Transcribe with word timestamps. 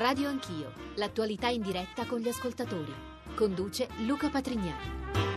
Radio 0.00 0.30
Anch'io, 0.30 0.72
l'attualità 0.94 1.48
in 1.48 1.60
diretta 1.60 2.06
con 2.06 2.20
gli 2.20 2.28
ascoltatori. 2.28 2.90
Conduce 3.34 3.86
Luca 4.06 4.30
Patrignani. 4.30 5.29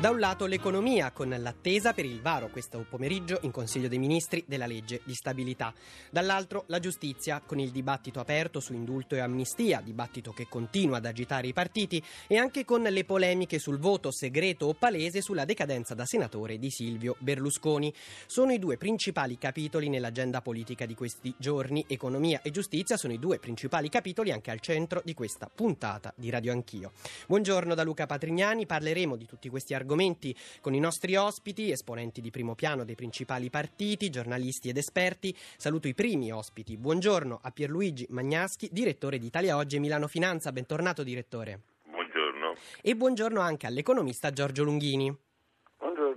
Da 0.00 0.08
un 0.08 0.18
lato 0.18 0.46
l'economia, 0.46 1.10
con 1.10 1.28
l'attesa 1.28 1.92
per 1.92 2.06
il 2.06 2.22
varo 2.22 2.48
questo 2.48 2.86
pomeriggio 2.88 3.38
in 3.42 3.50
Consiglio 3.50 3.86
dei 3.86 3.98
Ministri 3.98 4.42
della 4.46 4.64
legge 4.64 5.02
di 5.04 5.12
stabilità. 5.12 5.74
Dall'altro 6.08 6.64
la 6.68 6.78
giustizia, 6.78 7.42
con 7.44 7.58
il 7.58 7.70
dibattito 7.70 8.18
aperto 8.18 8.60
su 8.60 8.72
indulto 8.72 9.14
e 9.14 9.18
amnistia, 9.18 9.82
dibattito 9.82 10.32
che 10.32 10.46
continua 10.48 10.96
ad 10.96 11.04
agitare 11.04 11.48
i 11.48 11.52
partiti, 11.52 12.02
e 12.26 12.38
anche 12.38 12.64
con 12.64 12.80
le 12.80 13.04
polemiche 13.04 13.58
sul 13.58 13.76
voto 13.76 14.10
segreto 14.10 14.68
o 14.68 14.72
palese 14.72 15.20
sulla 15.20 15.44
decadenza 15.44 15.92
da 15.92 16.06
senatore 16.06 16.58
di 16.58 16.70
Silvio 16.70 17.16
Berlusconi. 17.18 17.92
Sono 18.24 18.52
i 18.52 18.58
due 18.58 18.78
principali 18.78 19.36
capitoli 19.36 19.90
nell'agenda 19.90 20.40
politica 20.40 20.86
di 20.86 20.94
questi 20.94 21.34
giorni. 21.36 21.84
Economia 21.86 22.40
e 22.40 22.50
giustizia 22.50 22.96
sono 22.96 23.12
i 23.12 23.18
due 23.18 23.38
principali 23.38 23.90
capitoli 23.90 24.32
anche 24.32 24.50
al 24.50 24.60
centro 24.60 25.02
di 25.04 25.12
questa 25.12 25.50
puntata 25.54 26.10
di 26.16 26.30
Radio 26.30 26.52
Anch'io. 26.52 26.92
Buongiorno 27.26 27.74
da 27.74 27.82
Luca 27.82 28.06
Patrignani, 28.06 28.64
parleremo 28.64 29.14
di 29.16 29.26
tutti 29.26 29.50
questi 29.50 29.74
argomenti 29.74 29.88
argomenti 29.90 30.36
con 30.60 30.74
i 30.74 30.78
nostri 30.78 31.16
ospiti, 31.16 31.72
esponenti 31.72 32.20
di 32.20 32.30
primo 32.30 32.54
piano 32.54 32.84
dei 32.84 32.94
principali 32.94 33.50
partiti, 33.50 34.08
giornalisti 34.08 34.68
ed 34.68 34.76
esperti. 34.76 35.36
Saluto 35.56 35.88
i 35.88 35.94
primi 35.94 36.30
ospiti. 36.30 36.76
Buongiorno 36.76 37.40
a 37.42 37.50
Pierluigi 37.50 38.06
Magnaschi, 38.10 38.68
direttore 38.70 39.18
di 39.18 39.26
Italia 39.26 39.56
Oggi 39.56 39.76
e 39.76 39.80
Milano 39.80 40.06
Finanza. 40.06 40.52
Bentornato 40.52 41.02
direttore. 41.02 41.60
Buongiorno. 41.90 42.54
E 42.80 42.94
buongiorno 42.94 43.40
anche 43.40 43.66
all'economista 43.66 44.32
Giorgio 44.32 44.62
Lunghini. 44.62 45.28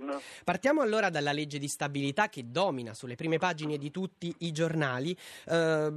Buongiorno. 0.04 0.20
Partiamo 0.44 0.82
allora 0.82 1.08
dalla 1.08 1.32
legge 1.32 1.58
di 1.58 1.68
stabilità 1.68 2.28
che 2.28 2.50
domina 2.50 2.92
sulle 2.92 3.14
prime 3.14 3.38
pagine 3.38 3.78
di 3.78 3.90
tutti 3.90 4.34
i 4.40 4.52
giornali. 4.52 5.16
Eh, 5.46 5.92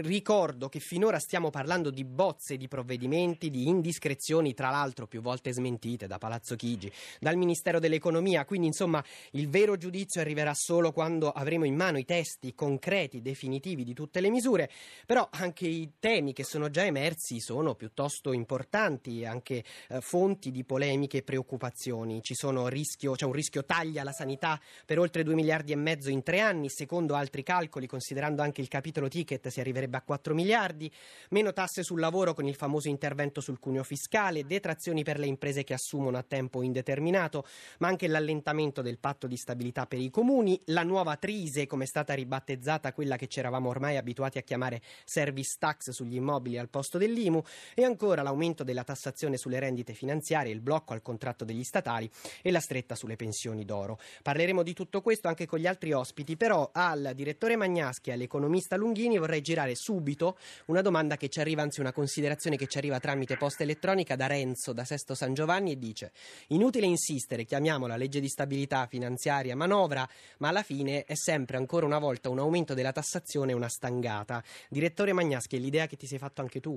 Ricordo 0.00 0.68
che 0.68 0.78
finora 0.78 1.18
stiamo 1.18 1.50
parlando 1.50 1.90
di 1.90 2.04
bozze 2.04 2.56
di 2.56 2.68
provvedimenti, 2.68 3.50
di 3.50 3.66
indiscrezioni, 3.66 4.54
tra 4.54 4.70
l'altro 4.70 5.08
più 5.08 5.20
volte 5.20 5.52
smentite 5.52 6.06
da 6.06 6.18
Palazzo 6.18 6.54
Chigi, 6.54 6.92
dal 7.18 7.36
Ministero 7.36 7.80
dell'Economia, 7.80 8.44
quindi 8.44 8.68
insomma 8.68 9.04
il 9.32 9.48
vero 9.48 9.76
giudizio 9.76 10.20
arriverà 10.20 10.54
solo 10.54 10.92
quando 10.92 11.32
avremo 11.32 11.64
in 11.64 11.74
mano 11.74 11.98
i 11.98 12.04
testi 12.04 12.54
concreti, 12.54 13.20
definitivi 13.20 13.82
di 13.82 13.92
tutte 13.92 14.20
le 14.20 14.30
misure, 14.30 14.70
però 15.04 15.26
anche 15.32 15.66
i 15.66 15.94
temi 15.98 16.32
che 16.32 16.44
sono 16.44 16.70
già 16.70 16.84
emersi 16.84 17.40
sono 17.40 17.74
piuttosto 17.74 18.32
importanti, 18.32 19.24
anche 19.24 19.64
eh, 19.88 20.00
fonti 20.00 20.52
di 20.52 20.62
polemiche 20.62 21.18
e 21.18 21.22
preoccupazioni. 21.22 22.22
Ci 22.22 22.34
c'è 22.34 22.46
un 22.46 22.68
rischio 22.68 23.16
taglia 23.64 24.02
alla 24.02 24.12
sanità 24.12 24.60
per 24.84 24.98
oltre 24.98 25.22
2 25.22 25.34
miliardi 25.34 25.72
e 25.72 25.76
mezzo 25.76 26.10
in 26.10 26.22
tre 26.22 26.40
anni, 26.40 26.68
secondo 26.68 27.14
altri 27.14 27.42
calcoli, 27.42 27.86
considerando 27.86 28.42
anche 28.42 28.60
il 28.60 28.68
capitolo 28.68 29.08
ticket 29.08 29.48
si 29.48 29.60
arriverebbe 29.60 29.96
a 29.96 30.02
4 30.02 30.34
miliardi, 30.34 30.92
meno 31.30 31.52
tasse 31.52 31.82
sul 31.82 32.00
lavoro 32.00 32.34
con 32.34 32.46
il 32.46 32.54
famoso 32.54 32.88
intervento 32.88 33.40
sul 33.40 33.58
cuneo 33.58 33.82
fiscale, 33.82 34.44
detrazioni 34.44 35.02
per 35.02 35.18
le 35.18 35.26
imprese 35.26 35.64
che 35.64 35.72
assumono 35.72 36.18
a 36.18 36.22
tempo 36.22 36.62
indeterminato, 36.62 37.46
ma 37.78 37.88
anche 37.88 38.06
l'allentamento 38.06 38.82
del 38.82 38.98
patto 38.98 39.26
di 39.26 39.36
stabilità 39.36 39.86
per 39.86 39.98
i 39.98 40.10
comuni, 40.10 40.60
la 40.66 40.82
nuova 40.82 41.16
trise, 41.16 41.66
come 41.66 41.84
è 41.84 41.86
stata 41.86 42.14
ribattezzata 42.14 42.92
quella 42.92 43.16
che 43.16 43.28
ci 43.28 43.38
eravamo 43.38 43.70
ormai 43.70 43.96
abituati 43.96 44.38
a 44.38 44.42
chiamare 44.42 44.82
service 45.04 45.56
tax 45.58 45.90
sugli 45.90 46.16
immobili 46.16 46.58
al 46.58 46.68
posto 46.68 46.98
dell'IMU, 46.98 47.42
e 47.74 47.84
ancora 47.84 48.22
l'aumento 48.22 48.62
della 48.62 48.84
tassazione 48.84 49.36
sulle 49.36 49.58
rendite 49.58 49.94
finanziarie, 49.94 50.52
il 50.52 50.60
blocco 50.60 50.92
al 50.92 51.02
contratto 51.02 51.44
degli 51.44 51.64
statali 51.64 52.10
e 52.42 52.50
la 52.50 52.60
stretta 52.60 52.94
sulle 52.94 53.16
pensioni 53.16 53.36
d'oro. 53.64 53.98
Parleremo 54.22 54.62
di 54.62 54.74
tutto 54.74 55.00
questo 55.00 55.28
anche 55.28 55.46
con 55.46 55.58
gli 55.58 55.66
altri 55.66 55.92
ospiti, 55.92 56.36
però 56.36 56.70
al 56.72 57.12
direttore 57.14 57.56
Magnaschi 57.56 58.10
e 58.10 58.14
all'economista 58.14 58.76
Lunghini 58.76 59.18
vorrei 59.18 59.40
girare 59.40 59.74
subito 59.74 60.36
una 60.66 60.82
domanda 60.82 61.16
che 61.16 61.28
ci 61.28 61.40
arriva, 61.40 61.62
anzi 61.62 61.80
una 61.80 61.92
considerazione 61.92 62.56
che 62.56 62.66
ci 62.66 62.78
arriva 62.78 62.98
tramite 62.98 63.36
posta 63.36 63.62
elettronica 63.62 64.16
da 64.16 64.26
Renzo 64.26 64.72
da 64.72 64.84
Sesto 64.84 65.14
San 65.14 65.34
Giovanni 65.34 65.72
e 65.72 65.78
dice 65.78 66.12
inutile 66.48 66.86
insistere, 66.86 67.44
chiamiamola 67.44 67.96
legge 67.96 68.20
di 68.20 68.28
stabilità 68.28 68.86
finanziaria 68.86 69.54
manovra, 69.54 70.06
ma 70.38 70.48
alla 70.48 70.62
fine 70.62 71.04
è 71.04 71.14
sempre 71.14 71.56
ancora 71.56 71.86
una 71.86 71.98
volta 71.98 72.28
un 72.28 72.38
aumento 72.38 72.74
della 72.74 72.92
tassazione 72.92 73.52
e 73.52 73.54
una 73.54 73.68
stangata. 73.68 74.42
Direttore 74.68 75.12
Magnaschi, 75.12 75.56
è 75.56 75.58
l'idea 75.60 75.86
che 75.86 75.96
ti 75.96 76.06
sei 76.06 76.18
fatto 76.18 76.40
anche 76.40 76.60
tu? 76.60 76.74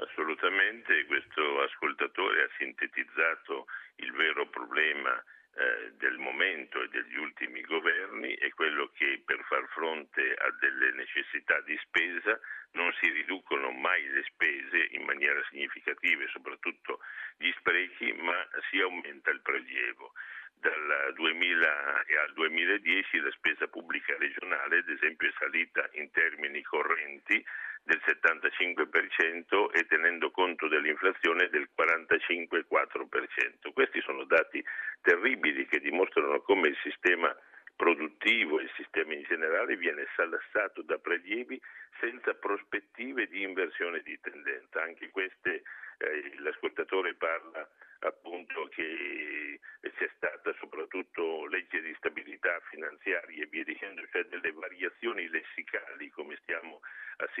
Assolutamente, 0.00 1.04
questo 1.06 1.60
ascoltatore 1.62 2.44
ha 2.44 2.48
sintetizzato 2.58 3.66
il 3.96 4.12
vero 4.12 4.48
problema 4.48 5.22
eh, 5.52 5.92
del 5.98 6.18
momento 6.18 6.80
e 6.82 6.88
degli 6.88 7.16
ultimi 7.16 7.60
governi 7.62 8.34
è 8.34 8.50
quello 8.50 8.90
che 8.94 9.20
per 9.24 9.42
far 9.48 9.66
fronte 9.68 10.34
a 10.34 10.50
delle 10.60 10.92
necessità 10.92 11.60
di 11.62 11.76
spesa 11.82 12.38
non 12.72 12.92
si 13.00 13.10
riducono 13.10 13.70
mai 13.72 14.06
le 14.08 14.22
spese 14.24 14.88
in 14.92 15.02
maniera 15.02 15.42
significativa 15.50 16.22
e 16.22 16.28
soprattutto 16.28 17.00
gli 17.36 17.50
sprechi, 17.58 18.12
ma 18.12 18.46
si 18.70 18.80
aumenta 18.80 19.30
il 19.30 19.40
prelievo. 19.40 20.12
Dal 20.52 21.12
2000 21.14 22.04
al 22.22 22.32
2010 22.34 23.18
la 23.20 23.30
spesa 23.30 23.66
pubblica 23.66 24.16
regionale, 24.18 24.78
ad 24.78 24.88
esempio, 24.88 25.28
è 25.28 25.32
salita 25.38 25.88
in 25.92 26.10
termini 26.10 26.62
correnti 26.62 27.44
del 27.82 28.00
75% 28.04 29.70
e 29.72 29.86
tenendo 29.86 30.30
conto 30.30 30.68
dell'inflazione 30.68 31.48
del 31.48 31.68
45,4%. 31.76 33.72
Questi 33.72 34.00
sono 34.02 34.24
dati 34.24 34.64
terribili 35.00 35.66
che 35.66 35.80
dimostrano 35.80 36.40
come 36.42 36.68
il 36.68 36.76
sistema 36.82 37.34
produttivo 37.80 38.60
e 38.60 38.64
il 38.64 38.72
sistema 38.76 39.14
in 39.14 39.22
generale 39.22 39.76
viene 39.76 40.06
salassato 40.14 40.82
da 40.82 40.98
prelievi 40.98 41.58
senza 41.98 42.34
prospettive 42.34 43.26
di 43.26 43.42
inversione 43.42 44.02
di 44.02 44.18
tendenza. 44.20 44.82
Anche 44.82 45.08
queste, 45.08 45.62
eh, 45.98 46.34
l'ascoltatore 46.40 47.14
parla 47.14 47.66
appunto 48.00 48.68
che 48.68 49.58
c'è 49.80 50.10
stata 50.16 50.54
soprattutto 50.58 51.46
legge 51.46 51.80
di 51.80 51.94
stabilità 51.98 52.60
finanziaria 52.70 53.44
e 53.44 53.46
via 53.46 53.64
dicendo, 53.64 54.02
cioè 54.10 54.24
delle 54.24 54.52
variazioni 54.52 55.28
lessicali 55.28 55.69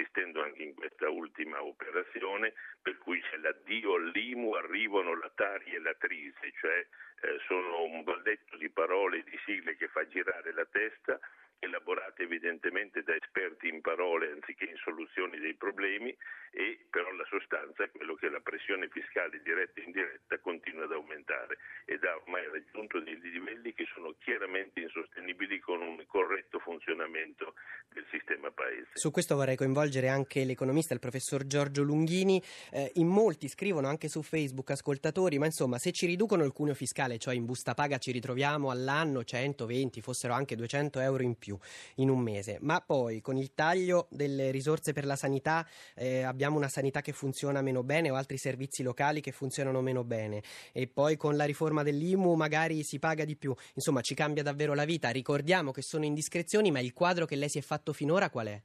assistendo 0.00 0.42
anche 0.42 0.62
in 0.62 0.74
questa 0.74 1.08
ultima 1.08 1.62
operazione, 1.62 2.54
per 2.80 2.96
cui 2.98 3.20
c'è 3.20 3.36
l'addio 3.36 3.94
all'IMU, 3.94 4.52
arrivano 4.52 5.16
la 5.16 5.30
Tari 5.34 5.74
e 5.74 5.80
la 5.80 5.94
Trise, 5.94 6.52
cioè 6.58 6.86
eh, 7.22 7.38
sono 7.46 7.84
un 7.84 8.02
balletto 8.02 8.56
di 8.56 8.70
parole 8.70 9.18
e 9.18 9.24
di 9.24 9.38
sigle 9.44 9.76
che 9.76 9.88
fa 9.88 10.06
girare 10.06 10.52
la 10.52 10.64
testa 10.64 11.18
elaborate 11.60 12.22
evidentemente 12.22 13.02
da 13.02 13.14
esperti 13.14 13.68
in 13.68 13.80
parole 13.80 14.32
anziché 14.32 14.64
in 14.64 14.76
soluzioni 14.76 15.38
dei 15.38 15.54
problemi 15.54 16.16
e 16.52 16.86
però 16.90 17.12
la 17.12 17.24
sostanza 17.28 17.84
è 17.84 17.90
quello 17.90 18.14
che 18.14 18.28
la 18.28 18.40
pressione 18.40 18.88
fiscale 18.88 19.40
diretta 19.42 19.80
e 19.80 19.84
indiretta 19.84 20.38
continua 20.40 20.84
ad 20.84 20.92
aumentare 20.92 21.58
ed 21.84 22.02
ha 22.02 22.16
ormai 22.16 22.44
raggiunto 22.50 22.98
dei 23.00 23.18
livelli 23.20 23.72
che 23.72 23.86
sono 23.94 24.14
chiaramente 24.18 24.80
insostenibili 24.80 25.60
con 25.60 25.80
un 25.80 26.02
corretto 26.06 26.58
funzionamento 26.58 27.54
del 27.92 28.06
sistema 28.10 28.50
paese. 28.50 28.88
Su 28.94 29.10
questo 29.10 29.36
vorrei 29.36 29.56
coinvolgere 29.56 30.08
anche 30.08 30.44
l'economista, 30.44 30.94
il 30.94 31.00
professor 31.00 31.46
Giorgio 31.46 31.82
Lunghini. 31.82 32.42
Eh, 32.72 32.90
in 32.94 33.06
molti 33.06 33.48
scrivono 33.48 33.88
anche 33.88 34.08
su 34.08 34.22
Facebook 34.22 34.70
ascoltatori, 34.70 35.38
ma 35.38 35.46
insomma 35.46 35.78
se 35.78 35.92
ci 35.92 36.06
riducono 36.06 36.44
il 36.44 36.52
cuneo 36.52 36.74
fiscale, 36.74 37.18
cioè 37.18 37.34
in 37.34 37.44
busta 37.44 37.74
paga 37.74 37.98
ci 37.98 38.12
ritroviamo 38.12 38.70
all'anno 38.70 39.22
120, 39.22 40.00
fossero 40.00 40.32
anche 40.34 40.56
200 40.56 41.00
euro 41.00 41.22
in 41.22 41.36
più 41.36 41.49
più 41.50 41.58
in 41.96 42.10
un 42.10 42.20
mese, 42.20 42.58
ma 42.60 42.80
poi 42.80 43.20
con 43.20 43.36
il 43.36 43.54
taglio 43.54 44.06
delle 44.10 44.50
risorse 44.52 44.92
per 44.92 45.04
la 45.04 45.16
sanità 45.16 45.66
eh, 45.96 46.22
abbiamo 46.22 46.56
una 46.56 46.68
sanità 46.68 47.00
che 47.00 47.12
funziona 47.12 47.60
meno 47.60 47.82
bene 47.82 48.10
o 48.10 48.14
altri 48.14 48.36
servizi 48.36 48.82
locali 48.84 49.20
che 49.20 49.32
funzionano 49.32 49.80
meno 49.80 50.04
bene 50.04 50.42
e 50.72 50.86
poi 50.86 51.16
con 51.16 51.36
la 51.36 51.44
riforma 51.44 51.82
dell'IMU 51.82 52.34
magari 52.34 52.84
si 52.84 52.98
paga 52.98 53.24
di 53.24 53.36
più, 53.36 53.54
insomma 53.74 54.00
ci 54.00 54.14
cambia 54.14 54.42
davvero 54.42 54.74
la 54.74 54.84
vita. 54.84 55.10
Ricordiamo 55.10 55.72
che 55.72 55.82
sono 55.82 56.04
indiscrezioni, 56.04 56.70
ma 56.70 56.78
il 56.78 56.92
quadro 56.92 57.26
che 57.26 57.34
lei 57.36 57.48
si 57.48 57.58
è 57.58 57.62
fatto 57.62 57.92
finora 57.92 58.30
qual 58.30 58.46
è? 58.46 58.62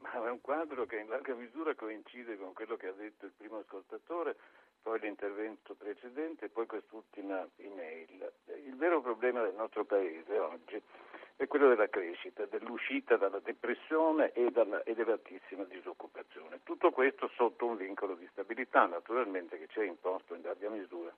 Ma 0.00 0.24
è 0.24 0.30
un 0.30 0.40
quadro 0.40 0.86
che 0.86 0.98
in 0.98 1.08
larga 1.08 1.34
misura 1.34 1.74
coincide 1.74 2.36
con 2.38 2.52
quello 2.52 2.76
che 2.76 2.86
ha 2.86 2.92
detto 2.92 3.26
il 3.26 3.32
primo 3.36 3.58
ascoltatore, 3.58 4.36
poi 4.82 5.00
l'intervento 5.00 5.74
precedente 5.74 6.46
e 6.46 6.48
poi 6.48 6.66
quest'ultima 6.66 7.46
email. 7.56 8.32
Il 8.66 8.76
vero 8.76 9.00
problema 9.00 9.42
del 9.42 9.54
nostro 9.54 9.84
Paese 9.84 10.38
oggi 10.38 10.80
è 11.38 11.46
quello 11.46 11.68
della 11.68 11.88
crescita, 11.88 12.46
dell'uscita 12.46 13.16
dalla 13.16 13.38
depressione 13.38 14.32
e, 14.32 14.50
dalla, 14.50 14.82
dell'altissima 14.84 15.62
disoccupazione. 15.62 16.58
Tutto 16.64 16.90
questo 16.90 17.30
sotto 17.36 17.64
un 17.64 17.76
vincolo 17.76 18.16
di 18.16 18.28
stabilità, 18.32 18.86
naturalmente, 18.86 19.56
che 19.56 19.68
ci 19.68 19.78
è 19.78 19.84
imposto 19.84 20.34
in 20.34 20.42
larga 20.42 20.68
misura 20.68 21.14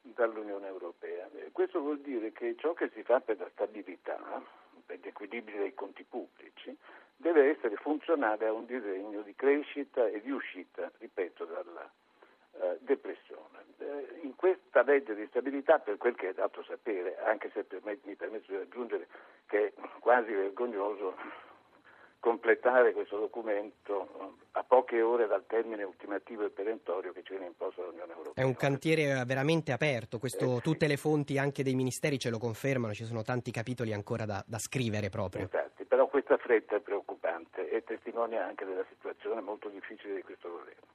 dall'Unione 0.00 0.66
Europea. 0.66 1.28
Questo 1.52 1.80
vuol 1.80 2.00
dire 2.00 2.32
che 2.32 2.56
ciò 2.56 2.72
che 2.72 2.88
si 2.94 3.02
fa 3.02 3.20
per 3.20 3.38
la 3.38 3.48
stabilità, 3.50 4.42
per 4.86 4.98
gli 4.98 5.08
equilibri 5.08 5.58
dei 5.58 5.74
conti 5.74 6.04
pubblici, 6.04 6.74
deve 7.14 7.50
essere 7.50 7.76
funzionale 7.76 8.46
a 8.46 8.52
un 8.52 8.64
disegno 8.64 9.20
di 9.20 9.34
crescita 9.34 10.06
e 10.08 10.22
di 10.22 10.30
uscita, 10.30 10.90
ripeto, 10.96 11.44
dalla 11.44 11.90
eh, 12.60 12.78
depressione. 12.80 13.64
Eh, 13.78 14.20
in 14.22 14.34
questa 14.36 14.82
legge 14.82 15.14
di 15.14 15.26
stabilità, 15.28 15.78
per 15.78 15.96
quel 15.96 16.14
che 16.14 16.30
è 16.30 16.34
dato 16.34 16.62
sapere, 16.62 17.18
anche 17.24 17.50
se 17.52 17.64
per 17.64 17.80
me, 17.84 17.98
mi 18.04 18.14
permetto 18.14 18.52
di 18.52 18.56
aggiungere 18.56 19.06
che 19.46 19.66
è 19.66 19.72
quasi 20.00 20.32
vergognoso 20.32 21.14
completare 22.24 22.92
questo 22.92 23.18
documento 23.18 24.08
eh, 24.18 24.46
a 24.52 24.64
poche 24.64 25.02
ore 25.02 25.26
dal 25.26 25.44
termine 25.46 25.82
ultimativo 25.82 26.46
e 26.46 26.48
perentorio 26.48 27.12
che 27.12 27.22
ci 27.22 27.32
viene 27.32 27.48
imposto 27.48 27.82
dall'Unione 27.82 28.12
Europea. 28.12 28.42
È 28.42 28.46
un 28.46 28.56
cantiere 28.56 29.22
veramente 29.26 29.72
aperto, 29.72 30.18
questo, 30.18 30.56
eh, 30.56 30.60
tutte 30.62 30.86
le 30.86 30.96
fonti 30.96 31.36
anche 31.36 31.62
dei 31.62 31.74
ministeri 31.74 32.18
ce 32.18 32.30
lo 32.30 32.38
confermano, 32.38 32.94
ci 32.94 33.04
sono 33.04 33.20
tanti 33.20 33.50
capitoli 33.50 33.92
ancora 33.92 34.24
da, 34.24 34.42
da 34.46 34.58
scrivere 34.58 35.10
proprio. 35.10 35.42
Infatti, 35.42 35.84
però 35.84 36.06
questa 36.06 36.38
fretta 36.38 36.76
è 36.76 36.80
preoccupante 36.80 37.68
e 37.68 37.84
testimonia 37.84 38.46
anche 38.46 38.64
della 38.64 38.86
situazione 38.88 39.42
molto 39.42 39.68
difficile 39.68 40.14
di 40.14 40.22
questo 40.22 40.48
governo. 40.48 40.92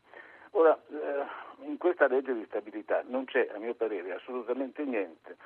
Ora, 0.52 0.78
eh, 0.90 1.66
in 1.66 1.78
questa 1.78 2.08
legge 2.08 2.34
di 2.34 2.46
stabilità 2.46 3.04
non 3.06 3.26
c'è, 3.26 3.50
a 3.54 3.58
mio 3.58 3.74
parere, 3.76 4.14
assolutamente 4.14 4.84
niente 4.84 5.38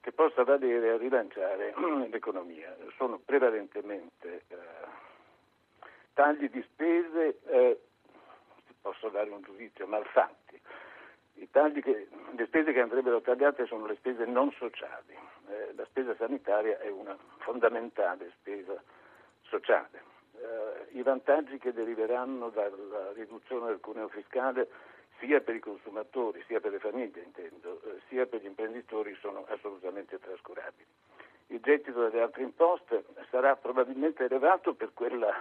che 0.00 0.12
possa 0.12 0.44
valere 0.44 0.90
a 0.90 0.96
rilanciare 0.96 1.74
l'economia. 2.08 2.74
Sono 2.96 3.18
prevalentemente 3.18 4.44
eh, 4.48 4.56
tagli 6.14 6.48
di 6.48 6.62
spese, 6.62 7.40
eh, 7.46 7.80
posso 8.80 9.08
dare 9.08 9.30
un 9.30 9.42
giudizio, 9.42 9.86
malfatti. 9.86 10.60
Che, 11.34 12.08
le 12.30 12.46
spese 12.46 12.72
che 12.72 12.80
andrebbero 12.80 13.20
tagliate 13.20 13.66
sono 13.66 13.86
le 13.86 13.96
spese 13.96 14.24
non 14.24 14.52
sociali. 14.52 15.18
Eh, 15.48 15.72
la 15.74 15.84
spesa 15.86 16.14
sanitaria 16.16 16.78
è 16.78 16.88
una 16.88 17.16
fondamentale 17.38 18.32
spesa 18.38 18.80
sociale. 19.42 20.15
Eh, 20.46 20.98
I 20.98 21.02
vantaggi 21.02 21.58
che 21.58 21.72
deriveranno 21.72 22.50
dalla 22.50 23.12
riduzione 23.12 23.66
del 23.66 23.80
cuneo 23.80 24.08
fiscale 24.08 24.68
sia 25.18 25.40
per 25.40 25.56
i 25.56 25.60
consumatori, 25.60 26.42
sia 26.46 26.60
per 26.60 26.72
le 26.72 26.78
famiglie 26.78 27.22
intendo, 27.22 27.80
eh, 27.84 28.00
sia 28.08 28.26
per 28.26 28.42
gli 28.42 28.46
imprenditori 28.46 29.16
sono 29.20 29.44
assolutamente 29.48 30.18
trascurabili. 30.18 30.86
Il 31.48 31.60
gettito 31.60 32.08
delle 32.08 32.22
altre 32.22 32.42
imposte 32.42 33.04
sarà 33.30 33.56
probabilmente 33.56 34.24
elevato 34.24 34.74
per 34.74 34.92
quella 34.94 35.32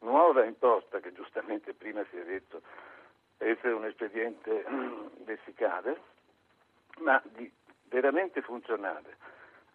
nuova 0.00 0.44
imposta 0.44 1.00
che 1.00 1.12
giustamente 1.12 1.74
prima 1.74 2.04
si 2.10 2.16
è 2.16 2.24
detto 2.24 2.62
essere 3.38 3.72
un 3.72 3.84
espediente 3.84 4.64
lessicale, 5.24 6.00
ma 6.98 7.20
di 7.24 7.50
veramente 7.84 8.42
funzionale 8.42 9.16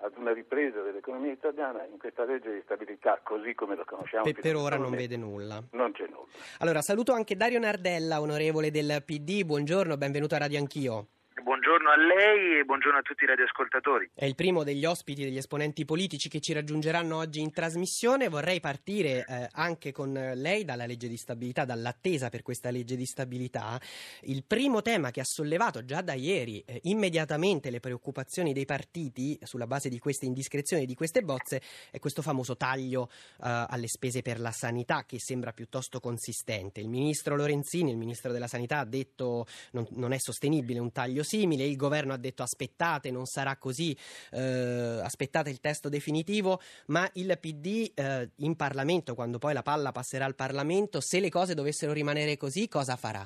ad 0.03 0.17
una 0.17 0.33
ripresa 0.33 0.81
dell'economia 0.81 1.31
italiana 1.31 1.85
in 1.85 1.97
questa 1.97 2.25
legge 2.25 2.53
di 2.53 2.61
stabilità 2.63 3.21
così 3.23 3.55
come 3.55 3.75
la 3.75 3.85
conosciamo. 3.85 4.23
Per, 4.23 4.33
per 4.33 4.55
ora 4.55 4.75
non 4.75 4.91
vede 4.91 5.15
nulla. 5.15 5.63
Non 5.71 5.94
c'è 5.94 6.05
nulla. 6.07 6.27
Allora 6.59 6.81
saluto 6.81 7.13
anche 7.13 7.35
Dario 7.35 7.59
Nardella, 7.59 8.19
onorevole 8.19 8.69
del 8.69 9.01
PD, 9.05 9.44
buongiorno, 9.45 9.95
benvenuto 9.95 10.35
a 10.35 10.39
Radio 10.39 10.59
Anch'io. 10.59 11.07
Buongiorno 11.44 11.90
a 11.90 11.98
lei 11.98 12.60
e 12.60 12.63
buongiorno 12.63 13.00
a 13.00 13.01
tutti 13.01 13.25
i 13.25 13.28
radioascoltatori. 13.28 14.12
È 14.16 14.24
il 14.24 14.34
primo 14.34 14.63
degli 14.63 14.86
ospiti 14.86 15.25
degli 15.25 15.36
esponenti 15.36 15.84
politici 15.84 16.30
che 16.30 16.40
ci 16.40 16.54
raggiungeranno 16.54 17.18
oggi 17.18 17.42
in 17.42 17.51
trasmissione. 17.51 18.30
Vorrei 18.30 18.62
partire 18.62 19.25
eh, 19.28 19.50
anche 19.51 19.92
con 19.92 20.13
lei 20.13 20.63
dalla 20.63 20.86
legge 20.86 21.10
di 21.10 21.18
stabilità, 21.18 21.66
dall'attesa 21.66 22.30
per 22.30 22.44
questa 22.44 22.72
legge 22.72 22.95
di 22.95 23.06
stabilità. 23.06 23.78
Il 24.22 24.45
primo 24.45 24.81
tema 24.81 25.12
che 25.12 25.19
ha 25.19 25.25
sollevato 25.25 25.84
già 25.84 26.00
da 26.00 26.13
ieri 26.13 26.63
eh, 26.66 26.80
immediatamente 26.84 27.69
le 27.72 27.81
preoccupazioni 27.81 28.54
dei 28.54 28.63
partiti 28.63 29.38
sulla 29.44 29.68
base 29.68 29.89
di 29.89 30.00
queste 30.00 30.25
indiscrezioni, 30.25 30.86
di 30.86 30.96
queste 30.96 31.24
bozze, 31.24 31.62
è 31.92 32.00
questo 32.00 32.22
famoso 32.22 32.56
taglio 32.56 33.10
eh, 33.12 33.66
alle 33.68 33.89
spese 33.89 34.22
per 34.22 34.39
la 34.39 34.51
sanità 34.51 35.04
che 35.06 35.19
sembra 35.19 35.51
piuttosto 35.51 36.00
consistente. 36.00 36.80
Il 36.80 36.88
ministro 36.88 37.36
Lorenzini, 37.36 37.92
il 37.92 37.98
ministro 37.98 38.31
della 38.31 38.48
sanità, 38.48 38.80
ha 38.80 38.86
detto 38.86 39.46
non, 39.72 39.86
non 39.92 40.13
è 40.13 40.18
sostenibile 40.19 40.80
un 40.80 40.94
taglio 40.94 41.22
simile, 41.33 41.63
il 41.63 41.77
governo 41.77 42.13
ha 42.13 42.18
detto 42.18 42.44
aspettate, 42.44 43.09
non 43.09 43.25
sarà 43.25 43.57
così, 43.57 43.97
eh, 44.31 45.01
aspettate 45.03 45.50
il 45.50 45.59
testo 45.59 45.89
definitivo, 45.89 46.62
ma 46.88 47.09
il 47.13 47.35
PD 47.41 47.91
eh, 47.95 48.30
in 48.45 48.56
Parlamento, 48.56 49.15
quando 49.15 49.39
poi 49.39 49.53
la 49.53 49.63
palla 49.63 49.91
passerà 49.91 50.25
al 50.25 50.35
Parlamento, 50.35 51.01
se 51.01 51.19
le 51.19 51.30
cose 51.30 51.56
dovessero 51.56 51.91
rimanere 51.91 52.38
così, 52.38 52.68
cosa 52.68 52.95
farà? 52.95 53.25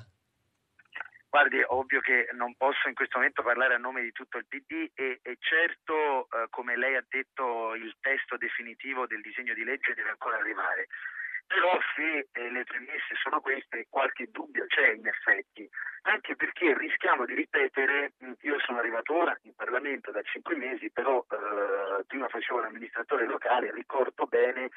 Guardi, 1.30 1.62
ovvio 1.68 2.00
che 2.00 2.30
non 2.32 2.56
posso 2.56 2.88
in 2.88 2.96
questo 2.96 3.18
momento 3.18 3.44
parlare 3.44 3.76
a 3.76 3.78
nome 3.78 4.02
di 4.02 4.14
tutto 4.14 4.38
il 4.38 4.46
PD 4.48 4.90
e, 4.96 5.20
e 5.22 5.38
certo, 5.42 6.30
eh, 6.32 6.48
come 6.50 6.78
lei 6.78 6.96
ha 6.96 7.04
detto, 7.06 7.76
il 7.76 7.94
testo 8.00 8.38
definitivo 8.38 9.06
del 9.06 9.20
disegno 9.20 9.54
di 9.54 9.66
legge 9.66 9.94
deve 9.94 10.12
ancora 10.12 10.38
arrivare. 10.38 10.88
Però 11.48 11.80
se 11.96 12.28
eh, 12.32 12.52
le 12.52 12.64
premesse 12.66 13.16
sono 13.24 13.40
queste, 13.40 13.88
qualche 13.90 14.28
dubbio 14.32 14.66
c'è 14.68 14.92
in 14.92 15.08
effetti, 15.08 15.68
anche 16.04 16.36
perché 16.36 16.78
rischiamo 16.78 17.26
di 17.26 17.36
ripetere, 17.36 18.14
io 18.42 18.60
sono 18.60 18.80
arrivato 18.80 19.16
ora 19.16 19.38
in 19.44 19.56
Parlamento 19.56 20.12
da 20.12 20.22
cinque 20.24 20.56
mesi, 20.56 20.92
però 20.92 21.26
eh, 21.30 22.04
prima 22.06 22.28
facevo 22.28 22.60
l'amministratore 22.60 23.26
locale, 23.26 23.72
ricordo 23.72 24.26
bene 24.26 24.70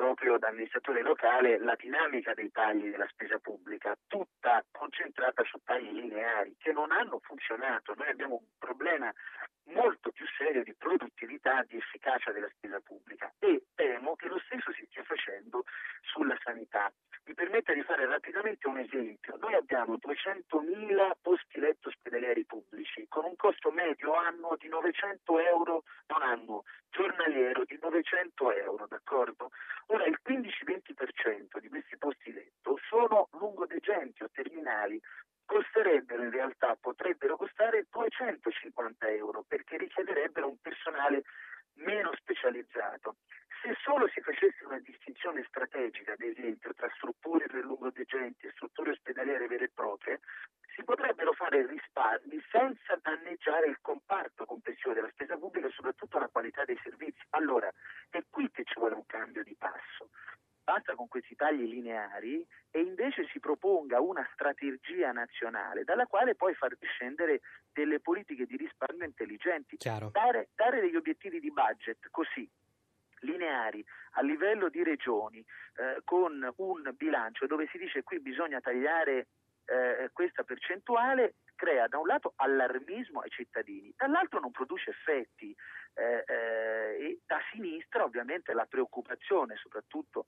proprio 0.00 0.38
da 0.38 0.48
amministratore 0.48 1.02
locale 1.02 1.58
la 1.58 1.74
dinamica 1.76 2.32
dei 2.32 2.50
tagli 2.50 2.88
della 2.88 3.06
spesa 3.10 3.38
pubblica, 3.38 3.94
tutta 4.06 4.64
concentrata 4.70 5.44
su 5.44 5.58
tagli 5.62 5.92
lineari 5.92 6.56
che 6.58 6.72
non 6.72 6.90
hanno 6.90 7.18
funzionato. 7.22 7.92
Noi 7.94 8.08
abbiamo 8.08 8.36
un 8.36 8.46
problema 8.58 9.12
molto 9.64 10.10
più 10.10 10.24
serio 10.38 10.62
di 10.64 10.74
produttività, 10.74 11.62
di 11.68 11.76
efficacia 11.76 12.32
della 12.32 12.48
spesa 12.48 12.80
pubblica 12.80 13.30
e 13.38 13.64
temo 13.74 14.16
che 14.16 14.28
lo 14.28 14.40
stesso 14.46 14.72
si 14.72 14.86
stia 14.88 15.04
facendo 15.04 15.64
sulla 16.00 16.36
sanità. 16.42 16.90
Mi 17.26 17.34
permetta 17.34 17.74
di 17.74 17.82
fare 17.82 18.06
rapidamente 18.06 18.66
un 18.66 18.78
esempio. 18.78 19.36
Noi 19.36 19.54
abbiamo 19.54 19.96
200.000 19.96 21.10
posti 21.20 21.60
letto 21.60 21.88
ospedalieri 21.88 22.46
pubblici 22.46 23.06
con 23.08 23.24
un 23.24 23.36
costo 23.36 23.70
medio 23.70 24.14
annuo 24.14 24.56
di 24.56 24.68
900 24.68 25.38
euro, 25.40 25.82
non 26.06 26.22
annuo, 26.22 26.64
giornaliero 26.88 27.64
di 27.64 27.78
900 27.80 28.52
euro, 28.52 28.86
d'accordo? 28.88 29.50
Ora 29.92 30.06
il 30.06 30.18
15-20% 30.24 31.58
di 31.58 31.68
questi 31.68 31.96
posti 31.98 32.32
letto 32.32 32.78
sono 32.88 33.28
lungodegenti 33.32 34.22
o 34.22 34.30
terminali, 34.30 35.00
costerebbero 35.44 36.22
in 36.22 36.30
realtà, 36.30 36.76
potrebbero 36.80 37.36
costare 37.36 37.86
250 37.90 39.08
euro 39.08 39.44
perché 39.48 39.78
richiederebbero 39.78 40.48
un 40.48 40.58
personale 40.60 41.24
meno 41.74 42.12
specializzato. 42.14 43.16
Se 43.60 43.74
solo 43.82 44.08
si 44.08 44.20
facesse 44.20 44.64
una 44.64 44.78
distinzione 44.78 45.44
strategica, 45.48 46.12
ad 46.12 46.20
esempio, 46.22 46.72
tra 46.72 46.88
strutture 46.94 47.46
per 47.46 47.64
lungodegenti 47.64 48.46
e 48.46 48.52
strutture 48.52 48.92
ospedaliere 48.92 49.48
vere 49.48 49.64
e 49.64 49.70
proprie, 49.74 50.20
si 50.74 50.82
potrebbero 50.84 51.32
fare 51.32 51.66
risparmi 51.66 52.40
senza 52.48 52.96
danneggiare 53.02 53.66
il 53.66 53.78
comparto 53.82 54.46
complessivo 54.46 54.94
della 54.94 55.10
spesa 55.10 55.36
pubblica 55.36 55.66
e 55.66 55.72
soprattutto 55.72 56.18
la 56.18 56.28
qualità 56.28 56.64
dei 56.64 56.78
servizi. 56.82 57.20
Allora, 57.30 57.70
è 58.08 58.22
qui 58.30 58.50
che 58.50 58.64
ci 58.64 58.78
vuole 58.78 58.94
un 58.94 59.04
cambio 59.04 59.42
di 59.42 59.54
passo 59.58 60.08
basta 60.70 60.94
con 60.94 61.08
questi 61.08 61.34
tagli 61.34 61.62
lineari 62.00 62.46
e 62.70 62.80
invece 62.80 63.26
si 63.32 63.40
proponga 63.40 64.00
una 64.00 64.26
strategia 64.32 65.12
nazionale 65.12 65.84
dalla 65.84 66.06
quale 66.06 66.34
poi 66.34 66.54
far 66.54 66.76
discendere 66.78 67.40
delle 67.72 68.00
politiche 68.00 68.46
di 68.46 68.56
risparmio 68.56 69.04
intelligenti, 69.04 69.76
dare, 70.10 70.48
dare, 70.54 70.80
degli 70.80 70.96
obiettivi 70.96 71.40
di 71.40 71.50
budget 71.52 72.08
così 72.10 72.48
lineari 73.22 73.84
a 74.12 74.22
livello 74.22 74.70
di 74.70 74.82
regioni 74.82 75.40
eh, 75.40 76.00
con 76.04 76.52
un 76.56 76.94
bilancio 76.96 77.46
dove 77.46 77.68
si 77.70 77.76
dice 77.76 78.02
qui 78.02 78.18
bisogna 78.18 78.60
tagliare 78.60 79.26
eh, 79.66 80.08
questa 80.12 80.42
percentuale 80.42 81.34
crea 81.54 81.86
da 81.86 81.98
un 81.98 82.06
lato 82.06 82.32
allarmismo 82.36 83.20
ai 83.20 83.28
cittadini, 83.28 83.92
dall'altro 83.94 84.40
non 84.40 84.50
produce 84.50 84.90
effetti 84.90 85.54
eh, 85.94 86.24
eh, 86.26 87.04
e 87.04 87.20
da 87.26 87.38
sinistra 87.52 88.04
ovviamente 88.04 88.54
la 88.54 88.64
preoccupazione 88.64 89.56
soprattutto 89.56 90.24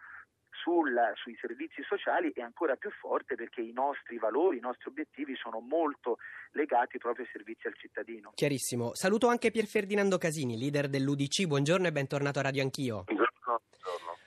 sul, 0.62 0.94
sui 1.14 1.36
servizi 1.40 1.82
sociali 1.82 2.32
è 2.32 2.40
ancora 2.40 2.76
più 2.76 2.90
forte 2.90 3.34
perché 3.34 3.60
i 3.60 3.72
nostri 3.72 4.18
valori, 4.18 4.58
i 4.58 4.60
nostri 4.60 4.88
obiettivi 4.88 5.34
sono 5.34 5.58
molto 5.58 6.18
legati 6.52 6.98
proprio 6.98 7.24
ai 7.24 7.30
servizi 7.32 7.66
al 7.66 7.74
cittadino. 7.76 8.32
Chiarissimo. 8.34 8.94
Saluto 8.94 9.26
anche 9.26 9.50
Pier 9.50 9.66
Ferdinando 9.66 10.18
Casini, 10.18 10.56
leader 10.56 10.88
dell'UDC. 10.88 11.46
Buongiorno 11.46 11.88
e 11.88 11.92
bentornato 11.92 12.38
a 12.38 12.42
Radio 12.42 12.62
Anch'io. 12.62 13.04
Buongiorno. 13.04 13.30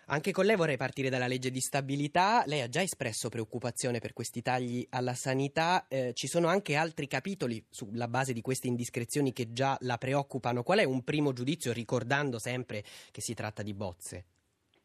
Anche 0.08 0.32
con 0.32 0.46
lei 0.46 0.56
vorrei 0.56 0.78
partire 0.78 1.10
dalla 1.10 1.26
legge 1.26 1.50
di 1.50 1.60
stabilità. 1.60 2.44
Lei 2.46 2.62
ha 2.62 2.70
già 2.70 2.82
espresso 2.82 3.30
preoccupazione 3.30 3.98
per 3.98 4.14
questi 4.14 4.44
tagli 4.44 4.86
alla 4.92 5.16
sanità. 5.16 5.88
Eh, 5.88 6.14
ci 6.14 6.28
sono 6.28 6.48
anche 6.48 6.76
altri 6.76 7.08
capitoli 7.08 7.66
sulla 7.72 8.08
base 8.08 8.32
di 8.32 8.42
queste 8.42 8.68
indiscrezioni 8.68 9.34
che 9.34 9.52
già 9.52 9.76
la 9.80 9.98
preoccupano. 9.98 10.62
Qual 10.62 10.78
è 10.78 10.84
un 10.84 11.04
primo 11.04 11.34
giudizio, 11.34 11.74
ricordando 11.74 12.38
sempre 12.38 12.84
che 13.10 13.22
si 13.22 13.34
tratta 13.34 13.64
di 13.64 13.74
bozze? 13.74 14.26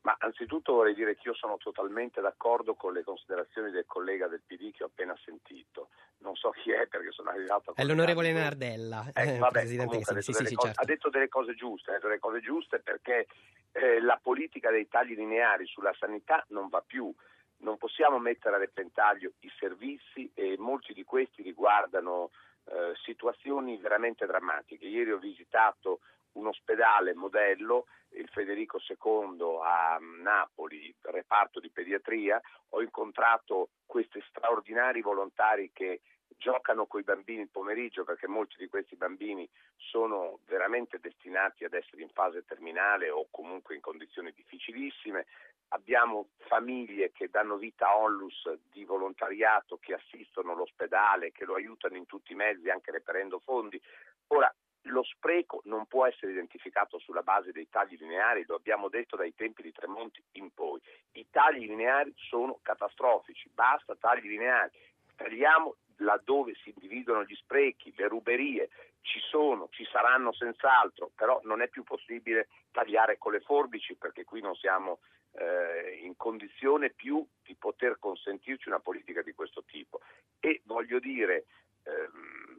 Ma 0.02 0.16
anzitutto 0.18 0.72
vorrei 0.72 0.94
dire 0.94 1.14
che 1.14 1.28
io 1.28 1.34
sono 1.34 1.58
totalmente 1.58 2.22
d'accordo 2.22 2.74
con 2.74 2.94
le 2.94 3.02
considerazioni 3.02 3.70
del 3.70 3.84
collega 3.86 4.28
del 4.28 4.40
PD 4.46 4.72
che 4.72 4.84
ho 4.84 4.86
appena 4.86 5.14
sentito. 5.24 5.88
Non 6.18 6.36
so 6.36 6.50
chi 6.50 6.70
è 6.70 6.86
perché 6.86 7.10
sono 7.12 7.30
arrivato 7.30 7.70
a... 7.70 7.74
È 7.74 7.84
l'onorevole 7.84 8.32
Nardella, 8.32 9.10
eh, 9.14 9.36
vabbè, 9.36 9.60
Presidente 9.60 9.96
ha 9.96 10.12
detto, 10.14 10.20
sì, 10.20 10.32
sì, 10.32 10.54
cose, 10.54 10.68
certo. 10.68 10.80
ha 10.80 10.84
detto 10.84 11.10
delle 11.10 11.28
cose 11.28 11.54
giuste, 11.54 11.90
ha 11.90 11.94
detto 11.94 12.06
delle 12.06 12.18
cose 12.18 12.40
giuste 12.40 12.78
perché 12.78 13.26
eh, 13.72 14.00
la 14.00 14.18
politica 14.22 14.70
dei 14.70 14.88
tagli 14.88 15.14
lineari 15.14 15.66
sulla 15.66 15.94
sanità 15.98 16.44
non 16.48 16.68
va 16.68 16.82
più. 16.86 17.12
Non 17.58 17.76
possiamo 17.76 18.18
mettere 18.18 18.56
a 18.56 18.58
repentaglio 18.58 19.32
i 19.40 19.52
servizi 19.58 20.30
e 20.32 20.56
molti 20.58 20.94
di 20.94 21.04
questi 21.04 21.42
riguardano 21.42 22.30
eh, 22.64 22.94
situazioni 23.04 23.76
veramente 23.76 24.24
drammatiche. 24.24 24.86
Ieri 24.86 25.12
ho 25.12 25.18
visitato 25.18 26.00
un 26.32 26.46
ospedale 26.46 27.14
modello, 27.14 27.86
il 28.10 28.28
Federico 28.28 28.78
II 28.86 29.58
a 29.62 29.98
Napoli, 30.22 30.94
reparto 31.02 31.60
di 31.60 31.70
pediatria, 31.70 32.40
ho 32.70 32.82
incontrato 32.82 33.70
questi 33.86 34.22
straordinari 34.28 35.00
volontari 35.00 35.70
che 35.72 36.00
giocano 36.36 36.86
con 36.86 37.00
i 37.00 37.04
bambini 37.04 37.42
il 37.42 37.50
pomeriggio 37.50 38.04
perché 38.04 38.26
molti 38.26 38.56
di 38.58 38.68
questi 38.68 38.96
bambini 38.96 39.48
sono 39.76 40.40
veramente 40.46 40.98
destinati 40.98 41.64
ad 41.64 41.74
essere 41.74 42.02
in 42.02 42.08
fase 42.08 42.44
terminale 42.44 43.10
o 43.10 43.28
comunque 43.30 43.74
in 43.74 43.80
condizioni 43.80 44.32
difficilissime. 44.32 45.26
Abbiamo 45.72 46.30
famiglie 46.48 47.12
che 47.12 47.28
danno 47.28 47.56
vita 47.56 47.88
a 47.88 47.96
onlus 47.96 48.50
di 48.70 48.84
volontariato 48.84 49.76
che 49.78 49.94
assistono 49.94 50.54
l'ospedale, 50.54 51.30
che 51.30 51.44
lo 51.44 51.54
aiutano 51.54 51.96
in 51.96 52.06
tutti 52.06 52.32
i 52.32 52.36
mezzi 52.36 52.70
anche 52.70 52.90
reperendo 52.90 53.38
fondi. 53.38 53.80
Ora, 54.28 54.52
lo 54.84 55.02
spreco 55.02 55.60
non 55.64 55.86
può 55.86 56.06
essere 56.06 56.32
identificato 56.32 56.98
sulla 56.98 57.22
base 57.22 57.52
dei 57.52 57.68
tagli 57.68 57.96
lineari, 57.98 58.44
lo 58.46 58.56
abbiamo 58.56 58.88
detto 58.88 59.16
dai 59.16 59.34
tempi 59.34 59.62
di 59.62 59.72
Tremonti 59.72 60.22
in 60.32 60.52
poi. 60.52 60.80
I 61.12 61.26
tagli 61.30 61.66
lineari 61.66 62.12
sono 62.16 62.58
catastrofici, 62.62 63.50
basta 63.52 63.94
tagli 63.96 64.28
lineari. 64.28 64.70
Tagliamo 65.16 65.76
laddove 65.96 66.54
si 66.62 66.70
individuano 66.70 67.24
gli 67.24 67.34
sprechi, 67.34 67.92
le 67.96 68.08
ruberie, 68.08 68.70
ci 69.02 69.20
sono, 69.20 69.68
ci 69.70 69.84
saranno 69.84 70.32
senz'altro, 70.32 71.10
però 71.14 71.40
non 71.44 71.62
è 71.62 71.68
più 71.68 71.82
possibile 71.84 72.48
tagliare 72.70 73.18
con 73.18 73.32
le 73.32 73.40
forbici 73.40 73.96
perché 73.96 74.24
qui 74.24 74.40
non 74.40 74.54
siamo 74.54 75.00
eh, 75.32 76.00
in 76.02 76.16
condizione 76.16 76.90
più 76.90 77.26
di 77.42 77.54
poter 77.54 77.98
consentirci 77.98 78.68
una 78.68 78.80
politica 78.80 79.22
di 79.22 79.32
questo 79.32 79.64
tipo. 79.64 80.00
E 80.38 80.62
voglio 80.64 80.98
dire, 80.98 81.46
ehm, 81.84 82.49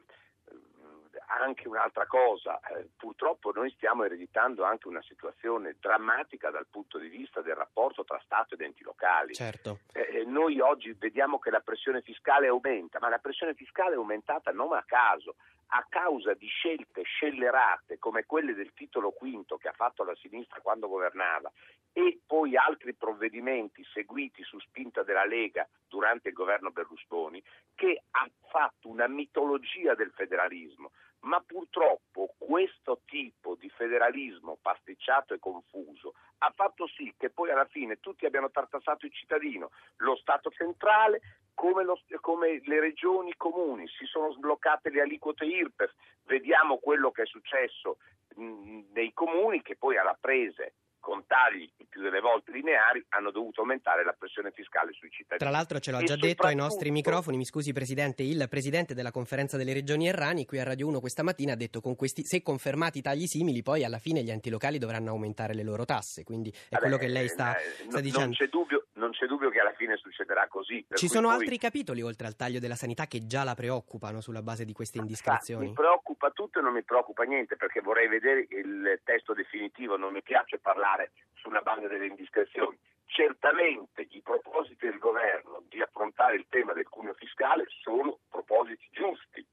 anche 1.40 1.68
un'altra 1.68 2.06
cosa, 2.06 2.60
eh, 2.60 2.90
purtroppo 2.98 3.52
noi 3.52 3.72
stiamo 3.72 4.04
ereditando 4.04 4.64
anche 4.64 4.88
una 4.88 5.02
situazione 5.02 5.76
drammatica 5.80 6.50
dal 6.50 6.68
punto 6.70 6.98
di 6.98 7.08
vista 7.08 7.42
del 7.42 7.56
rapporto 7.56 8.04
tra 8.04 8.20
Stato 8.24 8.56
ed 8.56 8.62
enti 8.62 8.84
locali. 8.84 9.34
Certo. 9.34 9.80
Eh, 9.94 10.20
eh 10.20 10.26
noi 10.26 10.60
oggi 10.60 10.94
vediamo 10.94 11.40
che 11.40 11.50
la 11.50 11.62
pressione 11.62 12.02
fiscale 12.02 12.48
aumenta, 12.48 13.00
ma 13.00 13.10
la 13.10 13.20
pressione 13.20 13.54
fiscale 13.54 13.94
è 13.94 13.98
aumentata 13.98 14.52
non 14.52 14.74
a 14.74 14.84
caso, 14.86 15.36
a 15.74 15.86
causa 15.88 16.34
di 16.34 16.48
scelte 16.48 17.04
scellerate 17.04 17.98
come 17.98 18.26
quelle 18.26 18.54
del 18.54 18.74
titolo 18.74 19.12
quinto 19.12 19.58
che 19.58 19.70
ha 19.70 19.74
fatto 19.74 20.04
la 20.04 20.16
sinistra 20.16 20.60
quando 20.60 20.90
governava 20.90 21.52
e 21.94 22.20
poi 22.26 22.56
altri 22.56 22.94
provvedimenti 22.94 23.84
seguiti 23.94 24.44
su 24.44 24.60
spinta 24.60 25.04
della 25.04 25.26
Lega 25.26 25.68
durante 25.88 26.30
il 26.30 26.34
governo 26.34 26.72
Berlusconi 26.72 27.42
che 27.76 28.04
ha 28.12 28.30
fatto 28.50 28.90
una 28.90 29.08
mitologia 29.08 29.94
del 29.96 30.12
federalismo 30.12 30.92
ma 31.22 31.42
purtroppo 31.46 32.34
questo 32.38 33.02
tipo 33.06 33.56
di 33.56 33.70
federalismo 33.70 34.58
pasticciato 34.62 35.34
e 35.34 35.40
confuso 35.40 36.14
ha 36.40 36.52
fatto 36.56 36.88
sì 36.88 37.14
che 37.18 37.30
poi 37.30 37.52
alla 37.52 37.66
fine 37.66 38.00
tutti 38.00 38.26
abbiano 38.26 38.50
tartassato 38.50 39.06
il 39.06 39.12
cittadino, 39.12 39.70
lo 39.98 40.16
Stato 40.16 40.50
centrale 40.50 41.22
come, 41.54 41.84
lo, 41.84 42.00
come 42.22 42.62
le 42.64 42.80
regioni 42.80 43.36
comuni, 43.36 43.88
si 43.88 44.06
sono 44.06 44.32
sbloccate 44.32 44.90
le 44.90 45.02
aliquote 45.02 45.46
IRPEF, 45.46 45.94
vediamo 46.24 46.78
quello 46.78 47.12
che 47.12 47.24
è 47.24 47.26
successo 47.28 47.98
mh, 48.36 48.92
nei 48.94 49.14
comuni 49.14 49.62
che 49.62 49.76
poi 49.76 49.98
alla 49.98 50.18
prese 50.20 50.74
con 51.02 51.26
tagli 51.28 51.70
il 51.78 51.88
più 51.90 52.02
delle 52.02 52.22
volte 52.22 52.52
lineari 52.52 53.04
hanno 53.10 53.32
dovuto 53.32 53.62
aumentare 53.62 54.06
la 54.06 54.16
pressione 54.18 54.52
fiscale 54.52 54.94
sui 54.94 55.10
cittadini. 55.10 55.40
Tra 55.40 55.50
l'altro 55.50 55.80
ce 55.80 55.92
l'ha 55.92 56.02
già 56.04 56.16
detto 56.16 56.48
ai 56.48 56.56
nostri 56.56 56.92
microfoni, 56.92 57.36
mi 57.36 57.46
scusi 57.46 57.74
Presidente, 57.74 58.24
il 58.24 58.46
Presidente 58.48 58.94
della 58.94 59.12
Conferenza 59.12 59.58
delle 59.58 59.74
Regioni 59.74 60.08
Errani 60.08 60.46
qui 60.46 60.60
a 60.60 60.64
Radio 60.64 60.88
1 60.88 61.00
questa 61.02 61.24
mattina 61.24 61.54
ha 61.54 61.58
detto 61.58 61.82
con 61.82 61.96
questi, 61.96 62.24
se 62.24 62.42
confermati 62.42 63.02
tagli 63.02 63.26
simili 63.26 63.64
poi 63.64 63.84
alla 63.84 64.00
fine 64.00 64.22
gli 64.24 64.30
enti 64.30 64.50
locali 64.50 64.78
dovranno 64.78 65.10
aumentare 65.10 65.54
le 65.54 65.64
loro 65.64 65.84
tasse, 65.84 66.24
quindi 66.24 66.50
è 66.50 66.56
Vabbè, 66.70 66.82
quello 66.82 66.98
che 66.98 67.08
lei 67.08 67.28
sta, 67.28 67.58
eh, 67.58 67.64
sta 67.90 68.00
dicendo. 68.00 68.26
Non 68.26 68.36
c'è, 68.36 68.48
dubbio, 68.48 68.86
non 69.02 69.12
c'è, 69.12 69.26
dubbio, 69.26 69.50
che 69.50 69.60
alla 69.60 69.74
fine 69.74 69.98
succederà 69.98 70.48
così. 70.48 70.86
Ci 70.94 71.08
sono 71.08 71.30
poi... 71.30 71.38
altri 71.38 71.58
capitoli 71.58 72.04
oltre 72.04 72.28
al 72.28 72.36
taglio 72.36 72.60
della 72.60 72.76
sanità 72.76 73.08
che 73.08 73.26
già 73.26 73.44
la 73.44 73.56
preoccupano 73.56 74.22
sulla 74.22 74.44
base 74.44 74.64
di 74.64 74.74
queste 74.74 75.00
indiscrezioni? 75.00 75.70
Mi 75.70 75.74
preoccupa 75.74 76.30
tutto 76.30 76.60
e 76.60 76.62
non 76.62 76.74
mi 76.74 76.84
preoccupa 76.84 77.24
niente 77.24 77.58
perché 77.58 77.82
vorrei 77.82 78.08
vedere 78.08 78.46
il 78.50 79.02
testo 79.04 79.34
definitivo, 79.34 79.98
non 79.98 80.14
mi 80.14 80.22
piace 80.22 80.60
parlare 80.60 81.12
sulla 81.34 81.62
base 81.62 81.88
delle 81.88 82.06
indiscrezioni. 82.06 82.78
Certamente 83.08 84.08
i 84.12 84.22
propositi 84.22 84.86
del 84.86 85.00
governo 85.00 85.64
di 85.68 85.82
affrontare 85.82 86.36
il 86.36 86.46
tema 86.48 86.72
del 86.74 86.88
cuneo 86.88 87.14
fiscale 87.16 87.66
sono 87.82 88.20
propositi 88.30 88.88
giusti. 88.92 89.44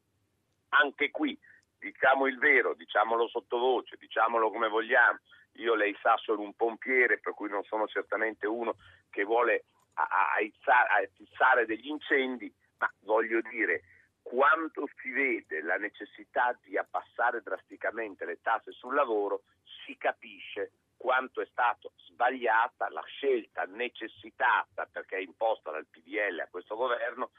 Anche 0.69 1.11
qui 1.11 1.37
diciamo 1.78 2.26
il 2.26 2.38
vero, 2.38 2.75
diciamolo 2.75 3.26
sottovoce, 3.28 3.97
diciamolo 3.99 4.50
come 4.50 4.69
vogliamo. 4.69 5.19
Io 5.59 5.75
lei 5.75 5.97
sa 6.00 6.17
sono 6.19 6.43
un 6.43 6.55
pompiere, 6.55 7.19
per 7.19 7.35
cui 7.35 7.49
non 7.49 7.64
sono 7.64 7.88
certamente 7.88 8.47
uno 8.47 8.76
che 9.11 9.25
vuole 9.25 9.65
aizzare 9.95 11.67
degli 11.67 11.88
incendi, 11.88 12.53
ma 12.79 12.93
voglio 13.00 13.41
dire, 13.50 13.83
quando 14.23 14.88
si 15.00 15.11
vede 15.11 15.62
la 15.62 15.77
necessità 15.77 16.57
di 16.62 16.77
abbassare 16.77 17.43
drasticamente 17.43 18.25
le 18.25 18.41
tasse 18.41 18.73
sul 18.73 18.95
lavoro, 18.95 19.43
si 19.85 19.97
capisce 19.97 20.73
quanto 20.97 21.41
è 21.41 21.47
stata 21.50 21.88
sbagliata 21.97 22.91
la 22.91 23.03
scelta 23.07 23.65
necessitata, 23.65 24.87
perché 24.87 25.17
è 25.17 25.21
imposta 25.21 25.71
dal 25.71 25.87
PDL 25.87 26.41
a 26.41 26.49
questo 26.50 26.77
governo, 26.77 27.31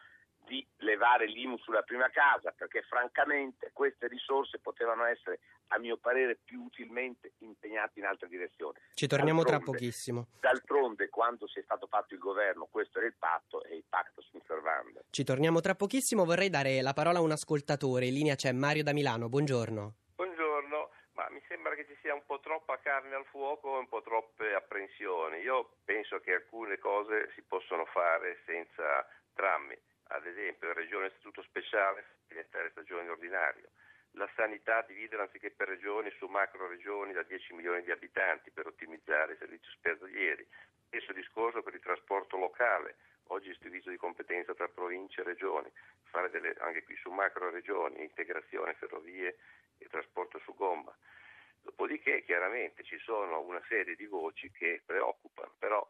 di 0.50 0.66
levare 0.78 1.28
l'IMU 1.28 1.58
sulla 1.60 1.84
prima 1.84 2.10
casa, 2.10 2.52
perché 2.52 2.82
francamente 2.82 3.70
queste 3.72 4.08
risorse 4.08 4.58
potevano 4.58 5.06
essere, 5.06 5.40
a 5.68 5.78
mio 5.78 5.98
parere, 5.98 6.40
più 6.44 6.64
utilmente 6.64 7.34
impegnate 7.38 8.00
in 8.00 8.06
altre 8.06 8.28
direzioni. 8.28 8.80
Ci 8.96 9.06
torniamo 9.06 9.44
d'altronde, 9.44 9.66
tra 9.66 9.72
pochissimo. 9.72 10.28
D'altronde, 10.40 11.10
quando 11.10 11.48
si 11.48 11.60
è 11.60 11.62
stato 11.62 11.86
fatto 11.86 12.16
il 12.16 12.20
governo, 12.20 12.68
questo 12.70 12.98
era 12.98 13.08
il 13.08 13.16
patto 13.18 13.64
e 13.64 13.76
il 13.76 13.84
patto 13.88 14.22
sta 14.24 14.40
servando. 14.48 15.04
Ci 15.12 15.24
torniamo 15.24 15.62
tra 15.62 15.76
pochissimo, 15.76 16.26
vorrei 16.26 16.50
dare 16.50 16.82
la 16.82 16.94
parola 16.94 17.20
a 17.20 17.22
un 17.22 17.32
ascoltatore. 17.32 18.08
In 18.08 18.14
linea 18.14 18.36
c'è 18.36 18.52
Mario 18.52 18.84
da 18.84 18.92
Milano, 18.92 19.30
buongiorno. 19.30 19.94
Buongiorno, 20.16 20.90
ma 21.14 21.30
mi 21.30 21.44
sembra 21.48 21.76
che 21.76 21.86
ci 21.86 21.96
sia 22.02 22.16
un 22.16 22.26
po' 22.26 22.40
troppa 22.40 22.80
carne 22.80 23.14
al 23.14 23.26
fuoco 23.26 23.76
e 23.76 23.80
un 23.80 23.88
po' 23.88 24.02
troppe 24.02 24.56
apprensioni. 24.56 25.42
Io 25.42 25.78
penso 25.86 26.20
che 26.20 26.34
alcune 26.34 26.80
cose 26.80 27.30
si 27.36 27.44
possono 27.44 27.86
fare 27.86 28.42
senza 28.48 29.08
drammi 29.36 29.78
ad 30.10 30.26
esempio 30.26 30.68
in 30.68 30.74
regione 30.74 31.08
istituto 31.08 31.42
speciale 31.44 32.06
diventare 32.28 32.70
stagione 32.72 33.10
ordinario, 33.10 33.70
la 34.12 34.30
sanità 34.36 34.82
dividere 34.88 35.24
anziché 35.24 35.52
per 35.52 35.68
regioni 35.68 36.10
su 36.18 36.26
macro 36.28 36.68
regioni 36.68 37.14
da 37.14 37.24
10 37.24 37.54
milioni 37.54 37.84
di 37.84 37.92
abitanti 37.92 38.52
per 38.52 38.68
ottimizzare 38.68 39.34
i 39.34 39.38
servizi 39.38 39.68
ospedalieri, 39.68 40.48
stesso 40.88 41.14
discorso 41.14 41.62
per 41.62 41.76
il 41.76 41.82
trasporto 41.82 42.38
locale, 42.38 42.96
oggi 43.28 43.50
istituito 43.50 43.90
di 43.92 43.98
competenza 43.98 44.56
tra 44.56 44.68
province 44.68 45.22
e 45.22 45.26
regioni, 45.26 45.72
fare 46.06 46.30
delle, 46.32 46.56
anche 46.60 46.84
qui 46.84 46.96
su 46.96 47.12
macro 47.12 47.50
regioni, 47.52 48.02
integrazione 48.02 48.74
ferrovie 48.74 49.38
e 49.78 49.88
trasporto 49.88 50.40
su 50.40 50.56
gomma. 50.56 50.96
Dopodiché 51.62 52.24
chiaramente 52.24 52.84
ci 52.84 52.98
sono 53.00 53.42
una 53.42 53.62
serie 53.68 53.96
di 53.96 54.06
voci 54.06 54.50
che 54.52 54.82
preoccupano, 54.84 55.54
però 55.60 55.88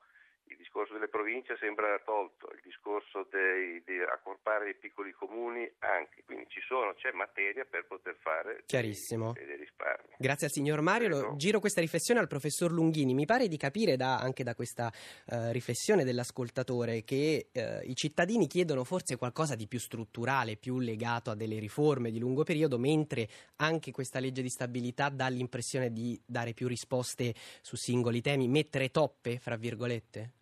il 0.50 0.58
discorso 0.58 0.94
delle 0.94 1.08
province 1.08 1.58
sembra 1.60 2.00
tolto, 2.04 2.50
il 2.54 2.62
discorso 2.64 3.28
dei, 3.30 3.82
di 3.86 4.00
accorpare 4.02 4.72
i 4.72 4.76
piccoli 4.76 5.12
comuni 5.12 5.70
anche, 5.80 6.24
quindi 6.26 6.46
ci 6.50 6.60
sono, 6.62 6.94
c'è 6.96 7.12
materia 7.12 7.66
per 7.66 7.86
poter 7.86 8.16
fare 8.20 8.64
Chiarissimo. 8.66 9.34
Dei, 9.34 9.46
dei 9.46 9.58
risparmi. 9.58 10.16
Grazie 10.18 10.48
al 10.48 10.52
signor 10.52 10.82
Mario, 10.82 11.08
Lo, 11.08 11.36
giro 11.36 11.60
questa 11.60 11.82
riflessione 11.82 12.20
al 12.20 12.28
professor 12.28 12.72
Lunghini, 12.72 13.14
mi 13.14 13.26
pare 13.26 13.48
di 13.48 13.58
capire 13.58 13.96
da, 13.96 14.18
anche 14.18 14.44
da 14.44 14.56
questa 14.56 14.92
uh, 14.92 15.52
riflessione 15.52 16.04
dell'ascoltatore 16.04 17.04
che 17.04 17.50
uh, 17.54 17.88
i 17.88 17.96
cittadini 17.96 18.48
chiedono 18.48 18.84
forse 18.84 19.18
qualcosa 19.18 19.56
di 19.56 19.68
più 19.68 19.80
strutturale, 19.80 20.58
più 20.58 20.80
legato 20.80 21.30
a 21.30 21.36
delle 21.36 21.60
riforme 21.60 22.10
di 22.10 22.20
lungo 22.20 22.44
periodo, 22.44 22.80
mentre 22.80 23.28
anche 23.58 23.92
questa 23.92 24.20
legge 24.20 24.42
di 24.42 24.50
stabilità 24.50 25.10
dà 25.10 25.28
l'impressione 25.28 25.92
di 25.92 26.20
dare 26.26 26.54
più 26.54 26.68
risposte 26.68 27.34
su 27.62 27.76
singoli 27.76 28.22
temi, 28.22 28.48
mettere 28.48 28.90
toppe, 28.90 29.38
fra 29.38 29.56
virgolette? 29.56 30.38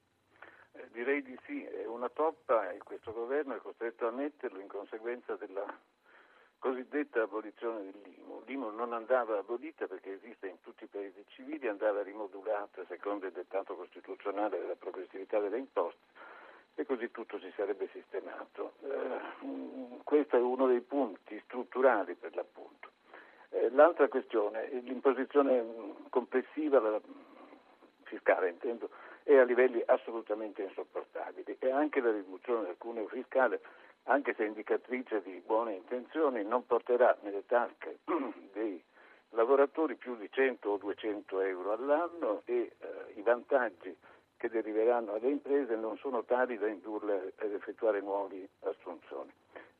Direi 0.97 1.21
di 1.21 1.37
sì, 1.45 1.63
è 1.63 1.85
una 1.85 2.09
toppa 2.09 2.71
e 2.71 2.79
questo 2.79 3.13
governo 3.13 3.53
è 3.53 3.59
costretto 3.59 4.07
a 4.07 4.11
metterlo 4.11 4.59
in 4.59 4.67
conseguenza 4.67 5.35
della 5.35 5.63
cosiddetta 6.57 7.21
abolizione 7.21 7.91
dell'IMU. 7.91 8.41
L'IMU 8.47 8.71
non 8.71 8.93
andava 8.93 9.37
abolita 9.37 9.85
perché 9.85 10.13
esiste 10.13 10.47
in 10.47 10.59
tutti 10.61 10.85
i 10.85 10.87
paesi 10.87 11.23
civili, 11.27 11.67
andava 11.67 12.01
rimodulata 12.01 12.83
secondo 12.87 13.27
il 13.27 13.31
dettato 13.31 13.75
costituzionale 13.75 14.57
della 14.57 14.73
progressività 14.75 15.37
delle 15.37 15.59
imposte 15.59 16.01
e 16.73 16.83
così 16.83 17.11
tutto 17.11 17.37
si 17.37 17.53
sarebbe 17.55 17.87
sistemato. 17.93 18.73
Eh, 18.81 19.99
questo 20.03 20.35
è 20.35 20.41
uno 20.41 20.65
dei 20.65 20.81
punti 20.81 21.39
strutturali 21.45 22.15
per 22.15 22.33
l'appunto. 22.33 22.89
Eh, 23.49 23.69
l'altra 23.69 24.07
questione, 24.07 24.67
l'imposizione 24.81 25.93
complessiva 26.09 26.99
fiscale 28.01 28.49
intendo, 28.49 28.89
è 29.27 29.35
a 29.35 29.43
livelli 29.43 29.83
assolutamente 29.85 30.61
insopportabili 30.61 31.57
e 31.59 31.69
anche 31.69 31.99
la 31.99 32.11
riduzione 32.11 32.67
del 32.67 32.77
cuneo 32.77 33.07
fiscale, 33.07 33.59
anche 34.03 34.33
se 34.33 34.45
indicatrice 34.45 35.21
di 35.21 35.43
buone 35.45 35.73
intenzioni, 35.73 36.45
non 36.45 36.65
porterà 36.65 37.17
nelle 37.23 37.45
tasche 37.45 37.99
dei 38.53 38.81
lavoratori 39.31 39.95
più 39.95 40.15
di 40.15 40.29
100 40.31 40.69
o 40.69 40.77
200 40.77 41.41
euro 41.41 41.73
all'anno 41.73 42.41
e 42.45 42.71
eh, 42.79 43.13
i 43.15 43.21
vantaggi 43.21 43.93
che 44.37 44.47
deriveranno 44.47 45.15
alle 45.15 45.27
imprese 45.27 45.75
non 45.75 45.97
sono 45.97 46.23
tali 46.23 46.57
da 46.57 46.67
indurle 46.67 47.33
ad 47.35 47.51
effettuare 47.51 47.99
nuove 47.99 48.47
assunzioni. 48.61 49.33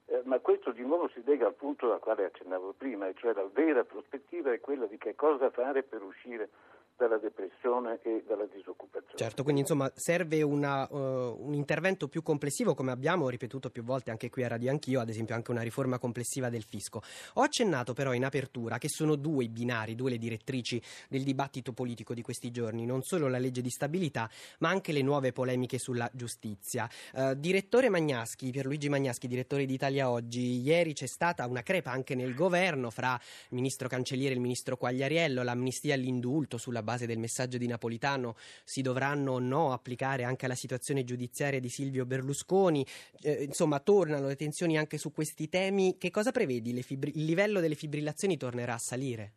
Eh, 0.08 0.24
ma 0.26 0.40
questo 0.40 0.72
di 0.72 0.84
nuovo 0.84 1.08
si 1.08 1.24
lega 1.24 1.48
al 1.48 1.54
punto 1.54 1.94
al 1.94 2.00
quale 2.00 2.26
accennavo 2.26 2.74
prima, 2.78 3.08
e 3.08 3.14
cioè 3.14 3.34
la 3.34 3.48
vera 3.50 3.86
prospettiva 3.86 4.52
è 4.52 4.60
quella 4.60 4.88
di 4.88 4.98
che 4.98 5.16
cosa 5.16 5.50
fare 5.52 5.84
per 5.84 6.02
uscire 6.02 6.50
dalla 6.98 7.18
depressione 7.18 8.00
e 8.02 8.24
dalla 8.28 8.46
disoccupazione. 8.46 9.16
Certo, 9.16 9.44
quindi 9.44 9.62
insomma 9.62 9.90
serve 9.96 10.42
una, 10.42 10.88
uh, 10.90 11.38
un 11.40 11.54
intervento 11.54 12.08
più 12.08 12.24
complessivo, 12.24 12.74
come 12.74 12.92
abbiamo 12.92 13.30
ripetuto 13.30 13.70
più 13.70 13.84
volte 13.84 14.10
anche 14.10 14.30
qui 14.30 14.44
a 14.44 14.48
Radio 14.48 14.72
Anch'io, 14.72 15.00
ad 15.00 15.10
esempio 15.10 15.36
anche 15.36 15.52
una 15.52 15.62
riforma 15.62 16.00
complessiva 16.00 16.50
del 16.50 16.64
fisco. 16.64 17.02
Ho 17.36 17.42
accennato 17.42 17.94
però 17.94 18.14
in 18.14 18.26
apertura 18.26 18.80
che 18.80 18.90
sono 18.90 19.16
due 19.16 19.46
i 19.46 19.50
binari, 19.50 19.96
due 19.96 20.10
le 20.10 20.18
direttrici 20.18 20.82
del 21.08 21.24
dibattito 21.24 21.72
politico 21.72 22.14
di 22.14 22.22
questi 22.22 22.50
giorni, 22.52 22.86
non 22.86 23.04
solo 23.04 23.28
la 23.28 23.38
legge 23.38 23.62
di 23.62 23.70
stabilità, 23.70 24.30
ma 24.60 24.70
anche 24.70 24.92
le 24.92 25.04
nuove 25.04 25.32
polemiche 25.32 25.78
sulla 25.78 26.10
giustizia. 26.12 26.90
Uh, 27.14 27.36
direttore 27.36 27.90
Magnaschi, 27.90 28.50
Pierluigi 28.50 28.90
Magnaschi, 28.90 29.28
direttore 29.28 29.66
di 29.66 29.74
Italia 29.74 30.10
Oggi, 30.10 30.62
ieri 30.62 30.94
c'è 30.94 31.08
stata 31.08 31.46
una 31.46 31.62
crepa 31.62 31.92
anche 31.92 32.16
nel 32.16 32.34
governo 32.34 32.90
fra 32.90 33.20
il 33.50 33.56
ministro 33.56 33.88
Cancelliere 33.88 34.32
e 34.32 34.36
il 34.36 34.42
ministro 34.42 34.78
Quagliariello, 34.78 35.44
l'amnistia 35.44 35.94
all'indulto 35.94 36.58
sulla 36.58 36.82
base 36.88 37.06
del 37.06 37.18
messaggio 37.18 37.58
di 37.58 37.68
Napolitano 37.68 38.36
si 38.64 38.82
dovranno 38.82 39.34
o 39.34 39.40
no 39.40 39.74
applicare 39.74 40.24
anche 40.24 40.46
alla 40.46 40.56
situazione 40.56 41.04
giudiziaria 41.04 41.60
di 41.60 41.68
Silvio 41.68 42.06
Berlusconi. 42.06 42.86
Eh, 43.22 43.44
insomma, 43.44 43.82
tornano 43.82 44.28
le 44.28 44.38
tensioni 44.38 44.78
anche 44.78 44.98
su 44.98 45.12
questi 45.12 45.50
temi. 45.50 45.98
Che 45.98 46.10
cosa 46.12 46.32
prevedi? 46.32 46.82
Fibri- 46.82 47.18
il 47.18 47.26
livello 47.26 47.60
delle 47.60 47.76
fibrillazioni 47.76 48.38
tornerà 48.38 48.76
a 48.76 48.78
salire? 48.78 49.34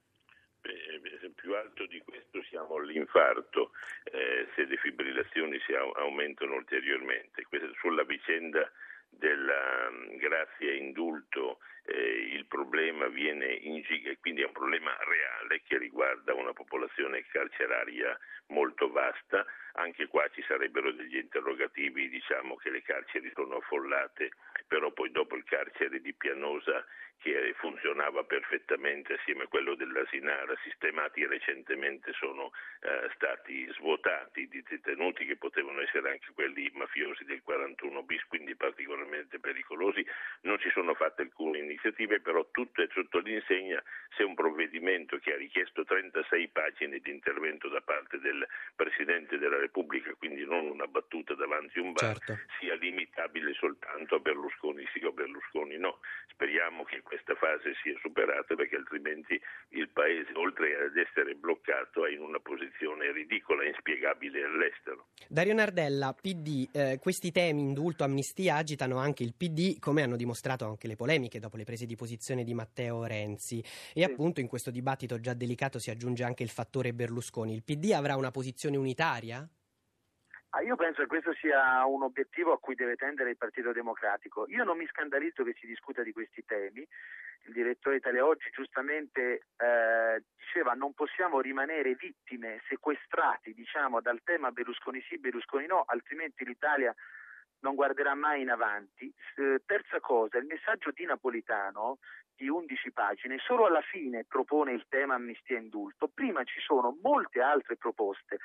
Beh, 0.61 1.33
più 1.35 1.57
alto 1.57 1.87
di 1.87 2.00
questo 2.04 2.40
siamo 2.49 2.76
all'infarto 2.76 3.73
eh, 4.04 4.47
se 4.54 4.64
le 4.66 4.76
fibrillazioni 4.76 5.59
si 5.66 5.73
aumentano 5.75 6.54
ulteriormente. 6.54 7.42
Questa, 7.49 7.66
sulla 7.80 8.04
vicenda 8.04 8.71
della 9.09 9.90
mm, 9.90 10.16
grazia 10.19 10.73
indulto 10.73 11.59
eh, 11.85 12.35
il 12.35 12.47
problema 12.47 13.07
viene 13.09 13.47
in 13.47 13.83
giga, 13.83 14.13
quindi 14.21 14.43
è 14.43 14.47
un 14.47 14.53
problema 14.53 14.97
reale 15.05 15.63
che 15.67 15.79
riguarda 15.79 16.35
una 16.35 16.53
popolazione 16.53 17.25
carceraria 17.27 18.19
molto 18.49 18.91
vasta. 18.91 19.45
Anche 19.75 20.07
qua 20.09 20.29
ci 20.35 20.43
sarebbero 20.47 20.93
degli 20.93 21.17
interrogativi, 21.17 22.09
diciamo 22.09 22.57
che 22.57 22.71
le 22.71 22.83
carceri 22.83 23.31
sono 23.35 23.57
affollate, 23.57 24.31
però 24.67 24.91
poi 24.91 25.11
dopo 25.11 25.37
il 25.37 25.45
carcere 25.45 26.01
di 26.01 26.13
Pianosa 26.13 26.85
che 27.21 27.55
funzionava 27.59 28.25
perfettamente 28.25 29.13
assieme 29.13 29.45
a 29.45 29.47
quello 29.47 29.75
dell'Asinara, 29.75 30.57
sistemati 30.65 31.27
recentemente 31.27 32.13
sono 32.15 32.51
eh, 32.81 33.11
stati 33.15 33.69
svuotati 33.75 34.49
di 34.49 34.63
detenuti 34.63 35.27
che 35.27 35.37
potevano 35.37 35.81
essere 35.83 36.13
anche 36.13 36.33
quelli 36.33 36.71
mafiosi 36.73 37.25
del 37.25 37.43
41 37.43 38.03
bis, 38.05 38.25
quindi 38.27 38.57
particolarmente 38.57 39.39
pericolosi. 39.39 40.05
Non 40.43 40.59
ci 40.61 40.71
sono 40.71 40.95
fatte 40.95 41.23
alcune 41.23 41.59
iniziative, 41.71 42.21
però 42.21 42.47
tutto 42.50 42.83
è 42.83 42.89
sotto 42.93 43.19
l'insegna 43.21 43.83
se 44.17 44.25
un 44.25 44.35
provvedimento 44.35 45.19
che 45.19 45.33
ha 45.33 45.37
richiesto 45.37 45.85
36 45.85 46.49
pagine 46.49 46.99
di 46.99 47.11
intervento 47.11 47.69
da 47.69 47.81
parte 47.81 48.19
del 48.19 48.47
Presidente 48.75 49.39
della 49.39 49.59
Repubblica, 49.59 50.12
quindi 50.19 50.45
non 50.45 50.67
una 50.67 50.87
battuta 50.87 51.35
davanti 51.35 51.79
a 51.79 51.83
un 51.83 51.93
bar, 51.93 52.19
certo. 52.19 52.39
sia 52.59 52.75
limitabile 52.75 53.55
soltanto 53.55 54.17
a 54.17 54.19
Berlusconi 54.19 54.85
sì 54.93 55.05
o 55.05 55.12
Berlusconi 55.12 55.79
no. 55.79 56.00
Speriamo 56.33 56.85
che 56.85 57.03
questa 57.03 57.35
fase 57.35 57.75
sia 57.83 57.97
superata 58.00 58.55
perché 58.55 58.77
altrimenti 58.77 59.41
il 59.71 59.89
Paese, 59.89 60.33
oltre 60.35 60.75
ad 60.77 60.97
essere 60.97 61.35
bloccato, 61.35 62.07
è 62.07 62.11
in 62.11 62.21
una 62.21 62.41
posizione 62.41 63.12
ridicola, 63.12 63.65
inspiegabile 63.65 64.45
all'estero. 64.45 65.09
Dario 65.29 65.55
Nardella, 65.55 66.15
PD, 66.19 66.69
eh, 66.73 66.99
questi 67.00 67.30
temi, 67.30 67.61
indulto, 67.61 68.04
amnistia, 68.04 68.56
agitano 68.56 68.99
anche 68.99 69.23
il 69.23 69.35
PD, 69.37 69.78
come 69.78 70.02
hanno 70.02 70.17
dimostrato 70.17 70.67
anche 70.67 70.89
le 70.89 70.97
polemiche 70.97 71.39
dopo 71.39 71.56
le 71.61 71.65
prese 71.65 71.87
di 71.87 71.97
posizione 71.97 72.43
di 72.43 72.55
Matteo 72.55 73.05
Renzi. 73.05 73.63
E 73.95 74.03
appunto 74.03 74.41
in 74.41 74.49
questo 74.49 74.71
dibattito 74.71 75.21
già 75.21 75.35
delicato 75.35 75.79
si 75.79 75.91
aggiunge 75.91 76.25
anche 76.25 76.43
il 76.43 76.49
fattore 76.49 76.93
Berlusconi. 76.93 77.55
Il 77.55 77.63
PD 77.63 77.93
avrà 77.93 78.17
una 78.17 78.31
posizione 78.31 78.77
unitaria? 78.77 79.47
Ah, 80.53 80.63
io 80.63 80.75
penso 80.75 81.03
che 81.03 81.07
questo 81.07 81.33
sia 81.35 81.85
un 81.85 82.03
obiettivo 82.03 82.53
a 82.53 82.59
cui 82.59 82.75
deve 82.75 82.97
tendere 82.97 83.31
il 83.31 83.37
Partito 83.37 83.73
Democratico. 83.73 84.47
Io 84.49 84.65
non 84.65 84.77
mi 84.77 84.87
scandalizzo 84.87 85.45
che 85.45 85.55
si 85.61 85.67
discuta 85.67 86.03
di 86.03 86.13
questi 86.13 86.45
temi. 86.45 86.85
Il 87.45 87.53
direttore 87.53 87.97
Italia 87.97 88.27
Oggi 88.27 88.51
giustamente 88.51 89.47
eh, 89.57 90.23
diceva 90.37 90.73
non 90.73 90.93
possiamo 90.93 91.41
rimanere 91.41 91.95
vittime, 91.95 92.61
sequestrati 92.69 93.55
diciamo, 93.55 94.01
dal 94.01 94.21
tema 94.25 94.51
Berlusconi 94.51 95.01
sì, 95.09 95.19
Berlusconi 95.19 95.67
no, 95.67 95.85
altrimenti 95.87 96.45
l'Italia 96.45 96.95
non 97.61 97.75
guarderà 97.75 98.15
mai 98.15 98.43
in 98.43 98.51
avanti. 98.51 99.13
Eh, 99.37 99.63
terza 99.67 100.01
cosa, 100.01 100.39
il 100.39 100.47
messaggio 100.47 100.91
di 100.93 101.05
Napolitano 101.05 101.99
di 102.35 102.49
11 102.49 102.93
pagine 102.93 103.39
solo 103.39 103.67
alla 103.67 103.83
fine 103.83 104.25
propone 104.27 104.73
il 104.73 104.87
tema 104.89 105.15
amnistia 105.15 105.57
e 105.57 105.61
indulto. 105.61 106.09
Prima 106.09 106.43
ci 106.45 106.61
sono 106.61 106.97
molte 107.03 107.41
altre 107.41 107.77
proposte 107.77 108.39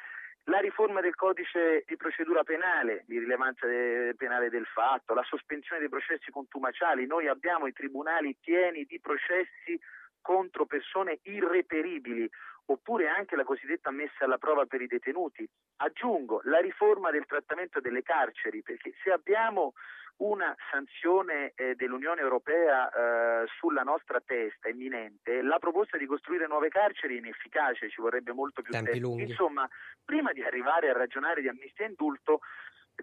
la 0.45 0.59
riforma 0.59 1.01
del 1.01 1.15
codice 1.15 1.83
di 1.87 1.95
procedura 1.95 2.43
penale, 2.43 3.03
di 3.07 3.17
rilevanza 3.17 3.65
de- 3.65 4.13
penale 4.15 4.49
del 4.49 4.65
fatto, 4.65 5.13
la 5.13 5.23
sospensione 5.23 5.79
dei 5.79 5.89
processi 5.89 6.29
contumaciali, 6.29 7.07
noi 7.07 7.27
abbiamo 7.27 7.65
i 7.67 7.73
tribunali 7.73 8.35
pieni 8.39 8.83
di 8.85 8.99
processi 8.99 9.79
contro 10.21 10.65
persone 10.65 11.19
irreperibili, 11.23 12.29
oppure 12.65 13.07
anche 13.07 13.35
la 13.35 13.43
cosiddetta 13.43 13.91
messa 13.91 14.25
alla 14.25 14.37
prova 14.37 14.65
per 14.65 14.81
i 14.81 14.87
detenuti. 14.87 15.47
Aggiungo 15.77 16.41
la 16.45 16.59
riforma 16.59 17.11
del 17.11 17.25
trattamento 17.25 17.79
delle 17.79 18.01
carceri, 18.01 18.61
perché 18.61 18.93
se 19.03 19.11
abbiamo 19.11 19.73
una 20.17 20.55
sanzione 20.71 21.51
eh, 21.55 21.75
dell'Unione 21.75 22.21
Europea 22.21 22.89
eh, 22.89 23.47
sulla 23.59 23.83
nostra 23.83 24.21
testa 24.21 24.69
imminente, 24.69 25.41
la 25.41 25.59
proposta 25.59 25.97
di 25.97 26.05
costruire 26.05 26.47
nuove 26.47 26.69
carceri 26.69 27.15
è 27.15 27.19
inefficace, 27.19 27.89
ci 27.89 27.99
vorrebbe 27.99 28.31
molto 28.31 28.61
più 28.61 28.71
Tempi 28.71 28.91
tempo. 28.91 29.07
Lunghi. 29.07 29.23
Insomma, 29.23 29.67
prima 30.03 30.31
di 30.31 30.41
arrivare 30.41 30.89
a 30.89 30.93
ragionare 30.93 31.41
di 31.41 31.49
amnistia 31.49 31.85
e 31.85 31.89
indulto, 31.89 32.39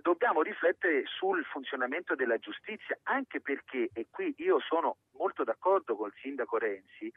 dobbiamo 0.00 0.40
riflettere 0.40 1.04
sul 1.04 1.44
funzionamento 1.44 2.14
della 2.14 2.38
giustizia, 2.38 2.98
anche 3.02 3.42
perché, 3.42 3.90
e 3.92 4.06
qui 4.10 4.34
io 4.38 4.58
sono 4.60 4.96
molto 5.18 5.44
d'accordo 5.44 5.96
col 5.96 6.14
sindaco 6.22 6.56
Renzi, 6.56 7.12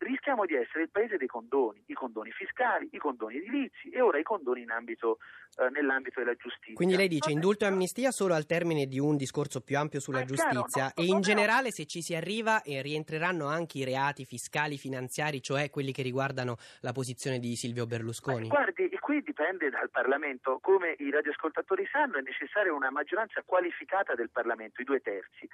rischiamo 0.00 0.46
di 0.46 0.54
essere 0.54 0.84
il 0.84 0.90
paese 0.90 1.16
dei 1.16 1.26
condoni, 1.26 1.82
i 1.86 1.94
condoni 1.94 2.30
fiscali, 2.30 2.88
i 2.92 2.98
condoni 2.98 3.36
edilizi 3.36 3.90
e 3.90 4.00
ora 4.00 4.18
i 4.18 4.22
condoni 4.22 4.64
ambito, 4.68 5.18
eh, 5.56 5.68
nell'ambito 5.70 6.20
della 6.20 6.34
giustizia. 6.34 6.74
Quindi 6.74 6.96
lei 6.96 7.08
dice 7.08 7.30
indulto 7.30 7.64
e 7.64 7.68
amnistia 7.68 8.10
solo 8.10 8.34
al 8.34 8.46
termine 8.46 8.86
di 8.86 8.98
un 8.98 9.16
discorso 9.16 9.60
più 9.60 9.78
ampio 9.78 10.00
sulla 10.00 10.24
giustizia 10.24 10.62
chiaro, 10.66 10.92
no, 10.96 11.02
e 11.02 11.06
in 11.06 11.20
generale 11.20 11.64
no. 11.64 11.70
se 11.70 11.86
ci 11.86 12.02
si 12.02 12.14
arriva 12.14 12.62
e 12.62 12.82
rientreranno 12.82 13.46
anche 13.46 13.78
i 13.78 13.84
reati 13.84 14.24
fiscali, 14.24 14.78
finanziari, 14.78 15.42
cioè 15.42 15.70
quelli 15.70 15.92
che 15.92 16.02
riguardano 16.02 16.56
la 16.80 16.92
posizione 16.92 17.38
di 17.38 17.54
Silvio 17.56 17.86
Berlusconi? 17.86 18.48
Ma 18.48 18.54
guardi, 18.54 18.88
qui 19.10 19.22
dipende 19.22 19.70
dal 19.70 19.90
Parlamento, 19.90 20.60
come 20.60 20.94
i 20.98 21.10
radioascoltatori 21.10 21.86
sanno 21.90 22.18
è 22.18 22.22
necessaria 22.22 22.72
una 22.72 22.90
maggioranza 22.90 23.42
qualificata 23.44 24.14
del 24.14 24.30
Parlamento, 24.30 24.80
i 24.80 24.84
due 24.84 25.00
terzi. 25.00 25.48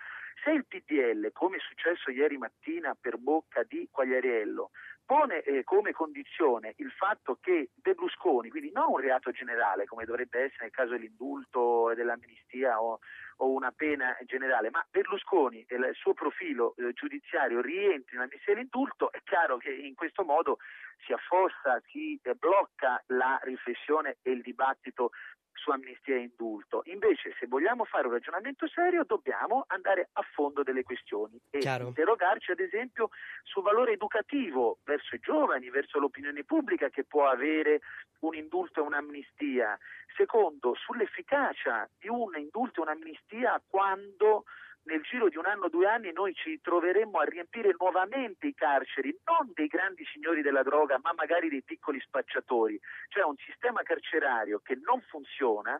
Se 0.44 0.50
il 0.50 0.66
PDL, 0.66 1.32
come 1.32 1.56
è 1.56 1.60
successo 1.60 2.10
ieri 2.10 2.36
mattina 2.36 2.94
per 3.00 3.16
bocca 3.16 3.64
di 3.64 3.88
Quagliariello, 4.36 4.70
pone 5.04 5.42
eh, 5.42 5.64
come 5.64 5.92
condizione 5.92 6.74
il 6.78 6.90
fatto 6.90 7.38
che 7.40 7.70
Berlusconi, 7.74 8.50
quindi 8.50 8.70
non 8.72 8.90
un 8.90 8.98
reato 8.98 9.30
generale 9.30 9.86
come 9.86 10.04
dovrebbe 10.04 10.44
essere 10.44 10.64
nel 10.64 10.70
caso 10.72 10.90
dell'indulto 10.90 11.90
e 11.90 11.94
dell'amnistia 11.94 12.82
o, 12.82 12.98
o 13.38 13.50
una 13.52 13.70
pena 13.70 14.16
generale, 14.24 14.70
ma 14.70 14.84
Berlusconi 14.90 15.64
e 15.68 15.76
il 15.76 15.94
suo 15.94 16.12
profilo 16.12 16.74
eh, 16.76 16.92
giudiziario 16.92 17.60
rientri 17.60 18.16
in 18.16 18.22
amnistia 18.22 18.52
e 18.52 18.56
l'indulto, 18.56 19.12
è 19.12 19.20
chiaro 19.22 19.56
che 19.56 19.70
in 19.70 19.94
questo 19.94 20.24
modo 20.24 20.58
si 21.04 21.12
affossa, 21.12 21.80
si 21.86 22.18
eh, 22.22 22.34
blocca 22.34 23.02
la 23.08 23.38
riflessione 23.42 24.18
e 24.22 24.32
il 24.32 24.42
dibattito 24.42 25.10
su 25.56 25.70
amnistia 25.70 26.14
e 26.14 26.20
indulto. 26.20 26.82
Invece, 26.84 27.34
se 27.38 27.46
vogliamo 27.46 27.84
fare 27.84 28.06
un 28.06 28.12
ragionamento 28.12 28.68
serio, 28.68 29.04
dobbiamo 29.04 29.64
andare 29.68 30.10
a 30.12 30.22
fondo 30.34 30.62
delle 30.62 30.82
questioni 30.82 31.40
e 31.50 31.58
Chiaro. 31.58 31.88
interrogarci, 31.88 32.52
ad 32.52 32.60
esempio, 32.60 33.10
sul 33.42 33.62
valore 33.62 33.92
educativo 33.92 34.78
verso 34.84 35.14
i 35.14 35.20
giovani, 35.20 35.70
verso 35.70 35.98
l'opinione 35.98 36.44
pubblica 36.44 36.88
che 36.88 37.04
può 37.04 37.26
avere 37.26 37.80
un 38.20 38.34
indulto 38.34 38.80
e 38.80 38.86
un'amnistia. 38.86 39.78
Secondo, 40.16 40.74
sull'efficacia 40.74 41.88
di 41.98 42.08
un 42.08 42.36
indulto 42.36 42.80
e 42.80 42.82
un'amnistia 42.84 43.60
quando 43.66 44.44
nel 44.86 45.02
giro 45.02 45.28
di 45.28 45.36
un 45.36 45.46
anno 45.46 45.64
o 45.64 45.68
due 45.68 45.86
anni 45.86 46.12
noi 46.12 46.34
ci 46.34 46.60
troveremmo 46.60 47.18
a 47.18 47.24
riempire 47.24 47.74
nuovamente 47.78 48.46
i 48.46 48.54
carceri, 48.54 49.16
non 49.24 49.50
dei 49.54 49.66
grandi 49.66 50.04
signori 50.12 50.42
della 50.42 50.62
droga, 50.62 50.98
ma 51.02 51.12
magari 51.14 51.48
dei 51.48 51.62
piccoli 51.62 52.00
spacciatori, 52.00 52.78
cioè 53.08 53.24
un 53.24 53.36
sistema 53.36 53.82
carcerario 53.82 54.60
che 54.62 54.78
non 54.82 55.00
funziona 55.02 55.78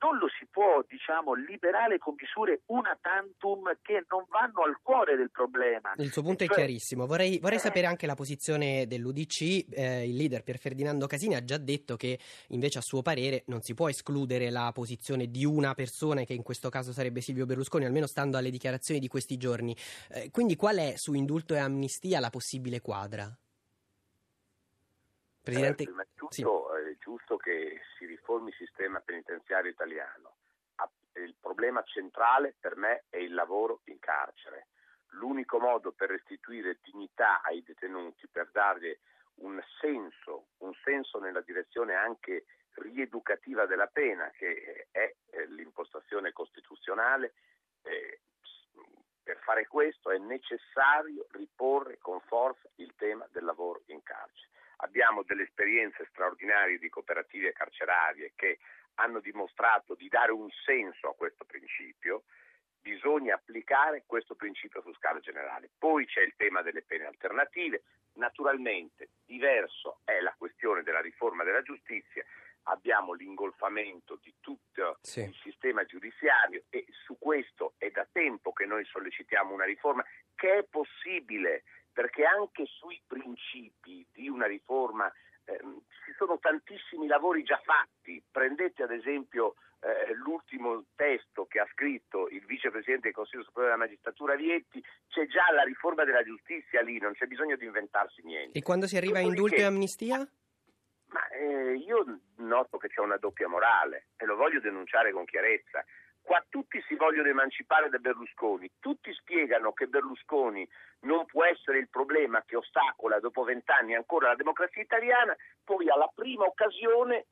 non 0.00 0.18
lo 0.18 0.28
si 0.38 0.46
può 0.50 0.84
diciamo, 0.88 1.34
liberare 1.34 1.98
con 1.98 2.14
misure 2.16 2.62
una 2.66 2.96
tantum 3.00 3.70
che 3.82 4.04
non 4.08 4.24
vanno 4.28 4.62
al 4.62 4.78
cuore 4.82 5.16
del 5.16 5.30
problema. 5.30 5.92
Il 5.96 6.12
suo 6.12 6.22
punto 6.22 6.44
cioè, 6.44 6.52
è 6.52 6.56
chiarissimo. 6.56 7.06
Vorrei, 7.06 7.38
vorrei 7.38 7.58
eh, 7.58 7.62
sapere 7.62 7.86
anche 7.86 8.06
la 8.06 8.14
posizione 8.14 8.86
dell'UDC. 8.86 9.66
Eh, 9.70 10.08
il 10.08 10.16
leader 10.16 10.42
Pier 10.42 10.58
Ferdinando 10.58 11.06
Casini 11.06 11.34
ha 11.34 11.44
già 11.44 11.58
detto 11.58 11.96
che 11.96 12.18
invece 12.48 12.78
a 12.78 12.82
suo 12.82 13.02
parere 13.02 13.44
non 13.46 13.60
si 13.62 13.74
può 13.74 13.88
escludere 13.88 14.50
la 14.50 14.70
posizione 14.72 15.30
di 15.30 15.44
una 15.44 15.74
persona, 15.74 16.24
che 16.24 16.34
in 16.34 16.42
questo 16.42 16.68
caso 16.68 16.92
sarebbe 16.92 17.20
Silvio 17.20 17.46
Berlusconi, 17.46 17.84
almeno 17.84 18.06
stando 18.06 18.36
alle 18.36 18.50
dichiarazioni 18.50 19.00
di 19.00 19.08
questi 19.08 19.36
giorni. 19.36 19.76
Eh, 20.10 20.30
quindi 20.30 20.56
qual 20.56 20.76
è 20.76 20.94
su 20.96 21.12
indulto 21.14 21.54
e 21.54 21.58
amnistia 21.58 22.20
la 22.20 22.30
possibile 22.30 22.80
quadra? 22.80 23.30
Presidente... 25.44 25.82
Eh, 25.82 25.90
innanzitutto 25.90 26.32
sì. 26.32 26.42
è 26.42 26.96
giusto 26.98 27.36
che 27.36 27.82
si 27.98 28.06
riformi 28.06 28.48
il 28.48 28.56
sistema 28.56 29.00
penitenziario 29.00 29.70
italiano. 29.70 30.36
Il 31.16 31.34
problema 31.38 31.82
centrale 31.84 32.56
per 32.58 32.76
me 32.76 33.04
è 33.10 33.18
il 33.18 33.34
lavoro 33.34 33.82
in 33.84 34.00
carcere. 34.00 34.68
L'unico 35.10 35.60
modo 35.60 35.92
per 35.92 36.08
restituire 36.08 36.78
dignità 36.82 37.40
ai 37.42 37.62
detenuti, 37.62 38.26
per 38.26 38.48
dargli 38.50 38.98
un 39.36 39.62
senso, 39.80 40.46
un 40.58 40.72
senso 40.82 41.20
nella 41.20 41.42
direzione 41.42 41.94
anche 41.94 42.46
rieducativa 42.76 43.66
della 43.66 43.86
pena, 43.86 44.28
che 44.30 44.88
è 44.90 45.14
eh, 45.30 45.46
l'impostazione 45.46 46.32
costituzionale, 46.32 47.34
eh, 47.82 48.22
per 49.22 49.38
fare 49.38 49.68
questo 49.68 50.10
è 50.10 50.18
necessario 50.18 51.26
riporre 51.32 51.98
con 51.98 52.18
forza 52.22 52.68
il 52.76 52.92
tema 52.96 53.26
del 53.30 53.44
lavoro 53.44 53.82
in 53.86 54.02
carcere. 54.02 54.52
Abbiamo 54.84 55.22
delle 55.22 55.44
esperienze 55.44 56.06
straordinarie 56.10 56.78
di 56.78 56.90
cooperative 56.90 57.52
carcerarie 57.52 58.32
che 58.36 58.58
hanno 58.96 59.20
dimostrato 59.20 59.94
di 59.94 60.08
dare 60.08 60.30
un 60.30 60.48
senso 60.64 61.08
a 61.08 61.14
questo 61.14 61.44
principio, 61.44 62.24
bisogna 62.80 63.34
applicare 63.34 64.04
questo 64.06 64.34
principio 64.34 64.82
su 64.82 64.92
scala 64.92 65.20
generale. 65.20 65.70
Poi 65.78 66.04
c'è 66.04 66.20
il 66.20 66.34
tema 66.36 66.60
delle 66.60 66.82
pene 66.82 67.06
alternative, 67.06 67.82
naturalmente 68.16 69.08
diverso 69.24 70.00
è 70.04 70.20
la 70.20 70.34
questione 70.36 70.82
della 70.82 71.00
riforma 71.00 71.44
della 71.44 71.62
giustizia, 71.62 72.22
abbiamo 72.64 73.14
l'ingolfamento 73.14 74.18
di 74.22 74.34
tutto 74.40 74.98
sì. 75.00 75.20
il 75.20 75.34
sistema 75.42 75.84
giudiziario 75.84 76.64
e 76.68 76.84
su 77.04 77.16
questo 77.18 77.72
è 77.78 77.90
da 77.90 78.06
tempo 78.10 78.52
che 78.52 78.66
noi 78.66 78.84
sollecitiamo 78.84 79.52
una 79.52 79.64
riforma 79.64 80.04
che 80.34 80.58
è 80.58 80.64
possibile 80.64 81.64
perché 81.94 82.24
anche 82.24 82.66
sui 82.66 83.00
principi 83.06 84.04
di 84.12 84.28
una 84.28 84.46
riforma 84.46 85.10
ehm, 85.44 85.80
ci 86.04 86.12
sono 86.18 86.38
tantissimi 86.38 87.06
lavori 87.06 87.44
già 87.44 87.60
fatti. 87.64 88.22
Prendete 88.30 88.82
ad 88.82 88.90
esempio 88.90 89.54
eh, 89.80 90.12
l'ultimo 90.14 90.84
testo 90.96 91.46
che 91.46 91.60
ha 91.60 91.68
scritto 91.72 92.28
il 92.28 92.44
vicepresidente 92.44 93.06
del 93.06 93.14
Consiglio 93.14 93.44
Superiore 93.44 93.74
della 93.74 93.84
Magistratura 93.84 94.34
Vietti, 94.34 94.82
c'è 95.08 95.26
già 95.26 95.52
la 95.54 95.62
riforma 95.62 96.04
della 96.04 96.24
giustizia 96.24 96.82
lì, 96.82 96.98
non 96.98 97.12
c'è 97.12 97.26
bisogno 97.26 97.56
di 97.56 97.64
inventarsi 97.64 98.22
niente. 98.24 98.58
E 98.58 98.62
quando 98.62 98.86
si 98.86 98.96
arriva 98.96 99.18
a 99.18 99.22
indulto 99.22 99.56
e 99.56 99.64
amnistia? 99.64 100.28
Ma 101.08 101.28
eh, 101.28 101.74
io 101.76 102.04
noto 102.38 102.76
che 102.76 102.88
c'è 102.88 103.00
una 103.00 103.18
doppia 103.18 103.46
morale 103.46 104.08
e 104.16 104.24
lo 104.24 104.34
voglio 104.34 104.58
denunciare 104.58 105.12
con 105.12 105.24
chiarezza. 105.24 105.84
Qua 106.24 106.42
tutti 106.48 106.82
si 106.88 106.94
vogliono 106.94 107.28
emancipare 107.28 107.90
da 107.90 107.98
Berlusconi, 107.98 108.70
tutti 108.80 109.12
spiegano 109.12 109.74
che 109.74 109.86
Berlusconi 109.86 110.66
non 111.00 111.26
può 111.26 111.44
essere 111.44 111.78
il 111.78 111.90
problema 111.90 112.42
che 112.46 112.56
ostacola 112.56 113.20
dopo 113.20 113.44
vent'anni 113.44 113.94
ancora 113.94 114.28
la 114.28 114.34
democrazia 114.34 114.80
italiana, 114.80 115.36
poi 115.62 115.90
alla 115.90 116.10
prima 116.14 116.44
occasione 116.44 117.26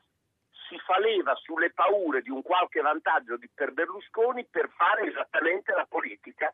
si 0.68 0.76
fa 0.84 0.98
leva 0.98 1.34
sulle 1.36 1.72
paure 1.72 2.20
di 2.20 2.28
un 2.28 2.42
qualche 2.42 2.82
vantaggio 2.82 3.38
di, 3.38 3.48
per 3.52 3.72
Berlusconi 3.72 4.44
per 4.44 4.68
fare 4.76 5.08
esattamente 5.08 5.72
la 5.72 5.86
politica 5.86 6.52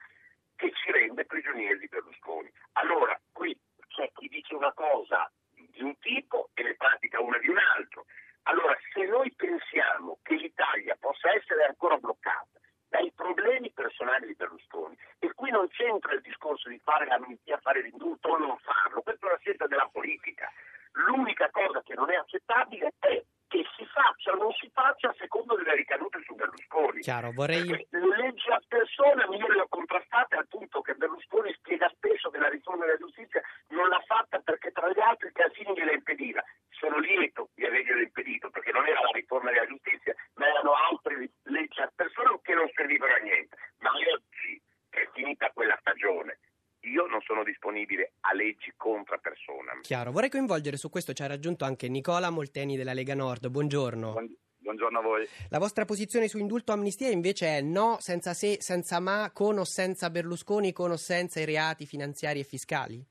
che 0.55 0.73
ci 0.75 0.93
rende 0.93 1.25
prigionieri 1.25 1.81
di 1.81 1.89
Berlusconi. 1.89 2.51
Allora, 2.75 3.19
qui 3.33 3.59
c'è 3.89 4.13
chi 4.15 4.29
dice 4.29 4.55
una 4.55 4.73
cosa 4.75 5.29
di 5.55 5.83
un 5.83 5.99
tipo 5.99 6.51
e 6.55 6.63
ne 6.63 6.75
pratica 6.77 7.21
una 7.21 7.39
di 7.39 7.49
un 7.49 7.59
altro. 7.77 8.07
Allora, 8.49 8.75
se 8.93 9.05
noi 9.05 9.31
pensiamo 9.33 10.19
che 10.23 10.35
l'Italia 10.35 10.97
possa 10.99 11.33
essere 11.35 11.65
ancora 11.65 11.99
bloccata 11.99 12.59
dai 12.89 13.13
problemi 13.15 13.71
personali 13.73 14.27
di 14.27 14.35
Berlusconi, 14.35 14.97
e 15.19 15.35
qui 15.35 15.51
non 15.51 15.69
c'entra 15.69 16.15
il 16.15 16.23
discorso 16.23 16.71
di 16.71 16.81
fare 16.83 17.05
l'amnistia, 17.05 17.59
fare 17.59 17.83
l'indulto 17.83 18.29
o 18.29 18.39
non 18.39 18.57
farlo, 18.59 19.03
questa 19.03 19.27
è 19.27 19.29
una 19.29 19.39
scelta 19.39 19.67
della 19.67 19.89
politica. 19.93 20.51
L'unica 20.93 21.51
cosa 21.51 21.83
che 21.83 21.93
non 21.93 22.11
è 22.11 22.15
accettabile 22.15 22.95
è 22.99 23.23
che 23.49 23.65
si 23.77 23.85
faccia 23.87 24.33
o 24.33 24.37
non 24.37 24.53
si 24.53 24.71
faccia 24.73 25.13
secondo 25.19 25.57
delle 25.57 25.75
ricadute 25.75 26.21
su 26.25 26.35
Berlusconi. 26.35 27.01
Chiaro, 27.01 27.33
vorrei... 27.33 27.65
le 27.65 28.17
leggi 28.17 28.49
a 28.51 28.61
persona 28.69 29.25
io 29.25 29.49
le 29.49 29.61
ho 29.61 29.69
contrastate 29.69 30.37
al 30.37 30.47
punto 30.49 30.81
che 30.83 30.95
Berlusconi 30.95 31.53
spiega 31.55 31.89
spesso 31.97 32.31
che 32.31 32.39
la 32.39 32.49
riforma 32.49 32.85
della 32.85 32.99
giustizia 32.99 33.43
non 33.69 33.89
l'ha 33.89 34.03
fatta 34.07 34.39
perché 34.41 34.71
tra 34.71 34.89
gli 34.91 35.01
altri 35.01 35.33
Casini 35.33 35.73
gliela 35.75 35.93
impediva. 35.93 36.45
Sono 36.69 36.99
lieto 36.99 37.49
di 37.55 37.65
averglielo 37.65 38.03
impedito 38.03 38.51
perché 38.51 38.71
non 38.71 38.87
era 38.87 39.01
la 39.01 39.11
riforma 39.13 39.51
della 39.51 39.67
giustizia, 39.67 40.15
ma 40.35 40.47
erano 40.47 40.75
altre 40.75 41.31
leggi 41.45 41.81
a 41.81 41.91
persona 41.95 42.39
che 42.43 42.55
non 42.55 42.71
servivano 42.75 43.15
a 43.15 43.19
niente. 43.19 43.57
Ma 43.79 43.91
oggi 43.93 44.63
che 44.91 45.03
è 45.03 45.09
finita 45.13 45.51
quella 45.53 45.77
stagione 45.81 46.39
io 46.89 47.07
non 47.07 47.21
sono 47.23 47.45
disponibile 47.45 48.13
a 48.21 48.35
leggi 48.35 48.73
contra 48.77 49.19
persona. 49.19 49.79
Chiaro, 49.83 50.11
vorrei 50.11 50.31
coinvolgere 50.31 50.77
su 50.77 50.91
questo, 50.91 51.13
ci 51.13 51.23
ha 51.23 51.27
raggiunto 51.27 51.65
anche 51.65 51.89
Nicola 51.89 52.31
Molteni 52.31 52.77
della 52.77 52.93
Lega 52.93 53.15
Nord, 53.15 53.49
buongiorno. 53.49 54.15
Buongiorno 54.59 54.99
a 54.99 55.03
voi. 55.03 55.27
La 55.49 55.59
vostra 55.59 55.85
posizione 55.87 56.29
su 56.29 56.39
indulto 56.39 56.73
amnistia 56.73 57.09
invece 57.09 57.57
è 57.57 57.61
no, 57.63 57.97
senza 58.01 58.35
se, 58.35 58.61
senza 58.61 59.01
ma, 59.01 59.31
con 59.33 59.57
o 59.59 59.65
senza 59.65 60.11
Berlusconi, 60.11 60.73
con 60.73 60.91
o 60.91 60.97
senza 60.97 61.41
i 61.41 61.47
reati 61.47 61.87
finanziari 61.87 62.41
e 62.41 62.45
fiscali? 62.45 63.03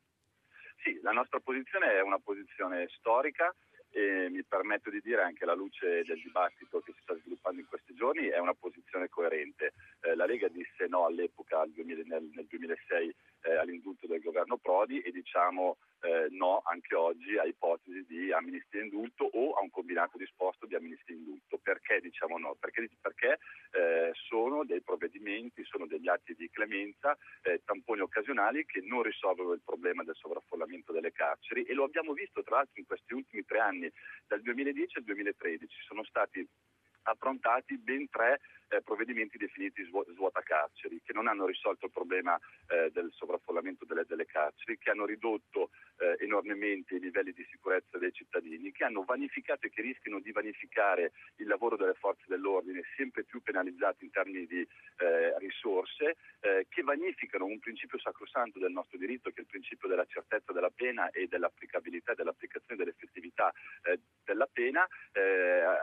Sì, 0.84 1.00
la 1.02 1.12
nostra 1.12 1.40
posizione 1.40 1.94
è 1.94 2.02
una 2.02 2.20
posizione 2.20 2.88
storica 2.90 3.54
e 3.90 4.30
mi 4.30 4.44
permetto 4.44 4.92
di 4.92 5.02
dire 5.02 5.24
anche 5.24 5.44
alla 5.44 5.56
luce 5.56 6.04
del 6.04 6.22
dibattito 6.22 6.82
che 6.82 6.94
si 6.94 7.00
sta 7.02 7.16
sviluppando 7.16 7.62
in 7.62 7.68
questi 7.68 7.96
giorni 7.96 8.28
è 8.28 8.38
una 8.38 8.54
posizione 8.54 9.10
coerente. 9.10 9.74
Eh, 10.02 10.16
la 10.16 10.26
Lega 10.26 10.48
disse 10.50 10.86
no 10.88 11.06
all'epoca, 11.06 11.64
nel, 11.74 12.06
nel 12.06 12.46
2006, 12.48 13.16
eh, 13.48 13.56
all'indulto 13.56 14.08
del 14.08 14.22
governo 14.22 14.58
Prodi 14.58 15.00
e 15.00 15.12
diciamo 15.12 15.78
eh, 16.02 16.28
no 16.32 16.62
anche 16.66 16.96
oggi 16.96 17.38
a 17.38 17.46
ipotesi 17.46 18.06
di 18.06 18.32
amnistia 18.32 18.82
indulto 18.82 19.24
o 19.24 19.54
a 19.54 19.62
un 19.62 19.70
combinato 19.70 20.18
disposto 20.18 20.66
di 20.66 20.76
amnistia 20.76 21.16
indulto. 21.16 21.58
Perché 21.58 22.00
diciamo 22.02 22.38
no? 22.38 22.56
Perché, 22.60 22.90
perché 23.02 23.40
eh, 23.72 24.12
sono 24.14 24.64
dei 24.66 24.82
provvedimenti, 24.82 25.64
sono 25.64 25.88
degli 25.88 26.08
atti 26.08 26.36
di 26.36 26.50
clemenza, 26.50 27.18
eh, 27.42 27.62
tamponi 27.66 28.02
occasionali 28.02 28.66
che 28.66 28.82
non 28.82 29.02
risolvono 29.02 29.54
il 29.54 29.62
problema 29.64 30.04
del 30.04 30.16
sovraffollamento 30.16 30.92
delle 30.92 31.12
carceri 31.12 31.64
e 31.64 31.74
lo 31.74 31.84
abbiamo 31.84 32.14
visto 32.14 32.44
tra 32.44 32.58
l'altro 32.58 32.80
in 32.80 32.86
questi 32.86 33.14
ultimi 33.14 33.44
tre 33.46 33.60
anni, 33.60 33.92
dal 34.28 34.42
2010 34.42 34.98
al 34.98 35.04
2013. 35.04 35.68
Sono 35.88 36.04
stati 36.04 36.48
approntati 37.08 37.78
ben 37.78 38.10
tre 38.10 38.40
eh, 38.70 38.82
provvedimenti 38.82 39.38
definiti 39.38 39.84
svuota 39.84 40.42
carceri, 40.42 41.02
che 41.04 41.14
non 41.14 41.28
hanno 41.28 41.46
risolto 41.46 41.86
il 41.86 41.92
problema 41.92 42.38
eh, 42.68 42.92
del 42.92 43.10
sovraffollamento 43.14 43.86
delle, 43.86 44.06
delle, 44.06 44.26
carceri, 44.26 44.78
che 44.78 44.90
hanno 44.90 45.06
ridotto 45.06 45.70
eh, 45.98 46.18
enormemente 46.24 46.96
i 46.96 47.00
livelli 47.00 47.32
di 47.32 47.46
sicurezza 47.50 47.98
dei 47.98 48.12
cittadini, 48.12 48.72
che 48.72 48.84
hanno 48.84 49.04
vanificato 49.04 49.68
e 49.68 49.70
che 49.70 49.82
rischiano 49.82 50.20
di 50.20 50.32
vanificare 50.32 51.14
il 51.38 51.48
lavoro 51.48 51.78
delle 51.78 51.94
forze 51.94 52.26
dell'ordine, 52.28 52.82
sempre 52.96 53.24
più 53.24 53.42
penalizzati 53.42 54.06
in 54.06 54.12
termini 54.12 54.46
di 54.46 54.60
eh, 54.60 55.38
risorse, 55.40 56.18
eh, 56.42 56.66
che 56.70 56.82
vanificano 56.82 57.46
un 57.46 57.60
principio 57.60 58.00
sacrosanto 58.00 58.60
del 58.60 58.72
nostro 58.72 58.98
diritto, 58.98 59.30
che 59.30 59.38
è 59.38 59.42
il 59.42 59.48
principio 59.48 59.88
della 59.88 60.06
certezza 60.06 60.52
della 60.52 60.72
pena 60.72 61.10
e 61.12 61.28
dell'applicabilità 61.28 62.14
dell'applicazione 62.14 62.84
dell'effettività 62.84 63.52
eh, 63.84 64.00
della 64.24 64.48
pena, 64.52 64.86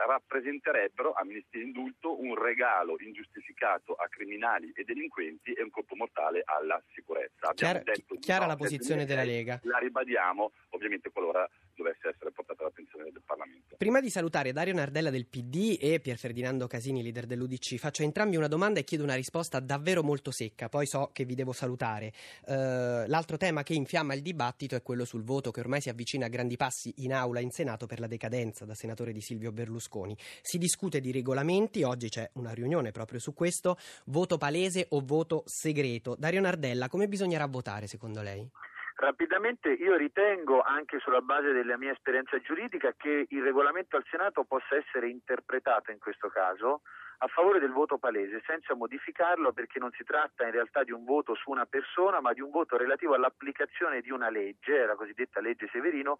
rappresenterebbero, 0.05 1.13
amnistia 1.15 1.59
e 1.59 1.63
indulto, 1.63 2.19
un 2.19 2.35
regalo 2.35 2.95
ingiustificato 2.99 3.93
a 3.93 4.07
criminali 4.07 4.71
e 4.75 4.83
delinquenti 4.83 5.53
e 5.53 5.63
un 5.63 5.69
colpo 5.69 5.95
mortale 5.95 6.43
alla 6.45 6.81
sicurezza. 6.93 7.51
Chiara, 7.53 7.81
chiara 8.19 8.45
la 8.45 8.55
posizione 8.55 9.05
della 9.05 9.23
Lega. 9.23 9.59
La 9.63 9.77
ribadiamo, 9.77 10.51
ovviamente 10.69 11.11
qualora 11.11 11.47
dovesse 11.75 12.09
essere 12.09 12.31
portata 12.31 12.63
all'attenzione 12.63 13.11
del 13.11 13.21
Parlamento. 13.25 13.75
Prima 13.77 13.99
di 13.99 14.09
salutare 14.09 14.51
Dario 14.51 14.73
Nardella 14.73 15.09
del 15.09 15.25
PD 15.27 15.77
e 15.79 15.99
Pier 15.99 16.17
Ferdinando 16.17 16.67
Casini, 16.67 17.03
leader 17.03 17.25
dell'UDC, 17.25 17.75
faccio 17.75 18.03
entrambi 18.03 18.35
una 18.35 18.47
domanda 18.47 18.79
e 18.79 18.83
chiedo 18.83 19.03
una 19.03 19.15
risposta 19.15 19.59
davvero 19.59 20.03
molto 20.03 20.31
secca, 20.31 20.69
poi 20.69 20.85
so 20.85 21.09
che 21.11 21.25
vi 21.25 21.35
devo 21.35 21.51
salutare. 21.51 22.13
Uh, 22.45 23.07
l'altro 23.07 23.37
tema 23.37 23.63
che 23.63 23.73
infiamma 23.73 24.13
il 24.13 24.21
dibattito 24.21 24.75
è 24.75 24.81
quello 24.81 25.05
sul 25.05 25.23
voto 25.23 25.51
che 25.51 25.59
ormai 25.59 25.81
si 25.81 25.89
avvicina 25.89 26.25
a 26.25 26.29
grandi 26.29 26.55
passi 26.55 26.93
in 26.97 27.13
aula 27.13 27.39
in 27.39 27.51
Senato 27.51 27.85
per 27.85 27.99
la 27.99 28.07
decadenza 28.07 28.65
da 28.65 28.73
senatore 28.73 29.11
di 29.11 29.21
Silvio 29.21 29.51
Berlusconi. 29.51 30.17
Si 30.41 30.57
discute 30.57 30.99
di 30.99 31.11
regolamenti, 31.11 31.83
oggi 31.83 32.09
c'è 32.09 32.29
una 32.33 32.53
riunione 32.53 32.91
proprio 32.91 33.19
su 33.19 33.33
questo, 33.33 33.77
voto 34.05 34.37
palese 34.37 34.87
o 34.89 35.01
voto 35.03 35.43
segreto. 35.45 36.15
Dario 36.17 36.41
Nardella, 36.41 36.87
come 36.87 37.07
bisognerà 37.07 37.45
votare 37.45 37.87
secondo 37.87 38.21
lei? 38.21 38.49
Rapidamente 38.97 39.71
io 39.73 39.97
ritengo, 39.97 40.61
anche 40.61 40.99
sulla 40.99 41.19
base 41.19 41.51
della 41.51 41.77
mia 41.77 41.91
esperienza 41.91 42.39
giuridica, 42.39 42.93
che 42.95 43.25
il 43.27 43.43
regolamento 43.43 43.97
al 43.97 44.05
Senato 44.09 44.45
possa 44.45 44.77
essere 44.77 45.09
interpretato 45.09 45.91
in 45.91 45.99
questo 45.99 46.29
caso 46.29 46.81
a 47.19 47.27
favore 47.27 47.59
del 47.59 47.71
voto 47.71 47.97
palese 47.97 48.41
senza 48.45 48.75
modificarlo 48.75 49.53
perché 49.53 49.79
non 49.79 49.91
si 49.91 50.03
tratta 50.03 50.45
in 50.45 50.51
realtà 50.51 50.83
di 50.83 50.91
un 50.91 51.05
voto 51.05 51.33
su 51.35 51.49
una 51.49 51.65
persona 51.65 52.19
ma 52.19 52.33
di 52.33 52.41
un 52.41 52.49
voto 52.49 52.75
relativo 52.77 53.13
all'applicazione 53.13 54.01
di 54.01 54.11
una 54.11 54.29
legge, 54.29 54.85
la 54.85 54.95
cosiddetta 54.95 55.39
legge 55.39 55.69
Severino, 55.71 56.17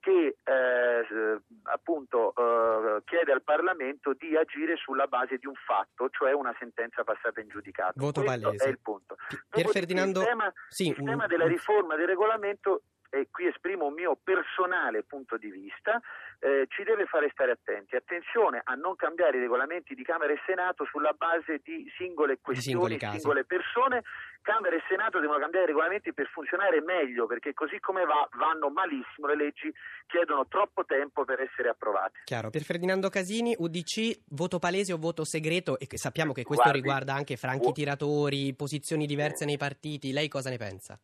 che 0.00 0.38
eh, 0.42 1.40
appunto 1.64 2.34
eh, 2.34 3.02
chiede 3.04 3.32
al 3.32 3.42
Parlamento 3.42 4.14
di 4.14 4.36
agire 4.36 4.76
sulla 4.76 5.06
base 5.06 5.36
di 5.36 5.46
un 5.46 5.54
fatto, 5.54 6.08
cioè 6.10 6.32
una 6.32 6.54
sentenza 6.58 7.04
passata 7.04 7.40
in 7.40 7.48
giudicato. 7.48 7.92
Voto 7.96 8.22
Questo 8.22 8.42
palese. 8.42 8.64
è 8.64 8.68
il 8.68 8.78
punto. 8.80 9.16
Pier 9.48 9.68
Ferdinando... 9.68 10.20
Il 10.20 10.26
tema, 10.26 10.52
sì, 10.68 10.88
il 10.88 10.96
tema 10.96 11.22
un... 11.24 11.28
della 11.28 11.46
riforma 11.46 11.96
del 11.96 12.06
regolamento 12.06 12.82
e 13.10 13.28
qui 13.30 13.46
esprimo 13.46 13.86
un 13.86 13.94
mio 13.94 14.16
personale 14.22 15.02
punto 15.02 15.36
di 15.36 15.50
vista, 15.50 16.00
eh, 16.38 16.66
ci 16.68 16.84
deve 16.84 17.06
fare 17.06 17.28
stare 17.32 17.52
attenti. 17.52 17.96
Attenzione 17.96 18.60
a 18.64 18.74
non 18.74 18.96
cambiare 18.96 19.36
i 19.36 19.40
regolamenti 19.40 19.94
di 19.94 20.02
Camera 20.02 20.32
e 20.32 20.40
Senato 20.46 20.84
sulla 20.86 21.12
base 21.12 21.60
di 21.62 21.90
singole 21.98 22.38
questioni, 22.40 22.96
di 22.96 23.18
singole 23.18 23.44
persone. 23.44 24.02
Camera 24.42 24.74
e 24.74 24.80
Senato 24.88 25.20
devono 25.20 25.38
cambiare 25.38 25.66
i 25.66 25.68
regolamenti 25.68 26.14
per 26.14 26.26
funzionare 26.32 26.80
meglio, 26.80 27.26
perché 27.26 27.52
così 27.52 27.78
come 27.78 28.04
va 28.06 28.26
vanno 28.38 28.70
malissimo, 28.70 29.26
le 29.26 29.36
leggi 29.36 29.70
chiedono 30.06 30.46
troppo 30.46 30.84
tempo 30.86 31.24
per 31.24 31.40
essere 31.40 31.68
approvate. 31.68 32.20
Chiaro. 32.24 32.48
Per 32.48 32.62
Ferdinando 32.62 33.10
Casini, 33.10 33.54
UDC, 33.58 34.22
voto 34.30 34.58
palese 34.58 34.94
o 34.94 34.96
voto 34.96 35.24
segreto? 35.24 35.78
E 35.78 35.86
sappiamo 35.92 36.32
che 36.32 36.44
questo 36.44 36.62
Guardi, 36.62 36.80
riguarda 36.80 37.12
anche 37.12 37.36
franchi 37.36 37.72
tiratori, 37.72 38.54
posizioni 38.54 39.04
diverse 39.04 39.44
nei 39.44 39.58
partiti. 39.58 40.12
Lei 40.12 40.28
cosa 40.28 40.48
ne 40.48 40.56
pensa? 40.56 40.98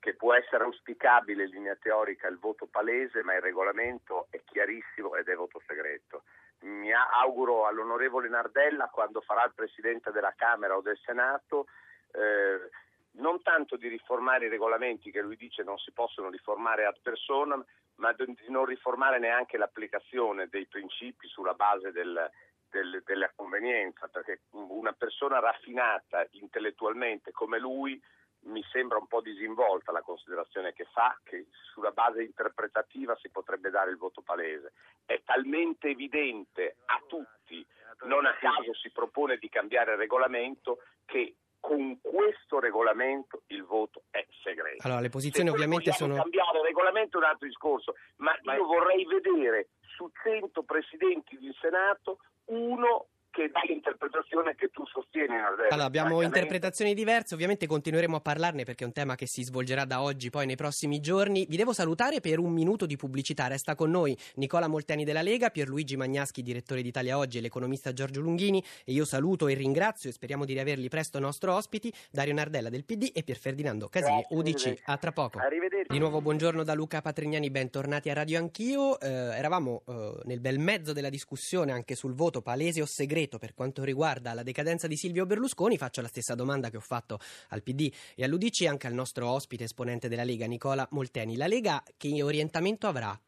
Che 0.00 0.14
può 0.14 0.34
essere 0.34 0.64
auspicabile 0.64 1.44
in 1.44 1.50
linea 1.50 1.76
teorica 1.76 2.28
il 2.28 2.38
voto 2.38 2.66
palese, 2.66 3.22
ma 3.22 3.34
il 3.34 3.40
regolamento 3.40 4.28
è 4.30 4.40
chiarissimo 4.44 5.14
ed 5.16 5.28
è 5.28 5.34
voto 5.34 5.60
segreto. 5.66 6.22
Mi 6.60 6.92
auguro 6.92 7.66
all'onorevole 7.66 8.28
Nardella, 8.28 8.88
quando 8.88 9.20
farà 9.20 9.44
il 9.44 9.52
Presidente 9.54 10.10
della 10.10 10.34
Camera 10.36 10.76
o 10.76 10.80
del 10.80 10.98
Senato, 11.04 11.66
eh, 12.12 12.70
non 13.12 13.42
tanto 13.42 13.76
di 13.76 13.88
riformare 13.88 14.46
i 14.46 14.50
regolamenti 14.50 15.10
che 15.10 15.20
lui 15.20 15.36
dice 15.36 15.62
non 15.62 15.78
si 15.78 15.92
possono 15.92 16.30
riformare 16.30 16.84
ad 16.84 16.98
persona, 17.02 17.62
ma 17.96 18.12
di 18.12 18.36
non 18.48 18.64
riformare 18.64 19.18
neanche 19.18 19.56
l'applicazione 19.56 20.48
dei 20.48 20.66
principi 20.66 21.26
sulla 21.26 21.54
base 21.54 21.90
del, 21.90 22.30
del, 22.70 23.02
della 23.04 23.30
convenienza, 23.34 24.08
perché 24.08 24.42
una 24.50 24.92
persona 24.92 25.40
raffinata 25.40 26.26
intellettualmente 26.32 27.32
come 27.32 27.58
lui 27.58 28.00
mi 28.42 28.62
sembra 28.70 28.98
un 28.98 29.06
po' 29.06 29.20
disinvolta 29.20 29.92
la 29.92 30.02
considerazione 30.02 30.72
che 30.72 30.86
fa 30.92 31.18
che 31.22 31.46
sulla 31.72 31.90
base 31.90 32.22
interpretativa 32.22 33.16
si 33.16 33.28
potrebbe 33.30 33.70
dare 33.70 33.90
il 33.90 33.96
voto 33.96 34.22
palese. 34.22 34.72
È 35.04 35.20
talmente 35.24 35.88
evidente 35.88 36.76
a 36.86 37.02
tutti, 37.06 37.66
non 38.04 38.26
a 38.26 38.34
caso 38.36 38.74
si 38.74 38.90
propone 38.90 39.36
di 39.38 39.48
cambiare 39.48 39.92
il 39.92 39.98
regolamento, 39.98 40.82
che 41.04 41.34
con 41.60 42.00
questo 42.00 42.60
regolamento 42.60 43.42
il 43.48 43.64
voto 43.64 44.04
è 44.10 44.24
segreto. 44.42 44.86
Allora, 44.86 45.00
le 45.00 45.08
posizioni 45.08 45.50
ovviamente 45.50 45.92
sono... 45.92 46.14
cambiare 46.14 46.58
il 46.58 46.64
regolamento 46.64 47.18
è 47.18 47.20
un 47.20 47.26
altro 47.26 47.46
discorso, 47.46 47.94
ma 48.16 48.32
io 48.54 48.64
vorrei 48.64 49.04
vedere 49.04 49.68
su 49.80 50.08
100 50.22 50.62
presidenti 50.62 51.36
del 51.38 51.54
Senato 51.60 52.20
uno 52.46 53.08
che 53.38 53.50
dà 53.52 53.60
l'interpretazione 53.68 54.56
che 54.56 54.68
tu 54.70 54.84
sostieni. 54.86 55.36
Allora, 55.70 55.84
abbiamo 55.84 56.22
interpretazioni 56.22 56.92
diverse, 56.92 57.34
ovviamente 57.34 57.68
continueremo 57.68 58.16
a 58.16 58.20
parlarne 58.20 58.64
perché 58.64 58.82
è 58.82 58.86
un 58.86 58.92
tema 58.92 59.14
che 59.14 59.26
si 59.26 59.44
svolgerà 59.44 59.84
da 59.84 60.02
oggi, 60.02 60.28
poi 60.28 60.46
nei 60.46 60.56
prossimi 60.56 60.98
giorni. 60.98 61.46
Vi 61.48 61.56
devo 61.56 61.72
salutare 61.72 62.20
per 62.20 62.40
un 62.40 62.52
minuto 62.52 62.84
di 62.84 62.96
pubblicità. 62.96 63.46
Resta 63.46 63.76
con 63.76 63.90
noi 63.90 64.16
Nicola 64.34 64.66
Molteni 64.66 65.04
della 65.04 65.22
Lega, 65.22 65.50
Pierluigi 65.50 65.96
Magnaschi, 65.96 66.42
direttore 66.42 66.82
d'Italia 66.82 67.16
Oggi 67.16 67.38
e 67.38 67.40
l'economista 67.40 67.92
Giorgio 67.92 68.20
Lunghini 68.20 68.62
e 68.84 68.92
io 68.92 69.04
saluto 69.04 69.46
e 69.46 69.54
ringrazio 69.54 70.10
e 70.10 70.12
speriamo 70.12 70.44
di 70.44 70.54
riaverli 70.54 70.88
presto 70.88 71.20
nostro 71.20 71.54
ospiti, 71.54 71.92
Dario 72.10 72.34
Nardella 72.34 72.70
del 72.70 72.84
PD 72.84 73.12
e 73.14 73.22
Pier 73.22 73.38
Ferdinando 73.38 73.88
Casini, 73.88 74.24
UDC. 74.30 74.82
A 74.86 74.96
tra 74.96 75.12
poco. 75.12 75.38
Arrivederci. 75.38 75.92
Di 75.92 75.98
nuovo 75.98 76.20
buongiorno 76.20 76.64
da 76.64 76.74
Luca 76.74 77.00
Patrignani, 77.00 77.50
bentornati 77.50 78.10
a 78.10 78.14
Radio 78.14 78.38
Anch'io. 78.38 78.98
Eh, 78.98 79.08
eravamo 79.08 79.82
eh, 79.86 80.20
nel 80.24 80.40
bel 80.40 80.58
mezzo 80.58 80.92
della 80.92 81.08
discussione 81.08 81.70
anche 81.70 81.94
sul 81.94 82.14
voto 82.14 82.42
palese 82.42 82.82
o 82.82 82.86
segreto 82.86 83.27
per 83.36 83.52
quanto 83.52 83.84
riguarda 83.84 84.32
la 84.32 84.42
decadenza 84.42 84.86
di 84.86 84.96
Silvio 84.96 85.26
Berlusconi. 85.26 85.76
Faccio 85.76 86.00
la 86.00 86.08
stessa 86.08 86.34
domanda 86.34 86.70
che 86.70 86.78
ho 86.78 86.80
fatto 86.80 87.18
al 87.48 87.62
PD 87.62 87.92
e 88.14 88.24
all'UDC 88.24 88.64
anche 88.66 88.86
al 88.86 88.94
nostro 88.94 89.28
ospite 89.28 89.64
esponente 89.64 90.08
della 90.08 90.24
Lega, 90.24 90.46
Nicola 90.46 90.88
Molteni. 90.92 91.36
La 91.36 91.46
Lega 91.46 91.82
che 91.98 92.22
orientamento 92.22 92.86
avrà? 92.86 93.20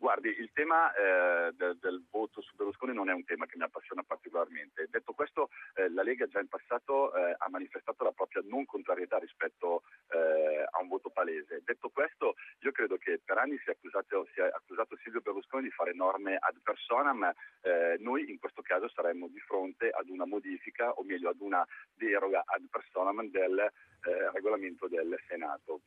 Guardi, 0.00 0.30
il 0.30 0.48
tema 0.54 0.90
eh, 0.94 1.52
del, 1.52 1.76
del, 1.76 2.02
voto 2.10 2.40
su 2.40 2.56
Berlusconi 2.56 2.94
non 2.94 3.10
è 3.10 3.12
un 3.12 3.22
tema 3.24 3.44
che 3.44 3.58
mi 3.58 3.64
appassiona 3.64 4.02
particolarmente. 4.02 4.88
Detto 4.88 5.12
questo, 5.12 5.50
eh, 5.74 5.90
la 5.90 6.02
Lega 6.02 6.26
già 6.26 6.40
in 6.40 6.48
passato 6.48 7.14
eh, 7.14 7.34
ha 7.36 7.50
manifestato 7.50 8.02
la 8.02 8.12
propria 8.12 8.40
non 8.46 8.64
contrarietà 8.64 9.18
rispetto 9.18 9.82
eh, 10.08 10.64
a 10.70 10.80
un 10.80 10.88
voto 10.88 11.10
palese. 11.10 11.60
Detto 11.66 11.90
questo, 11.90 12.36
io 12.60 12.72
credo 12.72 12.96
che 12.96 13.20
per 13.22 13.36
anni 13.36 13.58
si 13.58 13.68
è 13.68 13.72
accusato, 13.72 14.26
si 14.32 14.40
è 14.40 14.44
accusato 14.44 14.96
Silvio 15.02 15.20
Berlusconi 15.20 15.64
di 15.64 15.70
fare 15.70 15.92
norme 15.92 16.38
ad 16.40 16.56
personam, 16.62 17.30
eh, 17.60 17.96
noi 17.98 18.30
in 18.30 18.38
questo 18.38 18.62
caso 18.62 18.88
saremmo 18.88 19.28
di 19.28 19.40
fronte 19.40 19.90
ad 19.90 20.08
una 20.08 20.24
modifica, 20.24 20.92
o 20.92 21.04
meglio 21.04 21.28
ad 21.28 21.40
una 21.40 21.62
deroga 21.92 22.42
ad 22.46 22.66
personam 22.70 23.28
del 23.28 23.58
eh, 23.58 24.30
regolamento 24.32 24.88
del 24.88 25.14
Senato. 25.28 25.82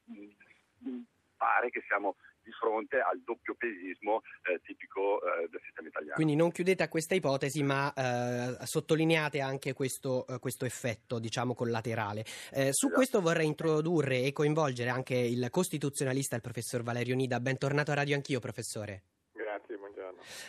Pare 1.35 1.69
che 1.69 1.83
siamo 1.87 2.15
di 2.43 2.51
fronte 2.51 2.99
al 2.99 3.21
doppio 3.23 3.55
pesismo 3.55 4.21
eh, 4.43 4.59
tipico 4.61 5.21
eh, 5.21 5.47
del 5.49 5.61
sistema 5.63 5.87
italiano. 5.87 6.15
Quindi 6.15 6.35
non 6.35 6.51
chiudete 6.51 6.83
a 6.83 6.89
questa 6.89 7.15
ipotesi, 7.15 7.63
ma 7.63 7.91
eh, 7.93 8.65
sottolineate 8.65 9.39
anche 9.39 9.73
questo, 9.73 10.27
eh, 10.27 10.39
questo, 10.39 10.65
effetto, 10.65 11.19
diciamo, 11.19 11.55
collaterale. 11.55 12.21
Eh, 12.51 12.69
su 12.71 12.87
esatto. 12.87 12.93
questo 12.93 13.21
vorrei 13.21 13.47
introdurre 13.47 14.23
e 14.23 14.33
coinvolgere 14.33 14.89
anche 14.89 15.15
il 15.15 15.47
costituzionalista, 15.49 16.35
il 16.35 16.41
professor 16.41 16.83
Valerio 16.83 17.15
Nida. 17.15 17.39
Bentornato 17.39 17.91
a 17.91 17.95
Radio 17.95 18.15
Anch'io, 18.15 18.39
professore. 18.39 19.12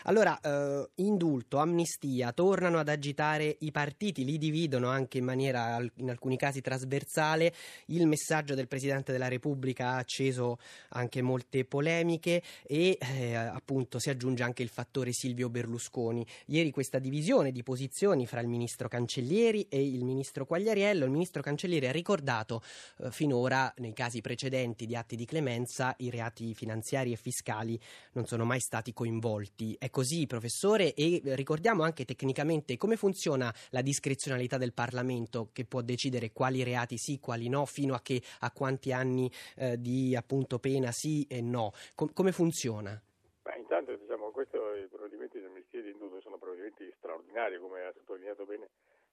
Allora, 0.05 0.39
eh, 0.41 0.89
indulto, 0.97 1.59
amnistia, 1.59 2.33
tornano 2.33 2.79
ad 2.79 2.89
agitare 2.89 3.57
i 3.61 3.71
partiti, 3.71 4.25
li 4.25 4.39
dividono 4.39 4.89
anche 4.89 5.19
in 5.19 5.25
maniera 5.25 5.85
in 5.97 6.11
alcuni 6.11 6.37
casi 6.37 6.61
trasversale. 6.61 7.53
Il 7.87 8.07
messaggio 8.07 8.55
del 8.55 8.69
Presidente 8.69 9.13
della 9.13 9.29
Repubblica 9.29 9.91
ha 9.91 9.97
acceso 9.97 10.59
anche 10.91 11.23
molte 11.23 11.65
polemiche 11.65 12.43
e 12.67 12.99
eh, 13.01 13.35
appunto 13.35 13.99
si 13.99 14.11
aggiunge 14.11 14.43
anche 14.43 14.63
il 14.63 14.69
fattore 14.69 15.13
Silvio 15.13 15.49
Berlusconi. 15.49 16.27
Ieri 16.47 16.71
questa 16.71 16.99
divisione 16.99 17.53
di 17.53 17.63
posizioni 17.63 18.27
fra 18.27 18.41
il 18.41 18.49
ministro 18.49 18.89
Cancellieri 18.89 19.67
e 19.69 19.83
il 19.83 20.05
ministro 20.05 20.47
Quagliariello. 20.47 21.05
Il 21.05 21.11
ministro 21.11 21.43
Cancellieri 21.43 21.87
ha 21.87 21.93
ricordato 21.93 22.63
eh, 22.99 23.11
finora 23.11 23.73
nei 23.79 23.93
casi 23.93 24.21
precedenti 24.21 24.87
di 24.87 24.97
atti 24.97 25.17
di 25.17 25.25
clemenza 25.25 25.95
i 25.99 26.11
reati 26.11 26.55
finanziari 26.55 27.13
e 27.13 27.17
fiscali 27.17 27.79
non 28.13 28.27
sono 28.27 28.45
mai 28.45 28.61
stati 28.61 28.93
coinvolti 28.93 29.64
è 29.79 29.91
così, 29.91 30.27
professore, 30.27 30.95
e 30.95 31.21
ricordiamo 31.25 31.83
anche 31.83 32.05
tecnicamente 32.05 32.77
come 32.77 32.97
funziona 32.97 33.53
la 33.71 33.83
discrezionalità 33.83 34.59
del 34.59 34.73
Parlamento 34.73 35.49
che 35.53 35.65
può 35.65 35.81
decidere 35.81 36.33
quali 36.33 36.63
reati 36.63 36.97
sì, 36.99 37.19
quali 37.21 37.49
no, 37.49 37.65
fino 37.65 37.95
a, 37.95 38.01
che, 38.01 38.21
a 38.41 38.51
quanti 38.51 38.93
anni 38.93 39.31
eh, 39.57 39.79
di 39.79 40.15
appunto 40.17 40.59
pena 40.59 40.91
sì 40.91 41.27
e 41.29 41.41
no. 41.41 41.73
Com- 41.95 42.13
come 42.13 42.33
funziona? 42.33 43.01
Beh, 43.43 43.59
intanto 43.59 43.95
diciamo, 43.95 44.31
questi 44.31 44.59
provvedimenti 44.91 45.39
di 45.39 45.45
amnistia 45.45 45.81
e 45.81 45.83
di 45.83 45.91
indulto 45.91 46.21
sono 46.21 46.39
provvedimenti 46.39 46.93
straordinari, 46.99 47.59
come 47.59 47.85
ha 47.85 47.93
sottolineato 47.93 48.45
bene 48.45 48.69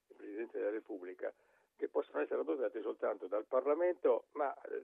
il 0.07 0.15
Presidente 0.15 0.57
della 0.57 0.71
Repubblica, 0.71 1.31
che 1.75 1.87
possono 1.87 2.21
essere 2.21 2.41
adottati 2.41 2.79
soltanto 2.81 3.27
dal 3.27 3.45
Parlamento, 3.45 4.25
ma 4.33 4.53
eh, 4.63 4.83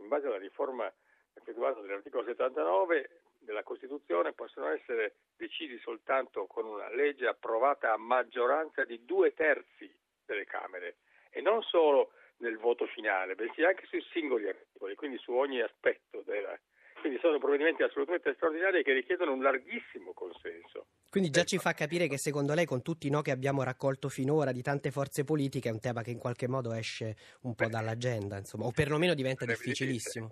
in 0.00 0.08
base 0.08 0.26
alla 0.26 0.38
riforma 0.38 0.92
effettuata 1.34 1.80
dall'articolo 1.80 2.24
79 2.24 3.08
della 3.44 3.62
Costituzione 3.62 4.32
possono 4.32 4.68
essere 4.68 5.16
decisi 5.36 5.78
soltanto 5.78 6.46
con 6.46 6.66
una 6.66 6.92
legge 6.94 7.26
approvata 7.26 7.92
a 7.92 7.96
maggioranza 7.96 8.84
di 8.84 9.04
due 9.04 9.32
terzi 9.34 9.92
delle 10.24 10.44
Camere 10.44 10.96
e 11.30 11.40
non 11.40 11.62
solo 11.62 12.12
nel 12.38 12.58
voto 12.58 12.86
finale, 12.86 13.34
bensì 13.34 13.62
anche 13.62 13.86
sui 13.86 14.04
singoli 14.12 14.48
articoli, 14.48 14.94
quindi 14.94 15.18
su 15.18 15.32
ogni 15.32 15.60
aspetto 15.60 16.22
della, 16.24 16.58
quindi 17.00 17.20
sono 17.20 17.38
provvedimenti 17.38 17.82
assolutamente 17.82 18.32
straordinari 18.34 18.82
che 18.82 18.92
richiedono 18.92 19.32
un 19.32 19.42
larghissimo 19.42 20.12
consenso. 20.14 20.86
Quindi 21.10 21.30
già 21.30 21.44
ci 21.44 21.58
fa 21.58 21.72
capire 21.72 22.08
che 22.08 22.18
secondo 22.18 22.54
lei 22.54 22.64
con 22.64 22.82
tutti 22.82 23.06
i 23.06 23.10
no 23.10 23.20
che 23.20 23.30
abbiamo 23.30 23.62
raccolto 23.62 24.08
finora 24.08 24.52
di 24.52 24.62
tante 24.62 24.90
forze 24.90 25.22
politiche 25.22 25.68
è 25.68 25.72
un 25.72 25.80
tema 25.80 26.02
che 26.02 26.10
in 26.10 26.18
qualche 26.18 26.48
modo 26.48 26.72
esce 26.72 27.14
un 27.42 27.54
po' 27.54 27.68
dall'agenda, 27.68 28.38
insomma, 28.38 28.64
o 28.64 28.70
perlomeno 28.70 29.14
diventa 29.14 29.44
difficilissimo. 29.44 30.28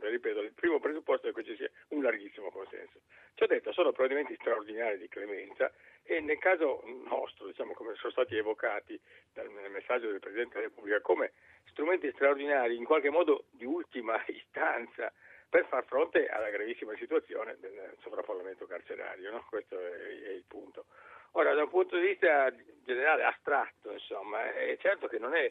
Perché, 0.00 0.16
ripeto, 0.16 0.40
il 0.40 0.52
primo 0.52 0.80
presupposto 0.80 1.28
è 1.28 1.32
che 1.32 1.44
ci 1.44 1.54
sia 1.56 1.70
un 1.88 2.02
larghissimo 2.02 2.50
consenso. 2.50 3.00
Ci 3.34 3.42
ho 3.42 3.46
detto, 3.46 3.72
sono 3.72 3.92
provvedimenti 3.92 4.34
straordinari 4.34 4.98
di 4.98 5.08
clemenza 5.08 5.70
e 6.02 6.20
nel 6.20 6.38
caso 6.38 6.82
nostro, 7.06 7.46
diciamo 7.46 7.74
come 7.74 7.94
sono 7.96 8.10
stati 8.10 8.36
evocati 8.36 8.98
dal, 9.32 9.50
nel 9.50 9.70
messaggio 9.70 10.10
del 10.10 10.18
Presidente 10.18 10.54
della 10.54 10.68
Repubblica, 10.68 11.00
come 11.00 11.32
strumenti 11.66 12.10
straordinari 12.12 12.76
in 12.76 12.84
qualche 12.84 13.10
modo 13.10 13.44
di 13.50 13.66
ultima 13.66 14.20
istanza 14.28 15.12
per 15.48 15.66
far 15.66 15.84
fronte 15.84 16.28
alla 16.28 16.48
gravissima 16.48 16.94
situazione 16.96 17.56
del 17.60 17.96
sovraffollamento 18.00 18.66
carcerario. 18.66 19.30
No? 19.30 19.44
Questo 19.48 19.78
è, 19.78 20.22
è, 20.22 20.30
il 20.30 20.44
punto. 20.46 20.86
Ora, 21.32 21.52
da 21.54 21.64
un 21.64 21.68
punto 21.68 21.96
di 21.96 22.06
vista 22.06 22.52
generale, 22.84 23.24
astratto, 23.24 23.92
insomma, 23.92 24.52
è 24.52 24.76
certo 24.80 25.06
che 25.06 25.18
non 25.18 25.34
è 25.34 25.50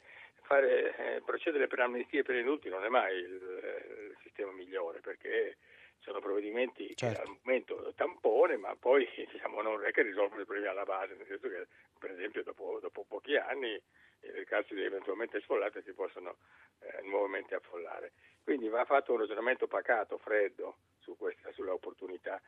fare, 0.50 0.96
eh, 0.98 1.22
procedere 1.22 1.68
per 1.68 1.80
amnistie 1.80 2.24
per 2.24 2.36
indulti 2.36 2.70
non 2.70 2.84
è 2.84 2.90
mai 2.90 3.16
il, 3.16 3.34
il 3.34 4.18
sistema 4.24 4.52
migliore, 4.52 5.00
perché 5.00 5.58
sono 6.00 6.20
provvedimenti 6.20 6.96
certo. 6.96 7.22
che 7.22 7.30
al 7.30 7.38
momento 7.44 7.94
tampone, 7.96 8.58
ma 8.58 8.76
poi 8.76 9.08
diciamo, 9.32 9.62
non 9.62 9.86
è 9.86 9.92
che 9.92 10.02
risolvono 10.02 10.42
i 10.42 10.46
problemi 10.46 10.68
alla 10.68 10.86
base, 10.86 11.14
nel 11.14 11.28
senso 11.28 11.48
che 11.48 11.68
per 12.00 12.12
esempio 12.12 12.42
dopo, 12.44 12.80
dopo 12.82 13.06
pochi 13.08 13.36
anni 13.36 13.80
le 14.22 14.44
carceri 14.46 14.84
eventualmente 14.84 15.40
sfollate 15.40 15.84
si 15.84 15.94
possono 15.94 16.38
eh, 16.80 17.04
nuovamente 17.04 17.54
affollare. 17.54 18.14
Quindi 18.44 18.68
va 18.70 18.84
fatto 18.86 19.14
un 19.14 19.20
ragionamento 19.20 19.68
pacato, 19.68 20.18
freddo 20.18 20.78
su 20.98 21.16
questa, 21.16 21.52
sulla 21.52 21.74
opportunità. 21.74 22.42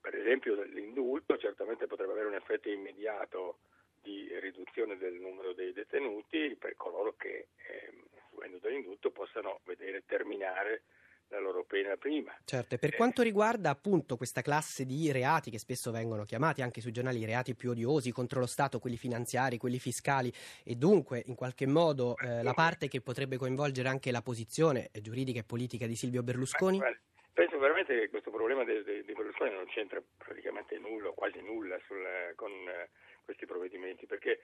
Per 0.00 0.14
esempio 0.14 0.62
l'indulto 0.62 1.36
certamente 1.36 1.86
potrebbe 1.86 2.12
avere 2.12 2.28
un 2.28 2.34
effetto 2.34 2.70
immediato 2.70 3.58
di 4.02 4.28
riduzione 4.40 4.96
del 4.96 5.14
numero 5.14 5.52
dei 5.52 5.72
detenuti 5.72 6.56
per 6.58 6.76
coloro 6.76 7.14
che, 7.16 7.48
eh, 7.56 7.92
fruendo 8.30 8.58
dell'indulto, 8.58 9.10
possano 9.10 9.60
vedere 9.64 10.04
terminare 10.06 10.82
la 11.30 11.38
loro 11.38 11.64
pena 11.64 11.96
prima. 11.96 12.36
Certo, 12.44 12.74
e 12.74 12.78
per 12.78 12.94
quanto 12.96 13.22
riguarda 13.22 13.70
appunto 13.70 14.16
questa 14.16 14.42
classe 14.42 14.84
di 14.84 15.10
reati 15.12 15.50
che 15.50 15.58
spesso 15.58 15.90
vengono 15.90 16.24
chiamati 16.24 16.60
anche 16.60 16.80
sui 16.80 16.92
giornali 16.92 17.20
i 17.20 17.24
reati 17.24 17.54
più 17.54 17.70
odiosi 17.70 18.10
contro 18.10 18.40
lo 18.40 18.46
Stato, 18.46 18.78
quelli 18.78 18.96
finanziari, 18.96 19.56
quelli 19.56 19.78
fiscali 19.78 20.32
e 20.64 20.74
dunque 20.74 21.22
in 21.26 21.36
qualche 21.36 21.66
modo 21.66 22.16
eh, 22.16 22.42
la 22.42 22.52
parte 22.52 22.88
che 22.88 23.00
potrebbe 23.00 23.36
coinvolgere 23.36 23.88
anche 23.88 24.10
la 24.10 24.22
posizione 24.22 24.90
giuridica 25.00 25.40
e 25.40 25.44
politica 25.44 25.86
di 25.86 25.94
Silvio 25.94 26.22
Berlusconi? 26.22 26.78
Beh, 26.78 26.98
penso 27.32 27.58
veramente 27.58 27.96
che 27.98 28.08
questo 28.08 28.30
problema 28.30 28.64
di, 28.64 28.82
di, 28.82 29.04
di, 29.04 29.12
Berlusconi 29.12 29.52
non 29.52 29.66
c'entra 29.66 30.02
praticamente 30.16 30.78
nulla, 30.78 31.10
quasi 31.10 31.40
nulla 31.40 31.78
sul, 31.86 32.04
con 32.34 32.50
eh, 32.50 32.90
questi 33.30 33.46
provvedimenti 33.46 34.06
perché 34.06 34.40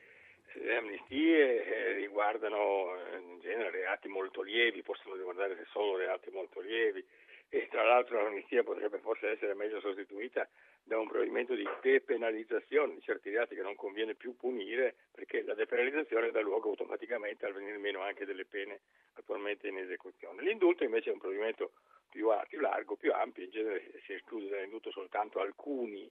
le 0.55 0.77
amnistie 0.77 1.65
eh, 1.65 1.93
riguardano 1.95 2.95
eh, 2.95 3.19
in 3.19 3.41
genere 3.41 3.71
reati 3.71 4.07
molto 4.09 4.43
lievi, 4.43 4.83
possono 4.83 5.17
riguardare 5.17 5.67
solo 5.71 5.97
reati 5.97 6.31
molto 6.31 6.61
lievi 6.61 7.05
e 7.49 7.67
tra 7.69 7.83
l'altro 7.83 8.23
l'amnistia 8.23 8.63
potrebbe 8.63 8.99
forse 8.99 9.31
essere 9.31 9.55
meglio 9.55 9.81
sostituita 9.81 10.49
da 10.83 10.99
un 10.99 11.09
provvedimento 11.09 11.55
di 11.55 11.69
depenalizzazione 11.83 12.95
di 12.95 13.03
certi 13.03 13.31
reati 13.31 13.57
che 13.57 13.63
non 13.63 13.75
conviene 13.75 14.15
più 14.15 14.37
punire 14.37 14.95
perché 15.13 15.43
la 15.43 15.55
depenalizzazione 15.55 16.31
dà 16.31 16.41
luogo 16.41 16.71
automaticamente 16.71 17.45
al 17.45 17.55
venire 17.55 17.79
meno 17.79 18.03
anche 18.03 18.25
delle 18.25 18.45
pene 18.45 18.83
attualmente 19.15 19.67
in 19.67 19.79
esecuzione. 19.79 20.43
L'indulto 20.43 20.85
invece 20.85 21.11
è 21.11 21.13
un 21.13 21.19
provvedimento 21.19 21.73
più, 22.09 22.29
più 22.49 22.61
largo, 22.61 22.95
più 22.95 23.13
ampio, 23.13 23.43
in 23.43 23.51
genere 23.51 23.83
si 24.05 24.13
esclude 24.13 24.49
dall'indulto 24.49 24.93
soltanto 24.93 25.41
alcuni 25.41 26.09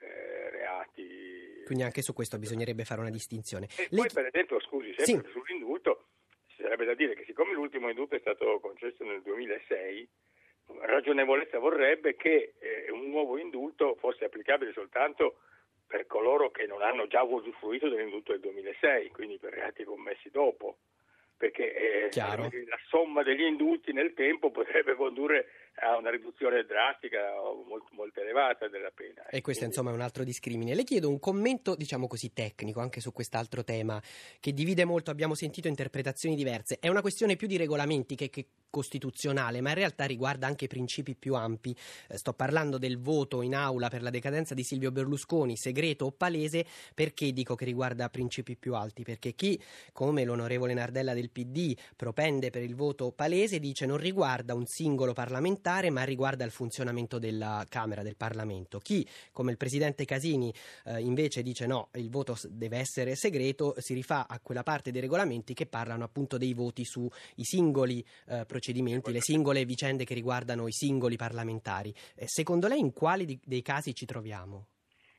eh, 0.00 0.50
reati. 0.50 1.62
Quindi 1.64 1.84
anche 1.84 2.02
su 2.02 2.12
questo 2.12 2.38
bisognerebbe 2.38 2.84
fare 2.84 3.00
una 3.00 3.10
distinzione. 3.10 3.66
E 3.76 3.88
Lei... 3.90 4.00
poi 4.00 4.10
per 4.12 4.26
esempio, 4.26 4.60
scusi, 4.60 4.94
sempre 4.96 5.30
sì. 5.30 5.32
sull'indulto, 5.32 6.06
ci 6.48 6.62
sarebbe 6.62 6.84
da 6.84 6.94
dire 6.94 7.14
che 7.14 7.24
siccome 7.24 7.52
l'ultimo 7.52 7.88
indulto 7.88 8.16
è 8.16 8.20
stato 8.20 8.58
concesso 8.60 9.04
nel 9.04 9.22
2006, 9.22 10.08
ragionevolezza 10.82 11.58
vorrebbe 11.58 12.16
che 12.16 12.54
eh, 12.58 12.90
un 12.90 13.08
nuovo 13.10 13.38
indulto 13.38 13.96
fosse 13.96 14.24
applicabile 14.24 14.72
soltanto 14.72 15.40
per 15.86 16.06
coloro 16.06 16.50
che 16.50 16.66
non 16.66 16.82
hanno 16.82 17.06
già 17.06 17.22
usufruito 17.22 17.88
dell'indulto 17.88 18.32
del 18.32 18.40
2006, 18.40 19.10
quindi 19.10 19.38
per 19.38 19.52
reati 19.52 19.84
commessi 19.84 20.30
dopo 20.30 20.78
perché 21.40 22.10
eh, 22.10 22.10
la 22.12 22.78
somma 22.88 23.22
degli 23.22 23.40
indulti 23.40 23.94
nel 23.94 24.12
tempo 24.12 24.50
potrebbe 24.50 24.94
condurre 24.94 25.69
a 25.76 25.96
una 25.96 26.10
riduzione 26.10 26.64
drastica 26.64 27.18
molto, 27.66 27.88
molto 27.92 28.20
elevata 28.20 28.68
della 28.68 28.90
pena. 28.94 29.26
E 29.26 29.40
questo 29.40 29.64
Quindi... 29.64 29.66
insomma 29.66 29.90
è 29.90 29.94
un 29.94 30.00
altro 30.00 30.24
discrimine. 30.24 30.74
Le 30.74 30.84
chiedo 30.84 31.08
un 31.08 31.18
commento, 31.18 31.74
diciamo 31.74 32.06
così, 32.06 32.32
tecnico 32.32 32.80
anche 32.80 33.00
su 33.00 33.12
quest'altro 33.12 33.64
tema 33.64 34.00
che 34.40 34.52
divide 34.52 34.84
molto, 34.84 35.10
abbiamo 35.10 35.34
sentito 35.34 35.68
interpretazioni 35.68 36.34
diverse. 36.34 36.78
È 36.80 36.88
una 36.88 37.00
questione 37.00 37.36
più 37.36 37.46
di 37.46 37.56
regolamenti 37.56 38.14
che, 38.14 38.28
che 38.30 38.46
costituzionale, 38.70 39.60
ma 39.60 39.70
in 39.70 39.74
realtà 39.74 40.04
riguarda 40.04 40.46
anche 40.46 40.66
principi 40.66 41.14
più 41.14 41.34
ampi. 41.34 41.74
Eh, 42.08 42.16
sto 42.16 42.32
parlando 42.32 42.78
del 42.78 42.98
voto 42.98 43.42
in 43.42 43.54
aula 43.54 43.88
per 43.88 44.02
la 44.02 44.10
decadenza 44.10 44.54
di 44.54 44.62
Silvio 44.62 44.92
Berlusconi, 44.92 45.56
segreto 45.56 46.06
o 46.06 46.12
palese, 46.12 46.64
perché 46.94 47.32
dico 47.32 47.54
che 47.54 47.64
riguarda 47.64 48.08
principi 48.08 48.56
più 48.56 48.74
alti? 48.74 49.02
Perché 49.02 49.34
chi, 49.34 49.60
come 49.92 50.24
l'onorevole 50.24 50.74
Nardella 50.74 51.14
del 51.14 51.30
PD, 51.30 51.76
propende 51.96 52.50
per 52.50 52.62
il 52.62 52.74
voto 52.74 53.10
palese, 53.12 53.58
dice 53.58 53.86
non 53.86 53.96
riguarda 53.96 54.54
un 54.54 54.66
singolo 54.66 55.12
parlamentare, 55.12 55.59
ma 55.90 56.04
riguarda 56.04 56.44
il 56.44 56.50
funzionamento 56.50 57.18
della 57.18 57.64
Camera, 57.68 58.02
del 58.02 58.16
Parlamento. 58.16 58.78
Chi, 58.78 59.06
come 59.32 59.50
il 59.50 59.56
presidente 59.56 60.04
Casini, 60.04 60.52
eh, 60.86 61.00
invece 61.00 61.42
dice 61.42 61.66
no, 61.66 61.90
il 61.94 62.10
voto 62.10 62.36
deve 62.48 62.78
essere 62.78 63.14
segreto, 63.14 63.74
si 63.78 63.94
rifà 63.94 64.26
a 64.28 64.40
quella 64.40 64.62
parte 64.62 64.90
dei 64.90 65.00
regolamenti 65.00 65.54
che 65.54 65.66
parlano 65.66 66.04
appunto 66.04 66.38
dei 66.38 66.54
voti 66.54 66.84
sui 66.84 67.10
singoli 67.36 68.04
eh, 68.28 68.44
procedimenti 68.46 68.68
procedimenti, 68.70 69.12
le 69.12 69.20
singole 69.20 69.64
vicende 69.64 70.04
che 70.04 70.14
riguardano 70.14 70.66
i 70.68 70.72
singoli 70.72 71.16
parlamentari. 71.16 71.92
Eh, 72.16 72.26
secondo 72.26 72.68
lei 72.68 72.78
in 72.78 72.92
quali 72.92 73.24
di, 73.24 73.38
dei 73.44 73.62
casi 73.62 73.94
ci 73.94 74.06
troviamo? 74.06 74.66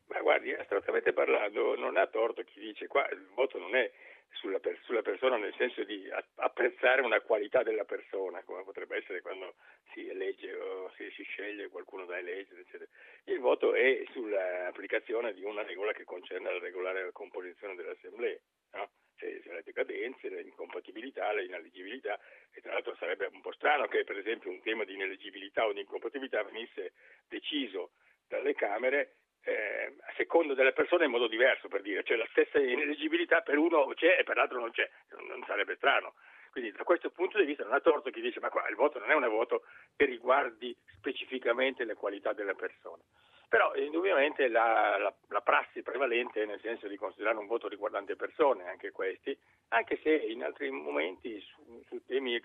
Ma 0.07 0.19
guardi, 0.21 0.53
astrattamente 0.53 1.13
parlando, 1.13 1.75
non 1.75 1.97
ha 1.97 2.07
torto 2.07 2.43
chi 2.43 2.59
dice 2.59 2.87
qua 2.87 3.07
il 3.11 3.27
voto 3.35 3.57
non 3.57 3.75
è 3.75 3.89
sulla, 4.31 4.59
per, 4.59 4.79
sulla, 4.83 5.01
persona 5.01 5.37
nel 5.37 5.53
senso 5.57 5.83
di 5.83 6.09
apprezzare 6.35 7.01
una 7.01 7.21
qualità 7.21 7.63
della 7.63 7.85
persona, 7.85 8.43
come 8.43 8.63
potrebbe 8.63 8.97
essere 8.97 9.21
quando 9.21 9.55
si 9.93 10.07
elegge 10.07 10.53
o 10.53 10.91
si, 10.95 11.09
si 11.11 11.23
sceglie 11.23 11.69
qualcuno 11.69 12.05
da 12.05 12.17
eleggere, 12.17 12.61
eccetera. 12.61 12.89
Il 13.25 13.39
voto 13.39 13.73
è 13.73 14.03
sull'applicazione 14.11 15.33
di 15.33 15.43
una 15.43 15.63
regola 15.63 15.91
che 15.91 16.03
concerne 16.03 16.51
la 16.51 16.59
regolare 16.59 17.11
composizione 17.11 17.75
dell'Assemblea. 17.75 18.37
No? 18.73 18.89
se 19.21 19.53
le 19.53 19.61
decadenze, 19.63 20.29
le 20.29 20.41
incompatibilità, 20.41 21.31
le 21.31 21.45
ineleggibilità 21.45 22.19
e 22.51 22.59
tra 22.61 22.73
l'altro 22.73 22.95
sarebbe 22.95 23.29
un 23.31 23.41
po' 23.41 23.53
strano 23.53 23.87
che 23.87 24.03
per 24.03 24.17
esempio 24.17 24.49
un 24.49 24.61
tema 24.61 24.83
di 24.83 24.95
ineleggibilità 24.95 25.67
o 25.67 25.73
di 25.73 25.81
incompatibilità 25.81 26.43
venisse 26.43 26.93
deciso 27.27 27.91
dalle 28.27 28.55
Camere 28.55 29.17
eh, 29.43 29.95
a 29.99 30.13
secondo 30.15 30.53
delle 30.53 30.73
persone 30.73 31.05
in 31.05 31.11
modo 31.11 31.27
diverso 31.27 31.67
per 31.67 31.81
dire, 31.81 32.03
cioè 32.03 32.17
la 32.17 32.27
stessa 32.31 32.59
ineleggibilità 32.59 33.41
per 33.41 33.57
uno 33.57 33.91
c'è 33.95 34.17
e 34.19 34.23
per 34.23 34.37
l'altro 34.37 34.59
non 34.59 34.71
c'è, 34.71 34.89
non, 35.27 35.43
sarebbe 35.45 35.75
strano. 35.75 36.13
Quindi 36.51 36.71
da 36.71 36.83
questo 36.83 37.09
punto 37.09 37.37
di 37.37 37.45
vista 37.45 37.63
non 37.63 37.73
ha 37.73 37.79
torto 37.79 38.09
chi 38.09 38.21
dice 38.21 38.39
ma 38.39 38.49
qua 38.49 38.67
il 38.67 38.75
voto 38.75 38.99
non 38.99 39.09
è 39.09 39.15
un 39.15 39.27
voto 39.29 39.63
che 39.95 40.05
riguardi 40.05 40.75
specificamente 40.97 41.85
le 41.85 41.95
qualità 41.95 42.33
della 42.33 42.53
persona. 42.53 43.01
Però 43.47 43.75
indubbiamente 43.75 44.47
la, 44.47 44.97
la, 44.97 45.13
la, 45.27 45.41
prassi 45.41 45.81
prevalente 45.81 46.43
è 46.43 46.45
nel 46.45 46.61
senso 46.61 46.87
di 46.87 46.95
considerare 46.95 47.37
un 47.37 47.47
voto 47.47 47.67
riguardante 47.67 48.15
persone, 48.15 48.67
anche 48.69 48.91
questi, 48.91 49.37
anche 49.69 49.99
se 50.01 50.13
in 50.13 50.43
altri 50.43 50.71
momenti 50.71 51.37
su, 51.41 51.83
su 51.87 52.01
temi 52.05 52.41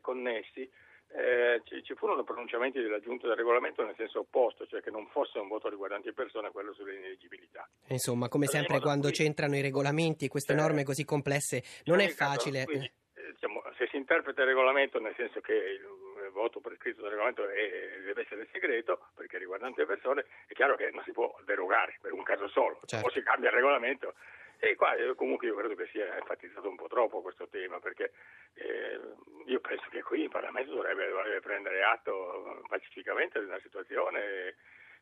connessi 0.00 0.70
eh, 1.14 1.62
ci, 1.64 1.82
ci, 1.82 1.94
furono 1.94 2.24
pronunciamenti 2.24 2.80
della 2.80 3.00
Giunta 3.00 3.26
del 3.26 3.36
Regolamento 3.36 3.84
nel 3.84 3.94
senso 3.96 4.20
opposto, 4.20 4.66
cioè 4.66 4.82
che 4.82 4.90
non 4.90 5.06
fosse 5.08 5.38
un 5.38 5.48
voto 5.48 5.68
riguardante 5.68 6.12
persone 6.12 6.50
quello 6.50 6.72
sull'ineleggibilità. 6.74 7.68
Insomma, 7.88 8.28
come 8.28 8.46
sempre 8.46 8.80
quando 8.80 9.08
qui, 9.08 9.16
c'entrano 9.16 9.56
i 9.56 9.62
regolamenti 9.62 10.26
e 10.26 10.28
queste 10.28 10.52
eh, 10.52 10.56
norme 10.56 10.84
così 10.84 11.04
complesse 11.04 11.62
non 11.84 12.00
è 12.00 12.08
facile. 12.08 12.64
Quindi, 12.64 12.92
eh, 13.14 13.32
diciamo, 13.32 13.62
se 13.76 13.88
si 13.90 13.96
interpreta 13.96 14.42
il 14.42 14.48
regolamento 14.48 15.00
nel 15.00 15.14
senso 15.16 15.40
che 15.40 15.54
il, 15.54 16.04
voto 16.36 16.60
prescritto 16.60 17.00
dal 17.00 17.10
regolamento 17.10 17.48
è, 17.48 18.02
deve 18.04 18.20
essere 18.20 18.46
segreto 18.52 19.08
perché 19.14 19.38
riguardante 19.38 19.80
le 19.80 19.86
persone, 19.86 20.26
è 20.46 20.52
chiaro 20.52 20.76
che 20.76 20.90
non 20.92 21.02
si 21.04 21.12
può 21.12 21.34
derogare 21.46 21.96
per 22.02 22.12
un 22.12 22.22
caso 22.22 22.46
solo, 22.48 22.78
certo. 22.84 23.06
o 23.06 23.10
si 23.10 23.22
cambia 23.22 23.48
il 23.48 23.54
regolamento. 23.54 24.14
E 24.58 24.74
qua 24.74 24.94
eh, 24.94 25.14
comunque 25.14 25.46
io 25.46 25.54
credo 25.54 25.74
che 25.74 25.86
sia 25.92 26.16
enfatizzato 26.16 26.68
un 26.68 26.76
po' 26.76 26.88
troppo 26.88 27.20
questo 27.20 27.46
tema 27.48 27.78
perché 27.78 28.12
eh, 28.54 28.98
io 29.46 29.60
penso 29.60 29.86
che 29.90 30.02
qui 30.02 30.22
il 30.22 30.30
Parlamento 30.30 30.74
dovrebbe, 30.74 31.08
dovrebbe 31.08 31.40
prendere 31.40 31.82
atto 31.82 32.62
pacificamente 32.68 33.38
di 33.38 33.46
una 33.46 33.60
situazione 33.60 34.54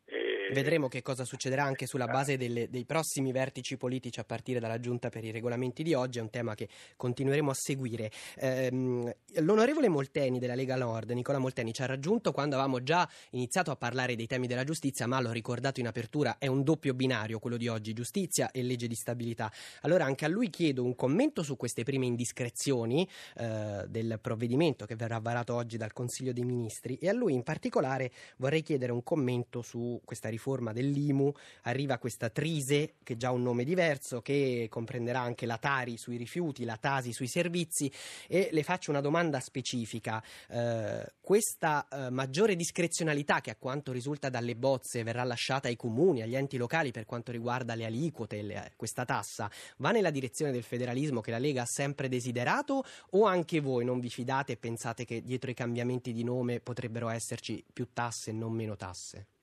e... 0.05 0.35
Vedremo 0.53 0.89
che 0.89 1.03
cosa 1.03 1.25
succederà 1.25 1.65
anche 1.65 1.87
sulla 1.87 2.07
base 2.07 2.37
delle, 2.37 2.69
dei 2.69 2.85
prossimi 2.85 3.33
vertici 3.33 3.77
politici 3.77 4.21
a 4.21 4.25
partire 4.25 4.61
dalla 4.61 4.79
giunta 4.79 5.09
per 5.09 5.25
i 5.25 5.31
regolamenti 5.31 5.83
di 5.83 5.95
oggi, 5.95 6.19
è 6.19 6.23
un 6.23 6.31
tema 6.31 6.55
che 6.55 6.69
continueremo 6.97 7.51
a 7.51 7.55
seguire. 7.55 8.11
Ehm, 8.37 9.11
l'onorevole 9.41 9.89
Molteni 9.89 10.39
della 10.39 10.55
Lega 10.55 10.77
Nord, 10.77 11.11
Nicola 11.11 11.39
Molteni, 11.39 11.73
ci 11.73 11.83
ha 11.83 11.87
raggiunto 11.87 12.33
quando 12.33 12.57
avevamo 12.57 12.83
già 12.83 13.09
iniziato 13.31 13.71
a 13.71 13.77
parlare 13.77 14.17
dei 14.17 14.27
temi 14.27 14.47
della 14.47 14.65
giustizia, 14.65 15.07
ma 15.07 15.21
l'ho 15.21 15.33
ricordato 15.33 15.81
in 15.81 15.87
apertura, 15.87 16.37
è 16.39 16.47
un 16.47 16.63
doppio 16.63 16.95
binario 16.95 17.39
quello 17.39 17.57
di 17.57 17.69
oggi, 17.69 17.93
giustizia 17.93 18.51
e 18.51 18.63
legge 18.63 18.87
di 18.87 18.95
stabilità. 18.95 19.51
Allora 19.81 20.05
anche 20.05 20.25
a 20.25 20.29
lui 20.29 20.51
chiedo 20.51 20.85
un 20.85 20.95
commento 20.95 21.43
su 21.43 21.57
queste 21.57 21.85
prime 21.85 22.07
indiscrezioni 22.07 23.09
eh, 23.39 23.85
del 23.89 24.19
provvedimento 24.21 24.85
che 24.85 24.95
verrà 24.95 25.19
varato 25.19 25.55
oggi 25.55 25.77
dal 25.77 25.93
Consiglio 25.93 26.33
dei 26.33 26.45
Ministri 26.45 26.97
e 26.97 27.09
a 27.09 27.13
lui 27.13 27.33
in 27.33 27.43
particolare 27.43 28.13
vorrei 28.37 28.63
chiedere 28.63 28.93
un 28.93 29.03
commento 29.03 29.63
su 29.63 29.94
questa 30.05 30.29
riforma 30.29 30.73
dell'IMU, 30.73 31.33
arriva 31.63 31.99
questa 31.99 32.31
Trise, 32.31 32.95
che 33.03 33.15
ha 33.15 33.17
già 33.17 33.31
un 33.31 33.43
nome 33.43 33.65
diverso, 33.65 34.21
che 34.23 34.67
comprenderà 34.71 35.21
anche 35.21 35.47
la 35.47 35.59
Tari 35.59 35.97
sui 35.97 36.17
rifiuti, 36.17 36.65
la 36.65 36.77
Tasi 36.77 37.13
sui 37.13 37.29
servizi 37.29 37.91
e 38.29 38.49
le 38.53 38.63
faccio 38.63 38.91
una 38.91 39.01
domanda 39.01 39.41
specifica. 39.41 40.23
Eh, 40.49 41.13
questa 41.21 41.87
eh, 41.89 42.11
maggiore 42.11 42.57
discrezionalità 42.57 43.41
che 43.41 43.51
a 43.51 43.57
quanto 43.57 43.93
risulta 43.93 44.29
dalle 44.29 44.57
bozze 44.57 45.03
verrà 45.03 45.25
lasciata 45.25 45.69
ai 45.69 45.77
comuni, 45.77 46.23
agli 46.23 46.37
enti 46.37 46.57
locali 46.57 46.91
per 46.91 47.05
quanto 47.05 47.33
riguarda 47.33 47.75
le 47.75 47.85
aliquote, 47.85 48.43
le, 48.43 48.73
questa 48.77 49.05
tassa, 49.05 49.51
va 49.79 49.91
nella 49.91 50.11
direzione 50.11 50.53
del 50.53 50.63
federalismo 50.63 51.21
che 51.21 51.31
la 51.31 51.39
Lega 51.39 51.63
ha 51.63 51.67
sempre 51.67 52.09
desiderato 52.09 52.85
o 53.11 53.25
anche 53.25 53.61
voi 53.61 53.85
non 53.85 54.01
vi 54.01 54.11
fidate 54.11 54.53
e 54.53 54.57
pensate 54.57 55.05
che 55.05 55.23
dietro 55.23 55.51
i 55.51 55.55
cambiamenti 55.55 56.13
di 56.13 56.25
nome 56.25 56.61
potrebbero 56.61 57.09
esserci 57.09 57.65
più 57.73 57.89
tasse 57.93 58.31
e 58.31 58.33
non 58.33 58.53
meno 58.53 58.77
tasse? 58.77 59.34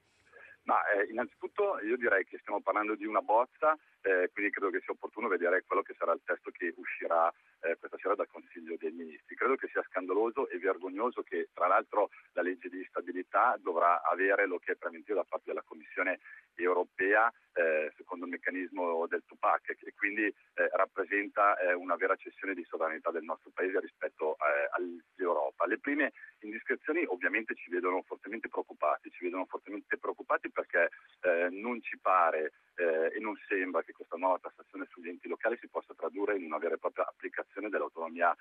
Ma 0.63 0.77
eh, 0.91 1.09
innanzitutto 1.09 1.79
io 1.81 1.97
direi 1.97 2.23
che 2.25 2.37
stiamo 2.39 2.61
parlando 2.61 2.95
di 2.95 3.05
una 3.05 3.21
bozza, 3.21 3.77
eh, 4.01 4.29
quindi 4.33 4.51
credo 4.51 4.69
che 4.69 4.81
sia 4.81 4.93
opportuno 4.93 5.27
vedere 5.27 5.63
quello 5.65 5.81
che 5.81 5.95
sarà 5.97 6.13
il 6.13 6.21
testo 6.23 6.51
che 6.51 6.73
uscirà 6.75 7.31
eh, 7.61 7.77
questa 7.77 7.97
sera 7.97 8.15
dal 8.15 8.27
Consiglio 8.27 8.75
dei 8.77 8.91
Ministri. 8.91 9.35
Credo 9.35 9.55
che 9.55 9.67
sia 9.71 9.83
scandaloso 9.87 10.49
e 10.49 10.57
vergognoso 10.57 11.21
che 11.21 11.49
tra 11.53 11.67
l'altro 11.67 12.09
la 12.33 12.41
legge 12.41 12.69
di 12.69 12.83
stabilità 12.89 13.57
dovrà 13.59 14.01
avere 14.01 14.45
lo 14.47 14.59
che 14.59 14.73
è 14.73 14.75
preventivo 14.75 15.17
da 15.17 15.25
parte 15.27 15.45
della 15.47 15.63
Commissione 15.63 16.19
europea 16.55 17.31
eh, 17.53 17.91
secondo 17.97 18.25
il 18.25 18.31
meccanismo 18.31 19.05
del 19.07 19.23
Tupac 19.25 19.69
e 19.69 19.93
quindi 19.95 20.23
eh, 20.23 20.33
rappresenta 20.71 21.57
eh, 21.57 21.73
una 21.73 21.95
vera 21.95 22.15
cessione 22.15 22.53
di 22.53 22.63
sovranità 22.63 23.11
del 23.11 23.23
nostro 23.23 23.51
Paese 23.53 23.79
rispetto 23.79 24.35
eh, 24.35 24.69
all'Europa. 24.71 25.65
Le 25.65 25.79
prime 25.79 26.13
indiscrezioni 26.39 27.03
ovviamente 27.07 27.55
ci 27.55 27.69
vedono 27.69 28.01
fortemente 28.03 28.47
preoccupati, 28.47 29.11
ci 29.11 29.25
vedono 29.25 29.45
fortemente 29.45 29.97
preoccupati 29.97 30.49
perché 30.49 30.89
non 31.51 31.81
ci 31.81 31.99
pare 31.99 32.53
e 32.75 33.19
non 33.19 33.35
sembra 33.47 33.83
che 33.83 33.90
questa 33.91 34.17
nuova 34.17 34.39
tassazione 34.39 34.87
sugli 34.89 35.09
enti 35.09 35.27
locali 35.27 35.57
si 35.59 35.67
possa 35.67 35.93
tradurre 35.93 36.37
in 36.37 36.45
una 36.45 36.57
vera 36.57 36.75
e 36.75 36.77
propria 36.77 37.07
applicazione 37.07 37.69
dell'autonomia 37.69 38.35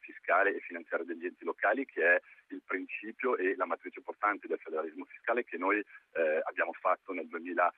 fiscale 0.00 0.54
e 0.54 0.60
finanziaria 0.60 1.06
degli 1.06 1.26
enti 1.26 1.44
locali 1.44 1.84
che 1.86 2.16
è 2.16 2.20
il 2.48 2.62
principio 2.64 3.36
e 3.36 3.54
la 3.56 3.66
matrice 3.66 4.00
portante 4.02 4.46
del 4.46 4.58
federalismo 4.58 5.04
fiscale 5.04 5.44
che 5.44 5.56
noi 5.56 5.82
abbiamo 6.44 6.72
fatto 6.72 7.12
nel 7.12 7.26
2000 7.28 7.72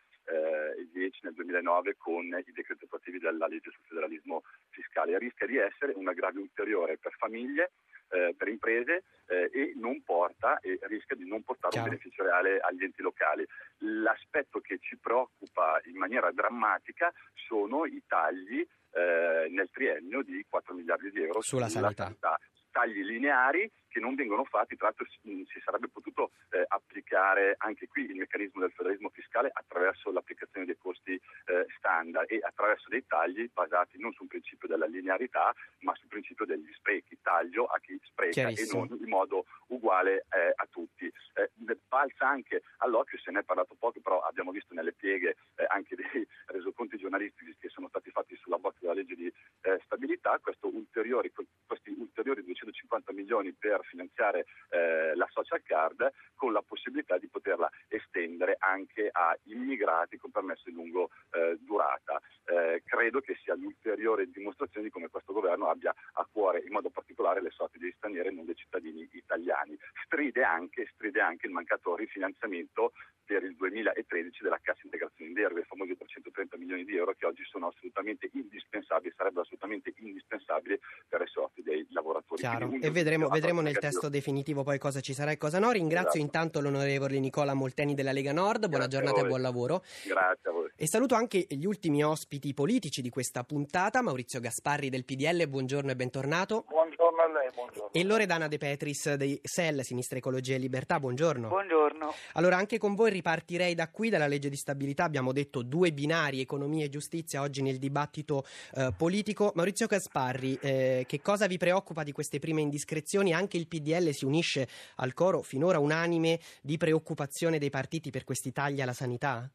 2010 1.03 1.21
nel 1.23 1.35
2009 1.35 1.97
con 1.97 2.25
i 2.25 2.53
decreti 2.53 2.85
attuativi 2.85 3.19
della 3.19 3.47
legge 3.47 3.71
sul 3.71 3.83
federalismo 3.89 4.43
fiscale. 4.71 5.19
Rischia 5.19 5.47
di 5.47 5.57
essere 5.57 5.93
un 5.97 6.09
aggravio 6.09 6.41
ulteriore 6.41 6.99
per 6.99 7.13
famiglie, 7.19 7.73
eh, 8.13 8.35
per 8.37 8.49
imprese 8.49 9.05
eh, 9.27 9.51
e 9.53 9.73
non 9.77 10.03
porta 10.03 10.61
e 10.61 10.79
rischia 10.83 11.17
di 11.17 11.27
non 11.27 11.43
portare 11.43 11.73
Chiaro. 11.73 11.89
un 11.89 11.95
beneficio 11.95 12.23
reale 12.23 12.59
agli 12.61 12.85
enti 12.85 13.03
locali. 13.03 13.47
L'aspetto 13.79 14.61
che 14.61 14.79
ci 14.81 14.97
preoccupa 14.99 15.81
in 15.87 15.97
maniera 15.97 16.31
drammatica 16.31 17.13
sono 17.35 17.87
i 17.87 18.03
tagli 18.07 18.61
eh, 18.95 19.49
nel 19.51 19.71
triennio 19.71 20.23
di 20.23 20.45
4 20.49 20.75
miliardi 20.75 21.11
di 21.11 21.23
euro 21.23 21.41
sulla, 21.41 21.69
sulla 21.69 21.87
sanità. 21.87 22.05
sanità 22.05 22.39
tagli 22.73 23.05
lineari 23.05 23.71
che 23.93 24.01
non 24.01 24.15
vengono 24.15 24.45
fatti, 24.45 24.75
tra 24.75 24.87
l'altro 24.87 25.07
si 25.07 25.61
sarebbe 25.63 25.89
potuto 25.89 26.33
eh, 26.51 26.65
applicare 26.67 27.55
anche 27.59 27.87
qui 27.89 28.05
il 28.07 28.17
meccanismo 28.17 28.61
del 28.61 28.73
federalismo 28.73 29.11
fiscale 29.11 29.51
attraverso 29.53 30.11
l'applicazione 30.11 30.65
dei 30.65 30.79
costi 30.79 31.13
eh, 31.13 31.67
standard 31.77 32.31
e 32.31 32.41
attraverso 32.43 32.89
dei 32.89 33.05
tagli 33.07 33.51
basati 33.53 33.99
non 33.99 34.13
sul 34.15 34.29
principio 34.29 34.67
della 34.67 34.87
linearità 34.87 35.53
ma 35.81 35.95
sul 35.95 36.09
principio 36.09 36.47
degli 36.47 36.73
sprechi, 36.73 37.19
taglio 37.21 37.67
a 37.67 37.79
chi 37.81 38.01
spreca 38.03 38.49
e 38.49 38.67
non 38.73 38.89
in 38.99 39.09
modo 39.09 39.45
uguale 39.67 40.25
eh, 40.31 40.53
a 40.55 40.67
tutti. 40.71 41.13
Eh, 41.35 41.51
balza 41.87 42.27
anche 42.27 42.63
all'occhio, 42.79 43.19
se 43.19 43.31
ne 43.31 43.41
è 43.41 43.45
parlato 43.45 43.77
poco, 43.79 44.01
però 44.01 44.21
abbiamo 44.21 44.51
visto 44.51 44.73
nelle 44.73 44.93
pieghe 44.93 45.37
eh, 45.57 45.67
anche 45.69 45.95
dei 45.95 46.07
resoconti 46.47 46.97
giornalistici 46.97 47.55
che 47.61 47.69
sono 47.69 47.89
stati 47.89 48.11
fatti 48.11 48.37
sulla 48.37 48.57
bozza 48.57 48.79
della 48.81 48.95
legge 48.95 49.15
di 49.15 49.27
eh, 49.27 49.81
stabilità, 49.85 50.41
ulteriori, 50.61 51.33
questi 51.67 51.91
ulteriori 51.91 52.43
250 52.45 53.13
milioni 53.13 53.53
per 53.53 53.81
finanziare 53.83 54.47
eh, 54.71 55.15
la 55.15 55.29
social 55.31 55.63
card 55.63 56.11
con 56.35 56.53
la 56.53 56.63
possibilità 56.63 57.19
di 57.19 57.29
poterla 57.29 57.71
estendere 57.89 58.57
anche 58.59 59.09
a 59.11 59.37
immigrati 59.45 60.17
con 60.17 60.31
permesso 60.31 60.65
di 60.67 60.75
lungo 60.75 61.11
eh, 61.31 61.57
durata. 61.61 62.21
Eh, 62.45 62.83
credo 62.85 63.21
che 63.21 63.37
sia 63.43 63.55
l'ulteriore 63.55 64.29
dimostrazione 64.29 64.87
di 64.87 64.93
come 64.93 65.09
questo 65.09 65.33
governo 65.33 65.69
abbia 65.69 65.95
a 66.15 66.29
cuore 66.31 66.61
in 66.61 66.73
modo 66.73 66.91
particolare 66.91 67.41
le 67.41 67.51
sorti 67.51 67.79
degli 67.79 67.95
stranieri 67.97 68.29
e 68.29 68.33
non 68.33 68.45
dei 68.45 68.57
cittadini 68.57 69.09
italiani. 69.13 69.79
Stride 70.05 70.43
anche, 70.43 70.89
stride 70.95 71.21
anche 71.21 71.47
il 71.47 71.53
mancato 71.53 71.95
rifinanziamento 71.95 72.93
per 73.25 73.45
il 73.45 73.55
2013 73.57 74.43
della 74.43 74.59
cassa 74.61 74.81
integrazione 74.85 75.31
in 75.31 75.37
deroga, 75.37 75.61
i 75.61 75.65
famosi 75.65 75.97
330 75.97 76.57
milioni 76.59 76.85
di 76.85 76.97
euro 76.97 77.15
che 77.17 77.27
oggi 77.27 77.45
sono 77.45 77.69
assolutamente 77.69 78.29
indispensabili, 78.33 79.15
sarebbero 79.17 79.43
assolutamente 79.43 79.95
indispensabili 79.99 80.79
per 81.09 81.21
le 81.21 81.27
sorti 81.27 81.63
dei 81.63 81.87
lavoratori. 81.91 82.41
Chiaro. 82.41 82.71
E 82.81 82.91
vedremo, 82.91 83.29
vedremo 83.29 83.61
nel 83.61 83.72
testo 83.79 84.09
definitivo 84.09 84.63
poi 84.63 84.79
cosa 84.79 85.01
ci 85.01 85.15
sarà 85.15 85.31
e 85.31 85.39
cosa 85.39 85.59
no. 85.59 85.71
Ringrazio 85.71 86.09
esatto. 86.09 86.25
intanto 86.25 86.61
l'onorevole 86.61 87.19
Nicola 87.19 87.55
Molteni 87.55 87.95
della 87.95 88.13
Lega 88.13 88.33
Nord, 88.33 88.69
buona 88.69 88.87
Grazie 88.87 89.01
giornata 89.01 89.21
e 89.25 89.29
buon 89.29 89.41
lavoro. 89.41 89.83
Grazie 90.05 90.51
a 90.51 90.53
voi. 90.53 90.71
E 90.77 90.87
saluto 90.87 91.15
anche 91.15 91.47
gli 91.49 91.65
ultimi 91.65 92.03
ospiti 92.05 92.55
politici 92.55 93.03
di 93.03 93.11
questa 93.11 93.45
puntata, 93.45 94.03
Maurizio 94.03 94.41
Gasparri 94.41 94.89
del 94.89 95.05
PDL, 95.05 95.49
buongiorno 95.49 95.91
e 95.91 95.97
bentornato. 95.97 96.65
Buongiorno 96.69 96.92
a 97.21 97.27
lei, 97.29 97.51
buongiorno. 97.55 97.93
E 97.93 98.05
Loredana 98.05 98.49
De 98.49 98.59
Petris 98.59 99.15
dei 99.15 99.39
SEL, 99.43 99.83
Sinistra 99.83 100.19
Ecologia 100.19 100.55
e 100.55 100.59
Libertà, 100.59 100.99
buongiorno. 100.99 101.49
Buongiorno. 101.49 102.13
Allora 102.35 102.57
anche 102.57 102.79
con 102.79 102.95
voi 102.95 103.11
ripartirei 103.11 103.75
da 103.75 103.89
qui, 103.91 104.09
dalla 104.09 104.27
legge 104.27 104.49
di 104.49 104.57
stabilità, 104.57 105.05
abbiamo 105.05 105.33
detto 105.33 105.63
due 105.63 105.93
binari, 105.93 106.41
economia 106.41 106.85
e 106.85 106.89
giustizia, 106.89 107.43
oggi 107.43 107.63
nel 107.63 107.79
dibattito 107.79 108.45
eh, 108.75 108.93
politico. 108.97 109.53
Maurizio 109.55 109.87
Gasparri, 109.87 110.59
eh, 110.61 111.05
che 111.07 111.21
cosa 111.21 111.47
vi 111.47 111.59
preoccupa 111.59 112.03
di 112.03 112.13
queste 112.13 112.39
prime 112.39 112.61
indiscrezioni? 112.61 113.33
Anche 113.33 113.57
il 113.57 113.69
PDL 113.69 114.11
si 114.11 114.25
unisce 114.25 114.67
al 114.97 115.13
coro 115.15 115.43
finora 115.43 115.79
unanime 115.79 116.39
di 116.63 116.77
preoccupazione 116.77 117.59
dei 117.59 117.71
partiti 117.71 118.11
per 118.11 118.25
questi 118.25 118.53
tagli 118.53 118.81
alla 118.81 118.93
sanità? 118.93 119.49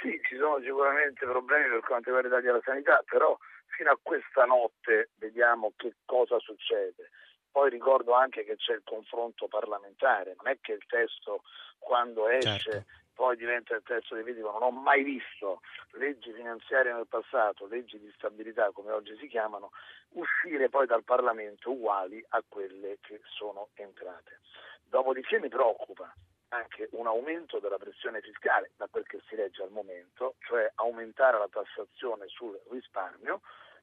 Sì, 0.00 0.20
ci 0.28 0.36
sono 0.36 0.58
sicuramente 0.60 1.24
problemi 1.24 1.68
per 1.70 1.80
quanto 1.86 2.10
riguarda 2.10 2.28
i 2.28 2.40
tagli 2.40 2.48
alla 2.48 2.62
sanità, 2.64 3.04
però 3.08 3.38
fino 3.82 3.90
a 3.90 3.98
questa 4.00 4.44
notte 4.44 5.10
vediamo 5.16 5.72
che 5.76 5.96
cosa 6.04 6.38
succede. 6.38 7.10
Poi 7.50 7.68
ricordo 7.68 8.12
anche 8.14 8.44
che 8.44 8.54
c'è 8.54 8.74
il 8.74 8.82
confronto 8.84 9.48
parlamentare, 9.48 10.36
non 10.36 10.52
è 10.52 10.58
che 10.60 10.74
il 10.74 10.86
testo 10.86 11.42
quando 11.80 12.28
esce 12.28 12.70
certo. 12.70 12.86
poi 13.12 13.36
diventa 13.36 13.74
il 13.74 13.82
testo 13.82 14.14
definitivo. 14.14 14.52
Non 14.52 14.62
ho 14.62 14.70
mai 14.70 15.02
visto 15.02 15.62
leggi 15.94 16.32
finanziarie 16.32 16.92
nel 16.92 17.08
passato, 17.08 17.66
leggi 17.66 17.98
di 17.98 18.10
stabilità 18.14 18.70
come 18.70 18.92
oggi 18.92 19.16
si 19.18 19.26
chiamano, 19.26 19.72
uscire 20.10 20.68
poi 20.68 20.86
dal 20.86 21.02
Parlamento 21.02 21.72
uguali 21.72 22.24
a 22.28 22.42
quelle 22.48 22.98
che 23.00 23.20
sono 23.24 23.70
entrate. 23.74 24.38
Dopodiché 24.84 25.40
mi 25.40 25.48
preoccupa 25.48 26.14
anche 26.52 26.88
un 26.92 27.06
aumento 27.06 27.58
della 27.58 27.78
pressione 27.78 28.20
fiscale, 28.20 28.72
da 28.76 28.86
quel 28.90 29.06
che 29.06 29.20
si 29.26 29.34
legge 29.34 29.62
al 29.62 29.70
momento, 29.70 30.36
cioè 30.46 30.70
aumentare 30.76 31.38
la 31.38 31.48
tassazione 31.48 32.28
sul 32.28 32.58
risparmio, 32.70 33.40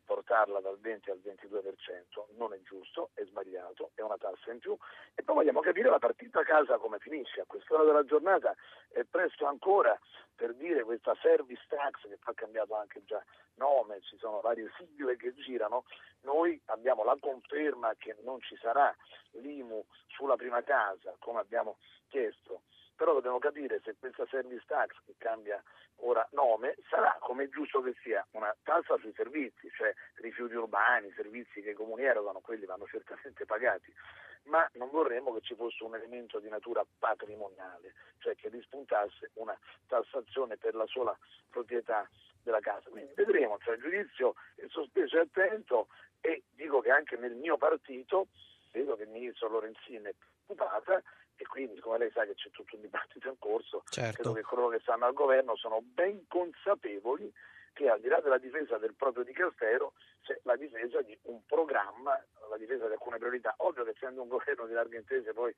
portarla 0.10 0.60
dal 0.60 0.80
20 0.80 1.12
al 1.12 1.22
22%, 1.24 2.36
non 2.38 2.52
è 2.52 2.60
giusto, 2.64 3.12
è 3.14 3.24
sbagliato, 3.26 3.92
è 3.94 4.02
una 4.02 4.18
tassa 4.18 4.52
in 4.52 4.58
più 4.58 4.76
e 5.14 5.22
poi 5.22 5.36
vogliamo 5.36 5.60
capire 5.60 5.88
la 5.88 6.00
partita 6.00 6.40
a 6.40 6.44
casa 6.44 6.80
come 6.80 6.98
finisce. 6.98 7.42
A 7.42 7.46
quest'ora 7.46 7.84
della 7.84 8.04
giornata 8.04 8.56
è 8.90 9.04
presto 9.04 9.46
ancora 9.46 9.96
per 10.34 10.56
dire 10.56 10.82
questa 10.82 11.16
service 11.22 11.64
tax 11.68 12.02
che 12.02 12.18
ha 12.20 12.34
cambiato 12.34 12.74
anche 12.74 13.04
già 13.06 13.24
nome, 13.58 14.02
ci 14.02 14.18
sono 14.18 14.42
varie 14.42 14.72
sigle 14.78 15.16
che 15.16 15.36
girano, 15.36 15.84
noi 16.22 16.60
abbiamo 16.66 17.04
la 17.04 17.16
conferma 17.20 17.94
che 17.96 18.16
non 18.24 18.42
ci 18.42 18.58
sarà 18.58 18.92
l'IMU 19.34 19.86
sulla 20.08 20.38
prima 20.38 20.64
casa 20.64 21.14
come 21.20 21.40
abbiamo 21.40 21.78
chiesto 22.08 22.64
però 23.00 23.14
dobbiamo 23.14 23.40
capire 23.40 23.80
se 23.86 23.96
questa 23.98 24.28
service 24.28 24.66
tax 24.68 24.92
che 25.06 25.16
cambia 25.18 25.64
ora 26.02 26.28
nome 26.34 26.76
sarà 26.90 27.16
come 27.22 27.46
è 27.46 27.48
giusto 27.50 27.82
che 27.82 27.96
sia 28.04 28.28
una 28.32 28.54
tassa 28.62 28.98
sui 28.98 29.14
servizi, 29.16 29.72
cioè 29.72 29.94
rifiuti 30.16 30.56
urbani, 30.56 31.10
servizi 31.16 31.62
che 31.62 31.70
i 31.70 31.76
comuni 31.76 32.04
erogano, 32.04 32.42
quelli 32.42 32.66
vanno 32.66 32.86
certamente 32.92 33.46
pagati, 33.46 33.94
ma 34.48 34.70
non 34.74 34.90
vorremmo 34.90 35.34
che 35.34 35.40
ci 35.40 35.56
fosse 35.56 35.82
un 35.86 35.96
elemento 35.96 36.40
di 36.40 36.50
natura 36.50 36.86
patrimoniale, 37.00 37.94
cioè 38.18 38.36
che 38.36 38.50
rispuntasse 38.50 39.32
una 39.36 39.58
tassazione 39.88 40.58
per 40.58 40.76
la 40.76 40.86
sola 40.86 41.18
proprietà 41.50 42.06
della 42.44 42.60
casa. 42.60 42.90
Quindi 42.90 43.14
vedremo, 43.16 43.58
cioè 43.60 43.76
il 43.76 43.82
giudizio 43.82 44.36
è 44.56 44.66
sospeso 44.68 45.16
e 45.16 45.22
attento 45.22 45.88
e 46.20 46.44
dico 46.52 46.82
che 46.82 46.92
anche 46.92 47.16
nel 47.16 47.36
mio 47.36 47.56
partito 47.56 48.28
vedo 48.74 48.98
che 48.98 49.04
il 49.04 49.10
ministro 49.10 49.48
Lorenzini 49.48 50.04
è 50.10 50.14
preoccupata 50.46 51.02
e 51.40 51.48
quindi 51.48 51.80
come 51.80 51.98
lei 51.98 52.12
sa 52.12 52.26
che 52.26 52.36
c'è 52.36 52.50
tutto 52.52 52.76
un 52.76 52.82
dibattito 52.82 53.30
in 53.30 53.40
corso, 53.40 53.84
certo. 53.90 54.14
credo 54.16 54.34
che 54.34 54.42
coloro 54.42 54.68
che 54.68 54.80
stanno 54.82 55.06
al 55.06 55.14
governo 55.14 55.56
sono 55.56 55.80
ben 55.82 56.28
consapevoli 56.28 57.32
che 57.72 57.88
al 57.88 58.02
di 58.02 58.10
là 58.10 58.20
della 58.20 58.38
difesa 58.38 58.78
del 58.78 58.94
proprio 58.94 59.24
dicastero 59.24 59.94
c'è 60.22 60.38
la 60.44 60.58
difesa 60.58 61.02
di 61.02 61.18
un 61.24 61.46
programma, 61.46 62.22
la 62.50 62.58
difesa 62.58 62.88
di 62.88 62.92
alcune 62.92 63.18
priorità. 63.18 63.54
Ovvio 63.60 63.86
che 63.86 63.92
essendo 63.92 64.22
un 64.22 64.28
governo 64.28 64.66
di 64.66 64.74
larga 64.74 64.98
intesa 64.98 65.32
poi 65.32 65.56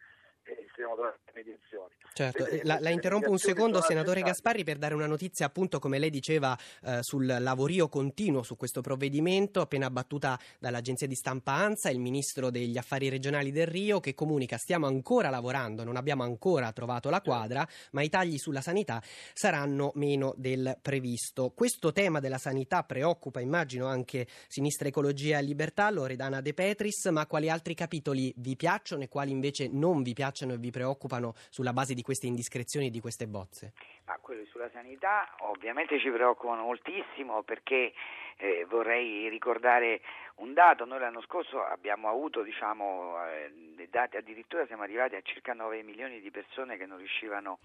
mediazioni. 1.33 1.93
Certo, 2.13 2.45
la, 2.63 2.79
la, 2.79 2.89
interrompo 2.89 3.29
un 3.29 3.37
secondo, 3.37 3.81
senatore 3.81 4.21
Gasparri, 4.21 4.63
per 4.63 4.77
dare 4.77 4.93
una 4.93 5.05
notizia, 5.05 5.45
appunto, 5.45 5.79
come 5.79 5.97
lei 5.97 6.09
diceva, 6.09 6.57
eh, 6.83 6.99
sul 7.01 7.25
lavorio 7.25 7.87
continuo 7.87 8.43
su 8.43 8.57
questo 8.57 8.81
provvedimento, 8.81 9.61
appena 9.61 9.89
battuta 9.89 10.37
dall'agenzia 10.59 11.07
di 11.07 11.15
stampa 11.15 11.53
ANSA, 11.53 11.89
il 11.89 11.99
ministro 11.99 12.49
degli 12.49 12.77
affari 12.77 13.09
regionali 13.09 13.51
del 13.51 13.67
Rio, 13.67 13.99
che 13.99 14.13
comunica 14.13 14.57
stiamo 14.57 14.87
ancora 14.87 15.29
lavorando, 15.29 15.83
non 15.83 15.95
abbiamo 15.95 16.23
ancora 16.23 16.71
trovato 16.73 17.09
la 17.09 17.21
quadra, 17.21 17.67
ma 17.91 18.01
i 18.01 18.09
tagli 18.09 18.37
sulla 18.37 18.61
sanità 18.61 19.01
saranno 19.33 19.91
meno 19.95 20.33
del 20.35 20.77
previsto. 20.81 21.51
Questo 21.51 21.91
tema 21.91 22.19
della 22.19 22.37
sanità 22.37 22.83
preoccupa, 22.83 23.39
immagino, 23.39 23.87
anche 23.87 24.27
Sinistra 24.47 24.89
Ecologia 24.89 25.37
e 25.37 25.43
Libertà, 25.43 25.89
Loredana 25.89 26.41
De 26.41 26.53
Petris, 26.53 27.05
ma 27.05 27.25
quali 27.25 27.49
altri 27.49 27.73
capitoli 27.73 28.33
vi 28.37 28.55
piacciono 28.55 29.03
e 29.03 29.07
quali 29.07 29.31
invece 29.31 29.69
non 29.71 30.01
vi 30.01 30.11
piacciono 30.13 30.30
e 30.32 30.57
vi 30.57 30.71
preoccupano 30.71 31.34
sulla 31.49 31.73
base 31.73 31.93
di 31.93 32.01
queste 32.01 32.27
indiscrezioni 32.27 32.88
e 32.88 32.89
di 32.89 32.99
queste 32.99 33.27
bozze? 33.27 33.73
Ma 34.05 34.17
quelli 34.21 34.45
sulla 34.45 34.69
sanità 34.71 35.29
ovviamente 35.39 35.99
ci 35.99 36.09
preoccupano 36.09 36.63
moltissimo 36.63 37.43
perché 37.43 37.93
eh, 38.38 38.65
vorrei 38.67 39.29
ricordare 39.29 40.01
un 40.36 40.53
dato, 40.53 40.86
noi 40.86 40.99
l'anno 40.99 41.21
scorso 41.21 41.63
abbiamo 41.63 42.09
avuto 42.09 42.41
diciamo, 42.41 43.15
eh, 43.27 43.88
dati, 43.89 44.17
addirittura 44.17 44.65
siamo 44.65 44.84
arrivati 44.84 45.15
a 45.15 45.21
circa 45.21 45.53
9 45.53 45.84
milioni 45.84 46.19
di 46.19 46.32
persone 46.32 46.77
che 46.77 46.86
non 46.86 46.97
riuscivano 46.97 47.59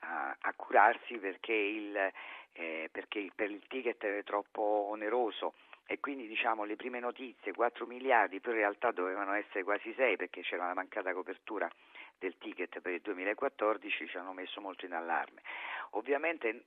a, 0.00 0.36
a 0.38 0.52
curarsi 0.54 1.16
perché, 1.16 1.52
il, 1.52 1.96
eh, 2.52 2.88
perché 2.92 3.30
per 3.34 3.50
il 3.50 3.62
ticket 3.66 4.02
era 4.04 4.22
troppo 4.22 4.86
oneroso 4.90 5.54
e 5.86 6.00
quindi 6.00 6.26
diciamo 6.26 6.64
le 6.64 6.76
prime 6.76 6.98
notizie 6.98 7.52
4 7.52 7.86
miliardi, 7.86 8.40
però 8.40 8.54
in 8.54 8.60
realtà 8.60 8.90
dovevano 8.90 9.32
essere 9.32 9.64
quasi 9.64 9.92
6 9.94 10.16
perché 10.16 10.42
c'era 10.42 10.64
una 10.64 10.74
mancata 10.74 11.12
copertura 11.12 11.70
del 12.18 12.36
ticket 12.38 12.80
per 12.80 12.92
il 12.92 13.00
2014 13.00 14.08
ci 14.08 14.16
hanno 14.16 14.32
messo 14.32 14.60
molto 14.60 14.86
in 14.86 14.92
allarme. 14.92 15.42
Ovviamente 15.90 16.64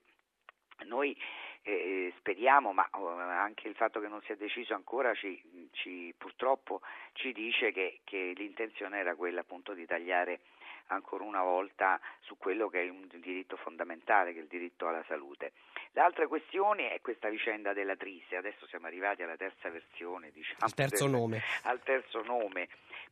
noi 0.84 1.16
eh, 1.62 2.12
speriamo, 2.18 2.72
ma 2.72 2.88
oh, 2.92 3.08
anche 3.08 3.68
il 3.68 3.74
fatto 3.74 4.00
che 4.00 4.08
non 4.08 4.22
sia 4.22 4.36
deciso 4.36 4.74
ancora 4.74 5.12
ci, 5.14 5.70
ci, 5.72 6.14
purtroppo 6.16 6.80
ci 7.12 7.32
dice 7.32 7.72
che, 7.72 8.00
che, 8.04 8.32
l'intenzione 8.36 8.98
era 8.98 9.14
quella 9.16 9.40
appunto 9.40 9.74
di 9.74 9.84
tagliare 9.84 10.40
ancora 10.88 11.24
una 11.24 11.42
volta 11.42 12.00
su 12.20 12.36
quello 12.36 12.68
che 12.68 12.82
è 12.82 12.88
un 12.88 13.08
diritto 13.20 13.56
fondamentale, 13.56 14.32
che 14.32 14.40
è 14.40 14.42
il 14.42 14.48
diritto 14.48 14.86
alla 14.86 15.04
salute. 15.06 15.52
L'altra 15.92 16.26
questione 16.26 16.90
è 16.92 17.00
questa 17.00 17.28
vicenda 17.28 17.72
della 17.72 17.96
Trise, 17.96 18.36
adesso 18.36 18.66
siamo 18.66 18.86
arrivati 18.86 19.22
alla 19.22 19.36
terza 19.36 19.70
versione, 19.70 20.30
diciamo, 20.30 20.58
al 20.60 20.74
terzo 20.74 21.04
del, 21.04 21.12
nome, 21.12 21.42
al 21.62 21.80
terzo 21.82 22.22
nome 22.22 22.68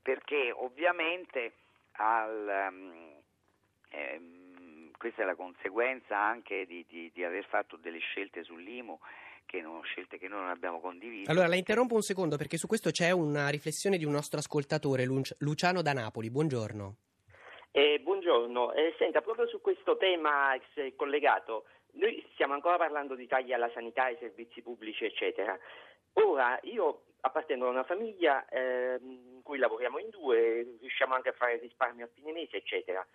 perché 0.07 0.53
ovviamente 0.55 1.53
al, 1.93 2.68
um, 2.70 3.12
ehm, 3.89 4.91
questa 4.97 5.22
è 5.22 5.24
la 5.24 5.35
conseguenza 5.35 6.16
anche 6.16 6.64
di, 6.64 6.85
di, 6.89 7.11
di 7.12 7.24
aver 7.24 7.45
fatto 7.45 7.77
delle 7.77 7.99
scelte 7.99 8.45
sull'IMU 8.45 8.97
che 9.47 9.61
non, 9.61 9.83
scelte 9.83 10.16
che 10.18 10.29
noi 10.29 10.43
non 10.43 10.51
abbiamo 10.51 10.79
condiviso. 10.79 11.29
Allora 11.29 11.49
la 11.49 11.57
interrompo 11.57 11.97
un 11.97 12.03
secondo 12.03 12.37
perché 12.37 12.57
su 12.57 12.68
questo 12.68 12.93
c'è 12.93 13.11
una 13.11 13.49
riflessione 13.49 13.99
di 13.99 14.05
un 14.05 14.12
nostro 14.12 14.39
ascoltatore, 14.39 15.05
Luciano 15.39 15.83
da 15.83 15.93
Napoli. 15.93 16.31
Buongiorno. 16.31 16.97
Eh, 17.79 18.01
buongiorno, 18.01 18.72
eh, 18.72 18.95
senta, 18.97 19.20
proprio 19.20 19.47
su 19.49 19.61
questo 19.61 19.99
tema 19.99 20.59
collegato, 20.95 21.66
noi 21.97 22.27
stiamo 22.33 22.55
ancora 22.55 22.79
parlando 22.79 23.14
di 23.14 23.27
tagli 23.27 23.53
alla 23.53 23.70
sanità, 23.74 24.05
ai 24.05 24.16
servizi 24.18 24.62
pubblici, 24.62 25.05
eccetera. 25.05 25.59
Ora, 26.14 26.59
io 26.62 27.03
appartengo 27.20 27.66
a 27.66 27.68
una 27.68 27.85
famiglia 27.85 28.49
eh, 28.49 28.99
in 29.03 29.43
cui 29.43 29.59
lavoriamo 29.59 29.99
in 29.99 30.09
due, 30.09 30.79
riusciamo 30.81 31.12
anche 31.12 31.29
a 31.29 31.33
fare 31.33 31.59
risparmio 31.59 32.07
a 32.07 32.11
fine 32.14 32.33
mese, 32.33 32.57
eccetera. 32.57 33.07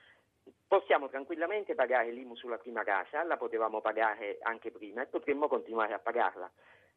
Possiamo 0.68 1.10
tranquillamente 1.10 1.74
pagare 1.74 2.12
l'IMU 2.12 2.36
sulla 2.36 2.60
prima 2.60 2.84
casa, 2.84 3.24
la 3.24 3.38
potevamo 3.38 3.82
pagare 3.82 4.38
anche 4.44 4.70
prima 4.70 5.02
e 5.02 5.08
potremmo 5.08 5.48
continuare 5.48 5.94
a 5.94 6.00
pagarla. 6.00 6.52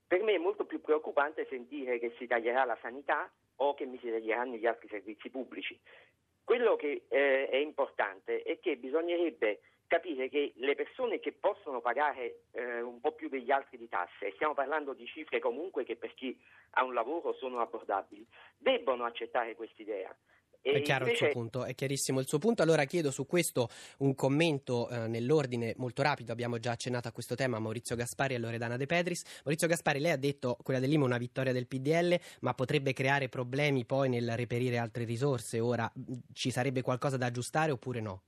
Per 0.07 0.23
me 0.23 0.35
è 0.35 0.39
molto 0.39 0.67
più 0.67 0.83
preoccupante 0.83 1.47
sentire 1.49 1.99
che 1.99 2.15
si 2.19 2.27
taglierà 2.27 2.67
la 2.67 2.77
sanità 2.83 3.33
o 3.57 3.73
che 3.73 3.87
mi 3.87 3.99
si 4.01 4.11
taglieranno 4.11 4.57
gli 4.57 4.67
altri 4.67 4.89
servizi 4.89 5.31
pubblici. 5.31 5.81
Quello 6.45 6.77
che 6.77 7.05
eh, 7.09 7.49
è 7.49 7.57
importante 7.57 8.43
è 8.43 8.61
che 8.61 8.77
bisognerebbe 8.77 9.61
capire 9.87 10.29
che 10.29 10.53
le 10.57 10.75
persone 10.75 11.19
che 11.21 11.33
possono 11.33 11.81
pagare 11.81 12.43
eh, 12.53 12.81
un 12.81 13.01
po' 13.01 13.13
più 13.13 13.29
degli 13.29 13.51
altri 13.51 13.79
di 13.79 13.89
tasse, 13.89 14.27
e 14.27 14.33
stiamo 14.33 14.55
parlando 14.55 14.93
di 14.93 15.07
cifre 15.07 15.39
comunque 15.39 15.85
che 15.85 15.97
per 15.97 16.13
chi 16.15 16.39
ha 16.73 16.85
un 16.85 16.95
lavoro 16.95 17.33
sono 17.35 17.61
abbordabili, 17.61 18.27
debbono 18.59 19.05
accettare 19.05 19.55
quest'idea. 19.55 20.15
È 20.73 20.81
chiaro 20.81 21.05
invece... 21.05 21.27
il 21.27 21.31
suo 21.31 21.41
punto, 21.41 21.65
è 21.65 21.75
chiarissimo 21.75 22.21
il 22.21 22.27
suo 22.27 22.39
punto. 22.39 22.63
Allora 22.63 22.85
chiedo 22.85 23.11
su 23.11 23.27
questo 23.27 23.69
un 23.99 24.15
commento 24.15 24.89
eh, 24.89 25.07
nell'ordine 25.09 25.75
molto 25.77 26.01
rapido. 26.01 26.33
Abbiamo 26.33 26.59
già 26.59 26.73
accennato 26.73 27.07
a 27.07 27.13
questo 27.13 27.35
tema 27.35 27.59
Maurizio 27.59 27.95
Gaspari 27.95 28.35
e 28.35 28.39
Loredana 28.39 28.79
De 28.79 28.87
Pedris. 28.87 29.43
Maurizio 29.45 29.69
Gaspari, 29.69 30.01
lei 30.01 30.13
ha 30.13 30.17
detto 30.17 30.57
quella 30.63 30.81
dell'IMA 30.81 31.05
è 31.05 31.07
una 31.07 31.19
vittoria 31.19 31.53
del 31.53 31.67
PDL, 31.67 32.19
ma 32.41 32.55
potrebbe 32.55 32.95
creare 32.95 33.29
problemi 33.29 33.85
poi 33.85 34.09
nel 34.09 34.35
reperire 34.37 34.79
altre 34.79 35.05
risorse. 35.05 35.61
Ora 35.61 35.91
ci 36.33 36.51
sarebbe 36.51 36.81
qualcosa 36.81 37.19
da 37.19 37.27
aggiustare 37.27 37.71
oppure 37.71 38.01
no? 38.01 38.23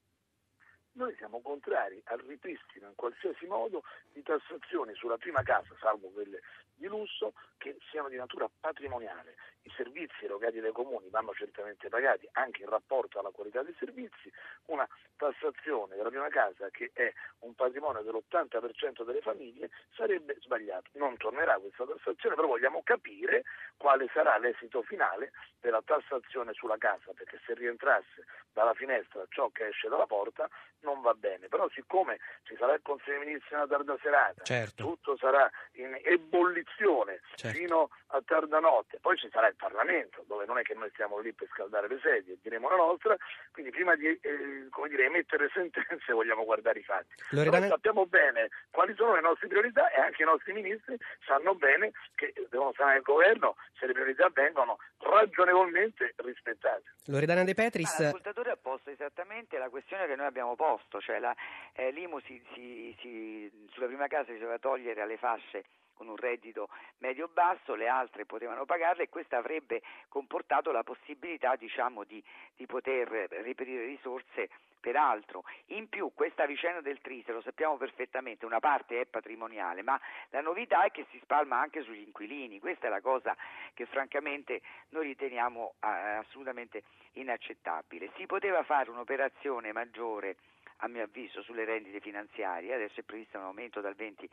Noi 0.92 1.14
siamo 1.16 1.40
contrari 1.40 2.02
al 2.04 2.18
ripristino 2.26 2.75
in 2.88 2.94
qualsiasi 2.94 3.46
modo 3.46 3.82
di 4.12 4.22
tassazioni 4.22 4.94
sulla 4.94 5.16
prima 5.16 5.42
casa, 5.42 5.74
salvo 5.80 6.08
quelle 6.08 6.40
di 6.76 6.86
lusso, 6.86 7.32
che 7.58 7.78
siano 7.90 8.08
di 8.08 8.16
natura 8.16 8.48
patrimoniale. 8.60 9.36
I 9.62 9.72
servizi 9.74 10.24
erogati 10.24 10.60
dai 10.60 10.72
comuni 10.72 11.08
vanno 11.08 11.32
certamente 11.34 11.88
pagati 11.88 12.28
anche 12.32 12.62
in 12.62 12.68
rapporto 12.68 13.18
alla 13.18 13.30
qualità 13.30 13.62
dei 13.62 13.74
servizi. 13.78 14.30
Una 14.66 14.86
tassazione 15.16 15.96
della 15.96 16.10
prima 16.10 16.28
casa 16.28 16.68
che 16.70 16.90
è 16.92 17.12
un 17.40 17.54
patrimonio 17.54 18.02
dell'80% 18.02 19.04
delle 19.04 19.22
famiglie 19.22 19.70
sarebbe 19.94 20.36
sbagliato. 20.40 20.90
Non 20.94 21.16
tornerà 21.16 21.58
questa 21.58 21.84
tassazione, 21.84 22.36
però 22.36 22.46
vogliamo 22.46 22.82
capire 22.84 23.44
quale 23.76 24.08
sarà 24.12 24.36
l'esito 24.38 24.82
finale 24.82 25.32
della 25.60 25.82
tassazione 25.82 26.52
sulla 26.52 26.78
casa, 26.78 27.12
perché 27.12 27.40
se 27.44 27.54
rientrasse 27.54 28.26
dalla 28.52 28.74
finestra 28.74 29.24
ciò 29.28 29.48
che 29.50 29.66
esce 29.68 29.88
dalla 29.88 30.06
porta 30.06 30.48
non 30.80 31.00
va 31.00 31.14
bene, 31.14 31.48
però 31.48 31.68
siccome 31.70 32.18
ci 32.44 32.54
sarà 32.56 32.75
Consiglio 32.82 33.18
dei 33.18 33.26
Ministri 33.26 33.54
una 33.54 33.66
tarda 33.66 33.96
serata, 34.00 34.42
certo. 34.42 34.84
tutto 34.84 35.16
sarà 35.16 35.50
in 35.72 35.98
ebollizione 36.02 37.20
certo. 37.34 37.56
fino 37.56 37.90
a 38.08 38.22
tarda 38.24 38.60
notte, 38.60 38.98
poi 39.00 39.16
ci 39.16 39.28
sarà 39.30 39.48
il 39.48 39.56
Parlamento, 39.56 40.24
dove 40.26 40.44
non 40.46 40.58
è 40.58 40.62
che 40.62 40.74
noi 40.74 40.90
stiamo 40.92 41.18
lì 41.18 41.32
per 41.32 41.48
scaldare 41.52 41.88
le 41.88 41.98
sedie, 42.02 42.38
diremo 42.40 42.68
la 42.68 42.76
nostra, 42.76 43.16
quindi 43.52 43.70
prima 43.70 43.94
di 43.94 44.06
eh, 44.06 44.68
dire, 44.88 45.04
emettere 45.04 45.50
sentenze 45.54 46.12
vogliamo 46.12 46.44
guardare 46.44 46.78
i 46.78 46.82
fatti. 46.82 47.14
Loredana... 47.30 47.58
Noi 47.60 47.68
sappiamo 47.68 48.06
bene 48.06 48.48
quali 48.70 48.94
sono 48.94 49.14
le 49.14 49.20
nostre 49.20 49.48
priorità 49.48 49.90
e 49.90 50.00
anche 50.00 50.22
i 50.22 50.26
nostri 50.26 50.52
ministri 50.52 50.96
sanno 51.26 51.54
bene 51.54 51.92
che 52.14 52.32
devono 52.48 52.72
stare 52.72 52.94
nel 52.94 53.02
governo 53.02 53.56
se 53.78 53.86
le 53.86 53.92
priorità 53.92 54.28
vengono 54.32 54.78
ragionevolmente 54.98 56.14
rispettate. 56.16 56.94
Loredana 57.06 57.44
De 57.44 57.54
Petris... 57.54 57.98
Ah, 57.98 58.02
l'ascoltatore 58.04 58.50
ha 58.50 58.56
posto 58.56 58.90
esattamente 58.90 59.58
la 59.58 59.68
questione 59.68 60.06
che 60.06 60.16
noi 60.16 60.26
abbiamo 60.26 60.56
posto, 60.56 61.00
cioè 61.00 61.18
la, 61.18 61.34
eh, 61.74 61.90
l'IMU 61.90 62.20
si, 62.20 62.42
si, 62.52 62.65
si, 63.00 63.68
sulla 63.70 63.86
prima 63.86 64.06
casa 64.06 64.32
si 64.32 64.38
doveva 64.38 64.58
togliere 64.58 65.02
alle 65.02 65.16
fasce 65.16 65.64
con 65.96 66.08
un 66.08 66.16
reddito 66.16 66.68
medio-basso, 66.98 67.74
le 67.74 67.88
altre 67.88 68.26
potevano 68.26 68.66
pagarle 68.66 69.04
e 69.04 69.08
questo 69.08 69.36
avrebbe 69.36 69.82
comportato 70.08 70.70
la 70.70 70.82
possibilità 70.82 71.56
diciamo, 71.56 72.04
di, 72.04 72.22
di, 72.54 72.66
poter 72.66 73.08
reperire 73.08 73.86
risorse 73.86 74.50
per 74.78 74.94
altro. 74.94 75.44
In 75.68 75.88
più 75.88 76.12
questa 76.14 76.46
vicenda 76.46 76.80
del 76.80 77.00
Trise, 77.00 77.32
lo 77.32 77.40
sappiamo 77.40 77.76
perfettamente, 77.76 78.44
una 78.44 78.60
parte 78.60 79.00
è 79.00 79.06
patrimoniale, 79.06 79.82
ma 79.82 79.98
la 80.30 80.42
novità 80.42 80.84
è 80.84 80.90
che 80.90 81.06
si 81.10 81.18
spalma 81.22 81.58
anche 81.58 81.82
sugli 81.82 82.02
inquilini, 82.06 82.60
questa 82.60 82.86
è 82.86 82.90
la 82.90 83.00
cosa 83.00 83.34
che 83.72 83.86
francamente 83.86 84.60
noi 84.90 85.06
riteniamo 85.06 85.74
eh, 85.80 85.86
assolutamente 85.88 86.84
inaccettabile. 87.12 88.10
Si 88.16 88.26
poteva 88.26 88.62
fare 88.62 88.90
un'operazione 88.90 89.72
maggiore 89.72 90.36
a 90.78 90.88
mio 90.88 91.04
avviso 91.04 91.42
sulle 91.42 91.64
rendite 91.64 92.00
finanziarie, 92.00 92.74
adesso 92.74 93.00
è 93.00 93.02
previsto 93.02 93.38
un 93.38 93.44
aumento 93.44 93.80
dal 93.80 93.94
20 93.94 94.28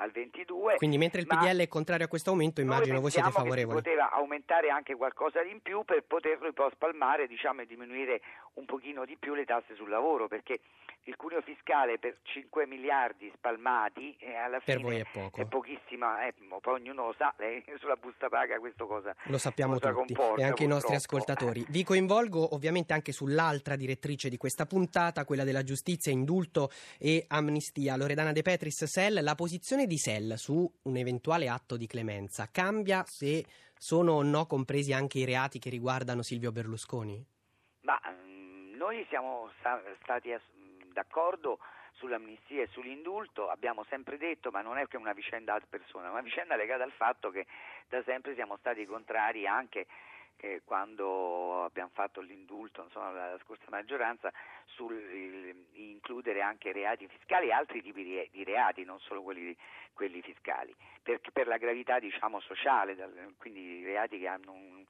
al 0.00 0.10
22. 0.10 0.76
Quindi 0.76 0.98
mentre 0.98 1.20
il 1.20 1.26
PDL 1.26 1.60
è 1.60 1.68
contrario 1.68 2.06
a 2.06 2.08
questo 2.08 2.30
aumento, 2.30 2.60
immagino 2.60 3.00
voi 3.00 3.10
siete 3.10 3.30
favorevoli. 3.30 3.78
si 3.78 3.82
poteva 3.84 4.10
aumentare 4.10 4.70
anche 4.70 4.96
qualcosa 4.96 5.42
di 5.42 5.50
in 5.50 5.60
più 5.60 5.84
per 5.84 6.02
poterlo 6.06 6.52
poi 6.52 6.70
spalmare 6.72 7.26
diciamo, 7.26 7.62
e 7.62 7.66
diminuire 7.66 8.20
un 8.54 8.64
pochino 8.64 9.04
di 9.04 9.16
più 9.16 9.34
le 9.34 9.44
tasse 9.44 9.74
sul 9.74 9.88
lavoro, 9.88 10.28
perché 10.28 10.60
il 11.04 11.16
cuneo 11.16 11.40
fiscale 11.40 11.98
per 11.98 12.18
5 12.22 12.66
miliardi 12.66 13.30
spalmati 13.34 14.14
eh, 14.18 14.34
alla 14.34 14.60
fine 14.60 14.76
per 14.76 14.80
voi 14.80 14.98
è, 14.98 15.06
poco. 15.10 15.40
è 15.40 15.44
pochissima, 15.46 16.26
eh, 16.26 16.34
poi 16.60 16.74
ognuno 16.74 17.06
lo 17.06 17.14
sa, 17.16 17.32
lei 17.38 17.64
sulla 17.80 17.96
busta 17.96 18.28
paga 18.28 18.58
questo 18.58 18.86
cosa 18.86 19.14
Lo 19.24 19.38
sappiamo 19.38 19.78
cosa 19.78 19.92
tutti 19.92 20.14
e 20.36 20.44
anche 20.44 20.64
i 20.64 20.66
nostri 20.66 20.94
ascoltatori. 20.94 21.64
Vi 21.68 21.84
coinvolgo 21.84 22.54
ovviamente 22.54 22.92
anche 22.92 23.12
sull'altra 23.12 23.76
direttrice 23.76 24.28
di 24.28 24.36
questa 24.36 24.66
puntata, 24.66 25.24
quella 25.24 25.44
della 25.44 25.62
giustizia, 25.62 26.12
indulto 26.12 26.70
e 26.98 27.24
amnistia. 27.28 27.96
Loredana 27.96 28.32
De 28.32 28.42
Petris, 28.42 28.84
SEL, 28.84 29.22
la 29.22 29.34
posizione 29.34 29.86
di 29.90 29.98
SEL 29.98 30.38
su 30.38 30.72
un 30.82 30.96
eventuale 30.96 31.48
atto 31.48 31.76
di 31.76 31.88
clemenza 31.88 32.48
cambia 32.52 33.02
se 33.04 33.44
sono 33.76 34.12
o 34.12 34.22
no 34.22 34.46
compresi 34.46 34.92
anche 34.92 35.18
i 35.18 35.24
reati 35.24 35.58
che 35.58 35.68
riguardano 35.68 36.22
Silvio 36.22 36.52
Berlusconi? 36.52 37.26
Ma 37.80 37.98
noi 38.76 39.04
siamo 39.08 39.50
stati 40.02 40.30
d'accordo 40.92 41.58
sull'amnistia 41.94 42.62
e 42.62 42.68
sull'indulto 42.68 43.48
abbiamo 43.48 43.84
sempre 43.88 44.16
detto, 44.16 44.50
ma 44.50 44.62
non 44.62 44.78
è 44.78 44.86
che 44.86 44.96
una 44.96 45.12
vicenda 45.12 45.54
ad 45.54 45.66
persona, 45.68 46.06
è 46.06 46.10
una 46.10 46.22
vicenda 46.22 46.54
legata 46.54 46.84
al 46.84 46.92
fatto 46.92 47.30
che 47.30 47.46
da 47.88 48.00
sempre 48.04 48.34
siamo 48.34 48.56
stati 48.58 48.86
contrari 48.86 49.44
anche 49.44 49.86
eh, 50.40 50.62
quando 50.64 51.64
abbiamo 51.64 51.90
fatto 51.92 52.20
l'indulto, 52.20 52.84
insomma, 52.84 53.10
la, 53.10 53.38
scorsa 53.44 53.64
maggioranza, 53.68 54.32
sul 54.66 54.94
includere 55.72 56.40
anche 56.40 56.72
reati 56.72 57.06
fiscali 57.08 57.48
e 57.48 57.52
altri 57.52 57.82
tipi 57.82 58.02
di, 58.02 58.28
di 58.30 58.44
reati, 58.44 58.84
non 58.84 58.98
solo 59.00 59.22
quelli, 59.22 59.56
quelli 59.92 60.22
fiscali, 60.22 60.74
per, 61.02 61.20
per, 61.32 61.46
la 61.46 61.58
gravità 61.58 61.98
diciamo, 61.98 62.40
sociale, 62.40 62.96
quindi 63.36 63.84
reati 63.84 64.18
che 64.18 64.26
hanno 64.26 64.52
un, 64.52 64.84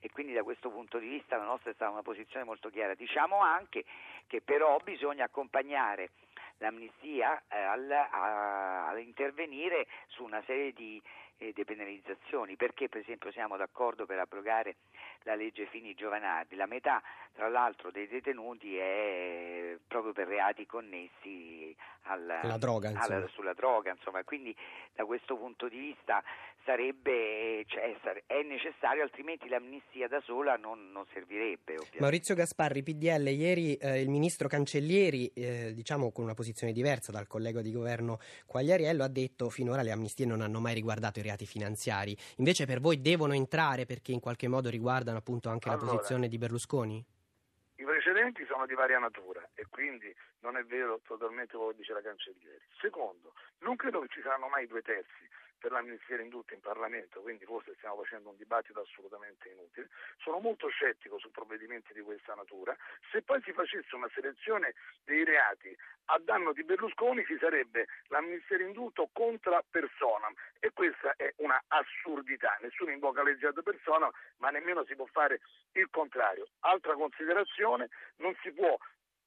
e 0.00 0.10
quindi 0.10 0.32
da 0.32 0.42
questo 0.42 0.70
punto 0.70 0.98
di 0.98 1.08
vista 1.08 1.36
la 1.36 1.44
nostra 1.44 1.70
è 1.70 1.74
stata 1.74 1.90
una 1.90 2.02
posizione 2.02 2.44
molto 2.44 2.68
chiara. 2.70 2.94
Diciamo 2.94 3.40
anche 3.40 3.84
che 4.26 4.40
però 4.40 4.78
bisogna 4.82 5.24
accompagnare 5.24 6.10
l'amnistia 6.58 7.42
eh, 7.48 7.56
a, 7.58 8.98
intervenire 8.98 9.86
su 10.08 10.24
una 10.24 10.42
serie 10.46 10.72
di 10.72 11.00
eh, 11.38 11.52
depenalizzazioni, 11.54 12.56
perché 12.56 12.88
per 12.88 13.00
esempio 13.00 13.30
siamo 13.32 13.56
d'accordo 13.56 14.06
per 14.06 14.18
abrogare 14.18 14.76
la 15.22 15.34
legge 15.34 15.66
Fini 15.66 15.94
Giovanardi, 15.94 16.56
la 16.56 16.66
metà 16.66 17.02
tra 17.34 17.48
l'altro 17.48 17.90
dei 17.90 18.06
detenuti 18.06 18.76
è 18.76 19.76
proprio 19.86 20.12
per 20.12 20.28
reati 20.28 20.66
connessi 20.66 21.74
alla, 22.02 22.40
droga, 22.56 22.92
alla, 22.94 23.26
sulla 23.28 23.52
droga, 23.52 23.90
insomma, 23.90 24.22
quindi 24.24 24.56
da 24.94 25.04
questo 25.04 25.36
punto 25.36 25.68
di 25.68 25.78
vista 25.78 26.22
sarebbe, 26.66 27.64
cioè, 27.66 27.96
è 28.26 28.42
necessario, 28.42 29.04
altrimenti 29.04 29.48
l'amnistia 29.48 30.08
da 30.08 30.20
sola 30.20 30.56
non, 30.56 30.90
non 30.90 31.06
servirebbe. 31.12 31.74
Ovviamente. 31.74 32.00
Maurizio 32.00 32.34
Gasparri, 32.34 32.82
PDL, 32.82 33.28
ieri 33.28 33.76
eh, 33.76 34.02
il 34.02 34.10
ministro 34.10 34.48
Cancellieri, 34.48 35.32
eh, 35.32 35.72
diciamo 35.72 36.10
con 36.10 36.24
una 36.24 36.34
posizione 36.34 36.72
diversa 36.72 37.12
dal 37.12 37.28
collega 37.28 37.62
di 37.62 37.70
governo 37.70 38.18
Quagliariello, 38.46 39.04
ha 39.04 39.08
detto 39.08 39.48
finora 39.48 39.82
le 39.82 39.92
amnistie 39.92 40.26
non 40.26 40.40
hanno 40.40 40.58
mai 40.58 40.74
riguardato 40.74 41.20
i 41.20 41.22
reati 41.22 41.46
finanziari, 41.46 42.16
invece 42.38 42.66
per 42.66 42.80
voi 42.80 43.00
devono 43.00 43.32
entrare 43.32 43.86
perché 43.86 44.10
in 44.10 44.20
qualche 44.20 44.48
modo 44.48 44.68
riguardano 44.68 45.18
appunto 45.18 45.48
anche 45.48 45.68
allora, 45.68 45.84
la 45.84 45.90
posizione 45.92 46.28
di 46.28 46.36
Berlusconi? 46.36 47.04
I 47.76 47.84
precedenti 47.84 48.44
sono 48.46 48.66
di 48.66 48.74
varia 48.74 48.98
natura 48.98 49.46
e 49.54 49.66
quindi 49.70 50.12
non 50.40 50.56
è 50.56 50.64
vero 50.64 51.00
totalmente 51.06 51.54
quello 51.56 51.70
che 51.70 51.78
dice 51.78 51.92
la 51.92 52.02
Cancellieri. 52.02 52.62
Secondo, 52.80 53.34
non 53.60 53.76
credo 53.76 54.00
che 54.00 54.08
ci 54.10 54.20
saranno 54.22 54.48
mai 54.48 54.66
due 54.66 54.82
terzi 54.82 55.28
per 55.58 55.72
l'amnistia 55.72 56.20
indulta 56.20 56.54
in 56.54 56.60
Parlamento, 56.60 57.20
quindi 57.20 57.44
forse 57.44 57.74
stiamo 57.76 58.02
facendo 58.02 58.30
un 58.30 58.36
dibattito 58.36 58.80
assolutamente 58.80 59.48
inutile. 59.48 59.88
Sono 60.18 60.38
molto 60.38 60.68
scettico 60.68 61.18
su 61.18 61.30
provvedimenti 61.30 61.92
di 61.92 62.00
questa 62.00 62.34
natura. 62.34 62.76
Se 63.10 63.22
poi 63.22 63.40
si 63.42 63.52
facesse 63.52 63.94
una 63.94 64.10
selezione 64.14 64.74
dei 65.04 65.24
reati 65.24 65.76
a 66.06 66.18
danno 66.18 66.52
di 66.52 66.62
Berlusconi 66.62 67.24
ci 67.24 67.36
sarebbe 67.38 67.86
l'amnistia 68.08 68.58
indulto 68.58 69.08
contra 69.12 69.62
personam 69.68 70.32
e 70.60 70.70
questa 70.72 71.14
è 71.16 71.32
una 71.38 71.60
assurdità. 71.68 72.56
Nessuno 72.60 72.90
invoca 72.90 73.22
legge 73.22 73.48
ad 73.48 73.62
personam, 73.62 74.10
ma 74.38 74.50
nemmeno 74.50 74.84
si 74.84 74.94
può 74.94 75.06
fare 75.06 75.40
il 75.72 75.88
contrario. 75.90 76.46
Altra 76.60 76.94
considerazione, 76.94 77.88
non 78.16 78.36
si 78.42 78.52
può 78.52 78.78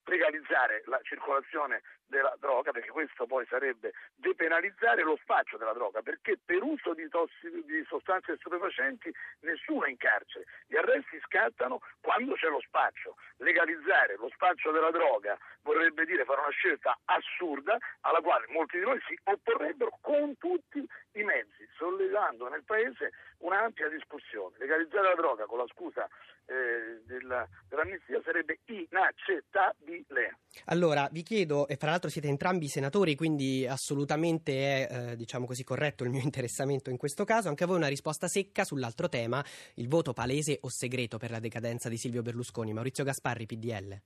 legalizzare 0.05 0.81
la 0.85 0.99
circolazione 1.03 1.81
della 2.09 2.35
droga, 2.39 2.71
perché 2.71 2.89
questo 2.89 3.25
poi 3.25 3.45
sarebbe 3.47 3.93
depenalizzare 4.15 5.03
lo 5.03 5.17
spaccio 5.21 5.57
della 5.57 5.73
droga, 5.73 6.01
perché 6.01 6.37
per 6.43 6.61
uso 6.63 6.93
di, 6.93 7.07
tossi, 7.07 7.49
di 7.65 7.83
sostanze 7.87 8.35
stupefacenti 8.37 9.13
nessuno 9.41 9.85
è 9.85 9.89
in 9.89 9.97
carcere, 9.97 10.45
gli 10.67 10.75
arresti 10.75 11.19
scattano 11.25 11.79
quando 12.01 12.33
c'è 12.33 12.49
lo 12.49 12.61
spaccio. 12.61 13.15
Legalizzare 13.37 14.15
lo 14.17 14.29
spaccio 14.33 14.71
della 14.71 14.91
droga 14.91 15.37
vorrebbe 15.61 16.05
dire 16.05 16.25
fare 16.25 16.41
una 16.41 16.49
scelta 16.49 16.97
assurda 17.05 17.77
alla 18.01 18.19
quale 18.21 18.45
molti 18.49 18.79
di 18.79 18.83
noi 18.83 18.99
si 19.07 19.17
opporrebbero 19.23 19.97
con 20.01 20.37
tutti 20.37 20.85
i 21.13 21.23
mezzi, 21.23 21.67
sollevando 21.77 22.49
nel 22.49 22.63
Paese 22.63 23.11
un'ampia 23.39 23.87
discussione. 23.87 24.55
Legalizzare 24.57 25.09
la 25.09 25.15
droga 25.15 25.45
con 25.45 25.59
la 25.59 25.67
scusa 25.67 26.07
eh, 26.45 27.01
della, 27.05 27.47
dell'amnistia 27.67 28.21
sarebbe 28.23 28.59
inaccettabile. 28.65 30.37
Allora, 30.65 31.07
vi 31.11 31.21
chiedo, 31.21 31.67
e 31.67 31.75
fra 31.75 31.91
l'altro 31.91 31.98
siete 32.07 32.27
entrambi 32.27 32.67
senatori, 32.67 33.15
quindi 33.15 33.67
assolutamente 33.67 34.53
è 34.53 34.87
eh, 35.11 35.15
diciamo 35.15 35.45
così, 35.45 35.63
corretto 35.63 36.03
il 36.03 36.09
mio 36.09 36.21
interessamento 36.23 36.89
in 36.89 36.97
questo 36.97 37.25
caso, 37.25 37.49
anche 37.49 37.63
a 37.63 37.67
voi 37.67 37.77
una 37.77 37.87
risposta 37.87 38.27
secca 38.27 38.63
sull'altro 38.63 39.09
tema, 39.09 39.43
il 39.75 39.87
voto 39.87 40.13
palese 40.13 40.59
o 40.61 40.69
segreto 40.69 41.17
per 41.17 41.31
la 41.31 41.39
decadenza 41.39 41.89
di 41.89 41.97
Silvio 41.97 42.21
Berlusconi. 42.21 42.71
Maurizio 42.71 43.03
Gasparri, 43.03 43.45
PDL 43.45 44.01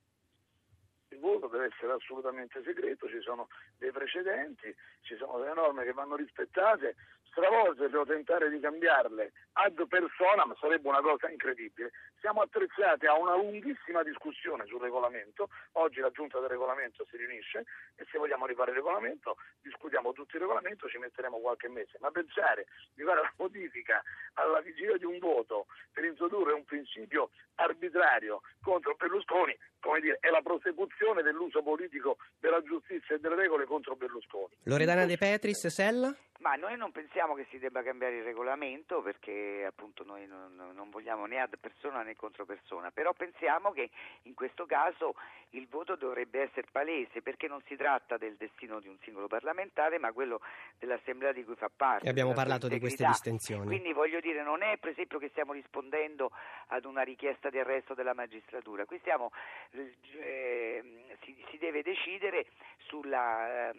Il 1.09 1.19
voto 1.19 1.47
deve 1.47 1.65
essere 1.65 1.91
assolutamente 1.93 2.61
segreto, 2.63 3.07
ci 3.07 3.21
sono 3.21 3.47
dei 3.77 3.91
precedenti, 3.91 4.73
ci 5.01 5.15
sono 5.15 5.37
delle 5.39 5.53
norme 5.53 5.83
che 5.83 5.93
vanno 5.93 6.15
rispettate, 6.15 6.95
stravolgerle 7.33 7.97
o 7.97 8.05
tentare 8.05 8.49
di 8.49 8.59
cambiarle 8.59 9.33
ad 9.53 9.87
personam 9.87 10.55
sarebbe 10.59 10.87
una 10.87 11.01
cosa 11.01 11.29
incredibile. 11.29 11.91
Siamo 12.19 12.41
attrezzati 12.41 13.05
a 13.05 13.17
una 13.17 13.35
lunghissima 13.35 14.01
discussione 14.01 14.65
sul 14.65 14.79
regolamento, 14.79 15.49
oggi 15.73 15.99
la 15.99 16.09
giunta 16.11 16.39
del 16.39 16.49
regolamento 16.49 17.05
si 17.09 17.17
riunisce 17.17 17.65
e 17.95 18.05
se 18.09 18.17
vogliamo 18.17 18.45
rifare 18.45 18.71
il 18.71 18.77
regolamento 18.77 19.35
discutiamo 19.61 20.13
tutto 20.13 20.35
il 20.35 20.41
regolamento, 20.41 20.87
ci 20.87 20.97
metteremo 20.97 21.39
qualche 21.39 21.67
mese, 21.67 21.97
ma 21.99 22.11
pensare 22.11 22.67
di 22.93 23.03
fare 23.03 23.21
la 23.21 23.33
modifica 23.37 24.01
alla 24.33 24.61
vigilia 24.61 24.97
di 24.97 25.05
un 25.05 25.19
voto 25.19 25.65
per 25.91 26.05
introdurre 26.05 26.53
un 26.53 26.63
principio 26.63 27.31
arbitrario 27.55 28.41
contro 28.61 28.95
Berlusconi, 28.95 29.57
come 29.79 29.99
dire, 29.99 30.17
è 30.21 30.29
la 30.29 30.41
prosecuzione 30.41 31.21
dell'uso 31.21 31.61
politico 31.61 32.17
della 32.39 32.61
giustizia 32.61 33.15
e 33.15 33.19
delle 33.19 33.35
regole 33.35 33.65
contro 33.65 33.95
Berlusconi. 33.95 34.55
Loredana 34.63 35.05
De 35.05 35.17
Petris, 35.17 35.67
Sella? 35.67 36.15
Ma 36.43 36.55
noi 36.55 36.75
non 36.75 36.91
pensiamo 36.91 37.22
che 37.33 37.47
si 37.49 37.57
debba 37.57 37.81
cambiare 37.81 38.17
il 38.17 38.23
regolamento 38.23 39.01
perché 39.01 39.65
appunto 39.65 40.03
noi 40.03 40.27
non, 40.27 40.53
non, 40.55 40.89
vogliamo 40.89 41.25
né 41.25 41.39
ad 41.39 41.57
persona 41.59 42.03
né 42.03 42.15
contro 42.15 42.45
persona, 42.45 42.91
però 42.91 43.13
pensiamo 43.13 43.71
che 43.71 43.89
in 44.23 44.33
questo 44.33 44.65
caso 44.65 45.15
il 45.51 45.67
voto 45.69 45.95
dovrebbe 45.95 46.41
essere 46.41 46.67
palese 46.71 47.21
perché 47.21 47.47
non 47.47 47.61
si 47.67 47.75
tratta 47.75 48.17
del 48.17 48.35
destino 48.35 48.79
di 48.79 48.89
un 48.89 48.97
singolo 49.03 49.27
parlamentare 49.27 49.97
ma 49.97 50.11
quello 50.11 50.41
dell'assemblea 50.77 51.31
di 51.31 51.45
cui 51.45 51.55
fa 51.55 51.69
parte. 51.73 52.05
E 52.05 52.09
abbiamo 52.09 52.33
parlato 52.33 52.67
di 52.67 52.79
queste 52.79 53.05
distensioni. 53.05 53.65
Quindi 53.65 53.93
voglio 53.93 54.19
dire, 54.19 54.43
non 54.43 54.61
è 54.61 54.77
per 54.77 54.91
esempio 54.91 55.19
che 55.19 55.29
stiamo 55.29 55.53
rispondendo 55.53 56.31
ad 56.67 56.85
una 56.85 57.01
richiesta 57.03 57.49
di 57.49 57.59
arresto 57.59 57.93
della 57.93 58.13
magistratura, 58.13 58.85
qui 58.85 58.99
stiamo, 58.99 59.31
eh, 59.71 60.83
si, 61.23 61.43
si, 61.49 61.57
deve 61.57 61.81
decidere 61.81 62.47
sulla 62.77 63.69
eh, 63.69 63.73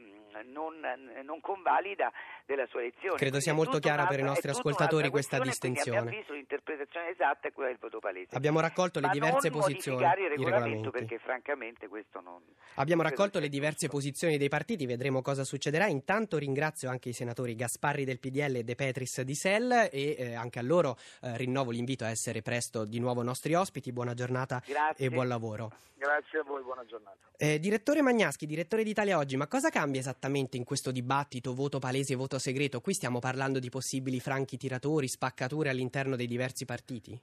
non, 0.44 0.80
non 1.22 1.40
convalida 1.40 2.12
della 2.46 2.66
sua 2.66 2.80
elezione. 2.80 3.16
Credo 3.24 3.40
sia 3.40 3.54
molto 3.54 3.78
chiara 3.78 4.04
per 4.04 4.18
i 4.18 4.22
nostri 4.22 4.50
ascoltatori 4.50 5.08
questa 5.08 5.38
distinzione. 5.38 5.98
Abbiamo 5.98 6.16
visto 6.18 6.34
l'interpretazione 6.34 7.08
esatta 7.08 7.48
è 7.48 7.52
quella 7.52 7.70
del 7.70 7.78
voto 7.80 7.98
palese. 7.98 8.36
Abbiamo 8.36 8.60
raccolto 8.60 9.00
le 9.00 9.08
diverse 9.08 9.48
posizioni. 9.48 10.04
il 10.04 10.28
regolamento, 10.28 10.90
perché 10.90 11.18
francamente 11.18 11.88
questo 11.88 12.20
non. 12.20 12.42
Abbiamo 12.74 13.00
raccolto 13.00 13.38
le 13.38 13.48
diverse 13.48 13.88
posizioni 13.88 14.36
dei 14.36 14.50
partiti, 14.50 14.84
vedremo 14.84 15.22
cosa 15.22 15.42
succederà. 15.42 15.86
Intanto 15.86 16.36
ringrazio 16.36 16.90
anche 16.90 17.08
i 17.08 17.12
senatori 17.14 17.54
Gasparri 17.54 18.04
del 18.04 18.18
PDL 18.18 18.56
e 18.56 18.62
De 18.62 18.74
Petris 18.74 19.22
di 19.22 19.34
SEL 19.34 19.88
e 19.90 20.16
eh, 20.18 20.34
anche 20.34 20.58
a 20.58 20.62
loro 20.62 20.98
eh, 21.22 21.34
rinnovo 21.38 21.70
l'invito 21.70 22.04
a 22.04 22.10
essere 22.10 22.42
presto 22.42 22.84
di 22.84 22.98
nuovo 22.98 23.22
nostri 23.22 23.54
ospiti. 23.54 23.90
Buona 23.90 24.12
giornata 24.12 24.62
Grazie. 24.66 25.06
e 25.06 25.08
buon 25.08 25.28
lavoro. 25.28 25.72
Grazie 25.96 26.40
a 26.40 26.42
voi, 26.42 26.62
buona 26.62 26.84
giornata. 26.84 27.16
Eh, 27.36 27.58
direttore 27.58 28.02
Magnaschi, 28.02 28.46
direttore 28.46 28.84
d'Italia 28.84 29.18
Oggi, 29.18 29.36
ma 29.36 29.46
cosa 29.46 29.70
cambia 29.70 30.00
esattamente 30.00 30.56
in 30.56 30.64
questo 30.64 30.90
dibattito 30.90 31.54
voto 31.54 31.78
palese 31.78 32.12
e 32.12 32.16
voto 32.16 32.38
segreto? 32.38 32.80
Qui 32.80 32.92
stiamo 32.92 33.13
parlando 33.18 33.58
di 33.58 33.68
possibili 33.68 34.20
franchi 34.20 34.56
tiratori, 34.56 35.08
spaccature 35.08 35.68
all'interno 35.68 36.16
dei 36.16 36.26
diversi 36.26 36.64
partiti? 36.64 37.18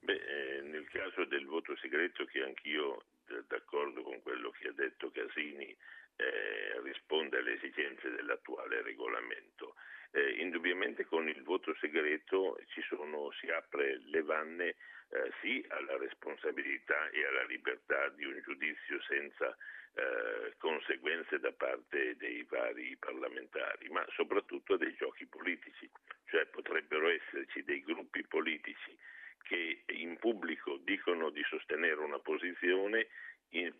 Beh, 0.00 0.12
eh, 0.12 0.60
nel 0.62 0.86
caso 0.88 1.24
del 1.24 1.46
voto 1.46 1.76
segreto, 1.76 2.24
che 2.24 2.42
anch'io 2.42 3.04
d'accordo 3.48 4.02
con 4.02 4.20
quello 4.22 4.50
che 4.50 4.68
ha 4.68 4.72
detto 4.72 5.10
Casini, 5.10 5.76
eh, 6.16 6.80
risponde 6.82 7.38
alle 7.38 7.54
esigenze 7.54 8.10
dell'attuale 8.10 8.82
regolamento. 8.82 9.74
Eh, 10.12 10.36
indubbiamente 10.38 11.06
con 11.06 11.28
il 11.28 11.42
voto 11.42 11.74
segreto 11.80 12.56
sono, 12.88 13.32
si 13.40 13.48
apre 13.48 14.00
le 14.04 14.22
vanne 14.22 14.76
eh, 15.08 15.32
sì 15.40 15.64
alla 15.68 15.96
responsabilità 15.96 17.08
e 17.10 17.24
alla 17.26 17.44
libertà 17.44 18.08
di 18.10 18.24
un 18.24 18.40
giudizio 18.44 19.00
senza 19.08 19.56
eh, 19.94 20.54
conseguenze 20.58 21.38
da 21.40 21.52
parte 21.52 22.16
dei 22.16 22.44
vari 22.48 22.96
parlamentari, 22.96 23.88
ma 23.88 24.04
soprattutto 24.14 24.76
dei 24.76 24.94
giochi 24.94 25.26
politici, 25.26 25.90
cioè 26.26 26.46
potrebbero 26.46 27.08
esserci 27.08 27.64
dei 27.64 27.82
gruppi 27.82 28.24
politici 28.24 28.96
che 29.44 29.82
in 29.88 30.16
pubblico 30.16 30.78
dicono 30.78 31.30
di 31.30 31.42
sostenere 32.52 32.74
una 32.74 32.98
posizione 32.98 33.06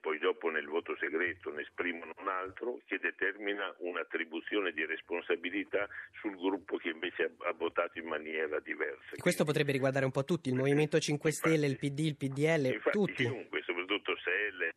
poi 0.00 0.18
dopo 0.18 0.50
nel 0.50 0.66
voto 0.66 0.94
segreto 1.00 1.50
ne 1.50 1.62
esprimono 1.62 2.12
un 2.18 2.28
altro 2.28 2.78
che 2.86 3.00
determina 3.00 3.74
un'attribuzione 3.78 4.70
di 4.70 4.84
responsabilità 4.86 5.88
sul 6.20 6.36
gruppo 6.36 6.76
che 6.76 6.90
invece 6.90 7.34
ha, 7.38 7.52
votato 7.54 7.98
in 7.98 8.06
maniera 8.06 8.60
diversa. 8.60 9.16
Questo 9.16 9.42
Quindi, 9.42 9.44
potrebbe 9.44 9.72
riguardare 9.72 10.04
un 10.04 10.12
po' 10.12 10.24
tutti, 10.24 10.48
il 10.48 10.54
Movimento 10.54 11.00
5 11.00 11.32
Stelle, 11.32 11.66
il 11.66 11.76
PD, 11.78 11.98
il 11.98 12.16
PDL, 12.16 12.66
infatti, 12.66 12.90
tutti. 12.96 13.24
Comunque, 13.24 13.62
soprattutto 13.62 14.16
SEL 14.18 14.72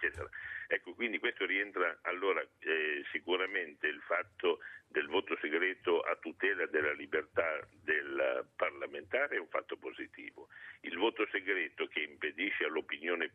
eccetera. 0.00 0.28
Ecco, 0.66 0.94
quindi 0.94 1.18
questo 1.18 1.44
rientra 1.46 1.98
allora 2.02 2.40
eh, 2.40 3.04
sicuramente 3.10 3.86
il 3.86 4.00
fatto 4.06 4.60
del 4.86 5.06
voto 5.06 5.36
segreto 5.40 6.00
a 6.00 6.16
tutela 6.16 6.66
della 6.66 6.92
libertà 6.92 7.60
del 7.82 8.46
parlamentare 8.56 9.36
è 9.36 9.38
un 9.38 9.48
fatto 9.48 9.76
positivo. 9.76 10.48
Il 10.82 10.96
voto 10.96 11.26
segreto 11.30 11.86
che 11.86 12.00
impedisce 12.00 12.64
all'opinione 12.64 13.30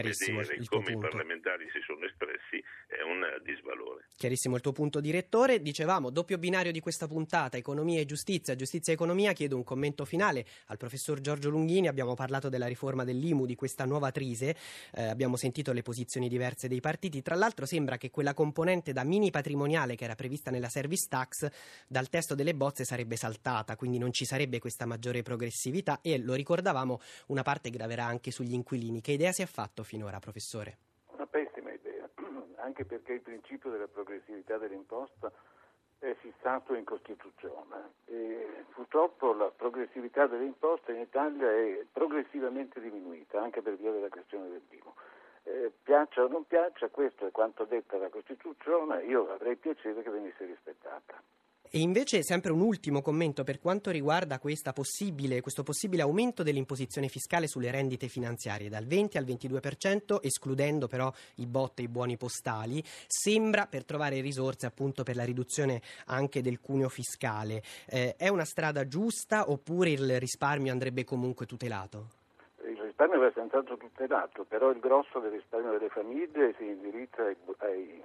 di 0.00 0.14
vedere 0.14 0.64
come 0.66 0.92
i 0.92 0.98
parlamentari 0.98 1.68
si 1.70 1.80
sono 1.80 2.04
espressi. 2.04 2.13
Chiarissimo 4.24 4.56
il 4.56 4.62
tuo 4.62 4.72
punto, 4.72 5.00
direttore. 5.00 5.60
Dicevamo, 5.60 6.08
doppio 6.08 6.38
binario 6.38 6.72
di 6.72 6.80
questa 6.80 7.06
puntata, 7.06 7.58
economia 7.58 8.00
e 8.00 8.06
giustizia, 8.06 8.56
giustizia 8.56 8.90
e 8.90 8.94
economia. 8.94 9.34
Chiedo 9.34 9.54
un 9.54 9.64
commento 9.64 10.06
finale 10.06 10.46
al 10.68 10.78
professor 10.78 11.20
Giorgio 11.20 11.50
Lunghini. 11.50 11.88
Abbiamo 11.88 12.14
parlato 12.14 12.48
della 12.48 12.66
riforma 12.66 13.04
dell'IMU, 13.04 13.44
di 13.44 13.54
questa 13.54 13.84
nuova 13.84 14.10
trise. 14.12 14.56
Eh, 14.94 15.02
abbiamo 15.04 15.36
sentito 15.36 15.74
le 15.74 15.82
posizioni 15.82 16.30
diverse 16.30 16.68
dei 16.68 16.80
partiti. 16.80 17.20
Tra 17.20 17.34
l'altro 17.34 17.66
sembra 17.66 17.98
che 17.98 18.10
quella 18.10 18.32
componente 18.32 18.94
da 18.94 19.04
mini 19.04 19.30
patrimoniale 19.30 19.94
che 19.94 20.04
era 20.04 20.14
prevista 20.14 20.50
nella 20.50 20.70
service 20.70 21.04
tax 21.06 21.46
dal 21.86 22.08
testo 22.08 22.34
delle 22.34 22.54
bozze 22.54 22.86
sarebbe 22.86 23.16
saltata, 23.16 23.76
quindi 23.76 23.98
non 23.98 24.10
ci 24.10 24.24
sarebbe 24.24 24.58
questa 24.58 24.86
maggiore 24.86 25.20
progressività 25.20 25.98
e 26.00 26.16
lo 26.16 26.32
ricordavamo, 26.32 26.98
una 27.26 27.42
parte 27.42 27.68
graverà 27.68 28.06
anche 28.06 28.30
sugli 28.30 28.54
inquilini. 28.54 29.02
Che 29.02 29.12
idea 29.12 29.32
si 29.32 29.42
è 29.42 29.46
fatto 29.46 29.82
finora, 29.82 30.18
professore? 30.18 30.78
Anche 32.64 32.84
perché 32.84 33.12
il 33.12 33.20
principio 33.20 33.70
della 33.70 33.88
progressività 33.88 34.56
dell'imposta 34.56 35.30
è 35.98 36.14
fissato 36.14 36.74
in 36.74 36.84
Costituzione 36.84 37.92
e 38.06 38.64
purtroppo 38.72 39.32
la 39.32 39.50
progressività 39.54 40.26
delle 40.26 40.44
imposte 40.44 40.92
in 40.92 41.00
Italia 41.00 41.50
è 41.50 41.84
progressivamente 41.92 42.80
diminuita 42.80 43.40
anche 43.40 43.60
per 43.60 43.76
via 43.76 43.92
della 43.92 44.08
questione 44.08 44.48
del 44.48 44.62
primo 44.66 44.94
eh, 45.44 45.72
piaccia 45.82 46.24
o 46.24 46.28
non 46.28 46.46
piaccia, 46.46 46.88
questo 46.88 47.26
è 47.26 47.30
quanto 47.30 47.64
detta 47.64 47.98
la 47.98 48.08
Costituzione, 48.08 49.04
io 49.04 49.30
avrei 49.30 49.56
piacere 49.56 50.02
che 50.02 50.10
venisse 50.10 50.44
rispettata. 50.44 51.22
E 51.74 51.80
invece 51.80 52.22
sempre 52.22 52.52
un 52.52 52.60
ultimo 52.60 53.02
commento 53.02 53.42
per 53.42 53.58
quanto 53.58 53.90
riguarda 53.90 54.38
possibile, 54.72 55.40
questo 55.40 55.64
possibile 55.64 56.02
aumento 56.02 56.44
dell'imposizione 56.44 57.08
fiscale 57.08 57.48
sulle 57.48 57.72
rendite 57.72 58.06
finanziarie 58.06 58.68
dal 58.68 58.86
20 58.86 59.18
al 59.18 59.24
22%, 59.24 60.18
escludendo 60.22 60.86
però 60.86 61.10
i 61.38 61.46
bot 61.46 61.80
e 61.80 61.82
i 61.82 61.88
buoni 61.88 62.16
postali, 62.16 62.80
sembra 63.08 63.66
per 63.66 63.84
trovare 63.84 64.20
risorse 64.20 64.66
appunto 64.66 65.02
per 65.02 65.16
la 65.16 65.24
riduzione 65.24 65.82
anche 66.06 66.42
del 66.42 66.60
cuneo 66.60 66.88
fiscale. 66.88 67.60
Eh, 67.88 68.14
è 68.16 68.28
una 68.28 68.44
strada 68.44 68.86
giusta 68.86 69.50
oppure 69.50 69.90
il 69.90 70.20
risparmio 70.20 70.70
andrebbe 70.70 71.02
comunque 71.02 71.44
tutelato? 71.44 72.22
risparmio 72.94 73.18
va 73.18 73.32
senz'altro 73.34 73.76
tutelato, 73.76 74.44
però 74.44 74.70
il 74.70 74.78
grosso 74.78 75.18
del 75.18 75.32
risparmio 75.32 75.72
delle 75.72 75.88
famiglie 75.88 76.54
si 76.56 76.64
indirizza 76.64 77.24
ai, 77.24 77.36
ai 77.58 78.02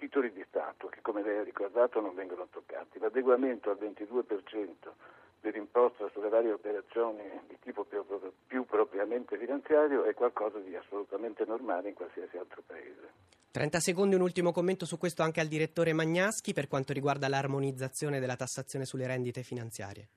titoli 0.00 0.32
di 0.32 0.42
Stato 0.48 0.88
che 0.88 1.00
come 1.02 1.22
lei 1.22 1.38
ha 1.38 1.42
ricordato 1.42 2.00
non 2.00 2.14
vengono 2.14 2.48
toccati. 2.50 2.98
L'adeguamento 2.98 3.70
al 3.70 3.76
22% 3.78 4.92
dell'imposta 5.40 6.08
sulle 6.12 6.30
varie 6.30 6.52
operazioni 6.52 7.22
di 7.46 7.58
tipo 7.60 7.84
più, 7.84 8.02
più 8.46 8.64
propriamente 8.64 9.36
finanziario 9.36 10.04
è 10.04 10.14
qualcosa 10.14 10.58
di 10.58 10.74
assolutamente 10.74 11.44
normale 11.44 11.90
in 11.90 11.94
qualsiasi 11.94 12.38
altro 12.38 12.62
paese. 12.66 13.28
30 13.52 13.78
secondi, 13.80 14.14
un 14.14 14.22
ultimo 14.22 14.52
commento 14.52 14.86
su 14.86 14.96
questo 14.96 15.22
anche 15.22 15.40
al 15.40 15.48
direttore 15.48 15.92
Magnaschi 15.92 16.54
per 16.54 16.66
quanto 16.66 16.94
riguarda 16.94 17.28
l'armonizzazione 17.28 18.20
della 18.20 18.36
tassazione 18.36 18.86
sulle 18.86 19.06
rendite 19.06 19.42
finanziarie. 19.42 20.08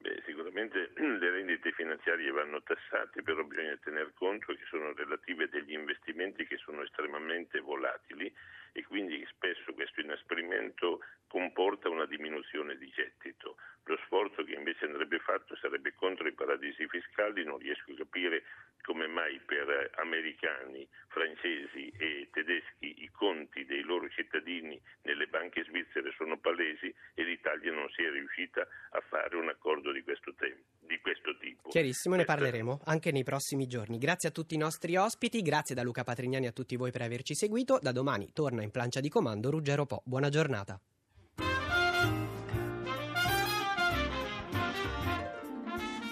Beh, 0.00 0.22
sicuramente 0.24 0.92
le 0.96 1.30
rendite 1.30 1.72
finanziarie 1.72 2.30
vanno 2.30 2.62
tassate, 2.62 3.22
però 3.22 3.42
bisogna 3.42 3.76
tener 3.82 4.12
conto 4.14 4.54
che 4.54 4.64
sono 4.70 4.92
relative 4.94 5.44
a 5.44 5.48
degli 5.48 5.72
investimenti 5.72 6.46
che 6.46 6.56
sono 6.56 6.82
estremamente 6.82 7.60
volatili 7.60 8.32
e 8.76 8.84
quindi 8.84 9.26
spesso 9.30 9.72
questo 9.72 10.02
inasprimento 10.02 11.00
comporta 11.28 11.88
una 11.88 12.04
diminuzione 12.04 12.76
di 12.76 12.90
gettito. 12.94 13.56
Lo 13.84 13.96
sforzo 14.04 14.44
che 14.44 14.52
invece 14.52 14.84
andrebbe 14.84 15.18
fatto 15.18 15.56
sarebbe 15.56 15.94
contro 15.94 16.28
i 16.28 16.32
paradisi 16.32 16.86
fiscali, 16.86 17.42
non 17.44 17.56
riesco 17.56 17.92
a 17.92 17.96
capire 17.96 18.42
come 18.82 19.06
mai 19.06 19.40
per 19.46 19.90
americani, 19.96 20.86
francesi 21.08 21.90
e 21.98 22.28
tedeschi 22.30 23.02
i 23.02 23.10
conti 23.10 23.64
dei 23.64 23.82
loro 23.82 24.08
cittadini 24.10 24.80
nelle 25.02 25.26
banche 25.26 25.64
svizzere 25.64 26.12
sono 26.16 26.38
palesi 26.38 26.92
e 27.14 27.22
l'Italia 27.24 27.72
non 27.72 27.88
sia 27.90 28.10
riuscita 28.10 28.60
a 28.60 29.00
fare 29.08 29.36
un 29.36 29.48
accordo 29.48 29.90
di 29.90 30.02
questo, 30.02 30.34
te- 30.34 30.64
di 30.80 31.00
questo 31.00 31.36
tipo. 31.38 31.70
Chiarissimo, 31.70 32.14
ne 32.16 32.24
parleremo 32.24 32.82
anche 32.84 33.10
nei 33.10 33.24
prossimi 33.24 33.66
giorni. 33.66 33.98
Grazie 33.98 34.28
a 34.28 34.32
tutti 34.32 34.54
i 34.54 34.58
nostri 34.58 34.96
ospiti, 34.96 35.42
grazie 35.42 35.74
da 35.74 35.82
Luca 35.82 36.04
Patrignani 36.04 36.46
a 36.46 36.52
tutti 36.52 36.76
voi 36.76 36.90
per 36.90 37.02
averci 37.02 37.34
seguito. 37.34 37.78
Da 37.80 37.92
domani 37.92 38.30
torna 38.32 38.62
in 38.66 38.70
plancia 38.70 39.00
di 39.00 39.08
comando 39.08 39.50
Ruggero 39.50 39.86
Po. 39.86 40.02
Buona 40.04 40.28
giornata. 40.28 40.78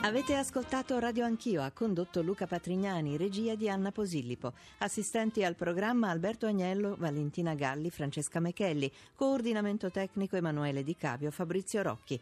Avete 0.04 0.34
ascoltato 0.34 0.98
Radio 0.98 1.24
Anch'io, 1.24 1.62
ha 1.62 1.70
condotto 1.70 2.20
Luca 2.20 2.46
Patrignani, 2.46 3.16
regia 3.16 3.54
di 3.54 3.70
Anna 3.70 3.90
Posillipo, 3.90 4.52
assistenti 4.80 5.42
al 5.42 5.54
programma 5.54 6.10
Alberto 6.10 6.44
Agnello, 6.44 6.94
Valentina 6.98 7.54
Galli, 7.54 7.88
Francesca 7.88 8.38
Mechelli, 8.38 8.92
coordinamento 9.14 9.90
tecnico 9.90 10.36
Emanuele 10.36 10.82
Di 10.82 10.94
Cavio, 10.94 11.30
Fabrizio 11.30 11.80
Rocchi. 11.80 12.20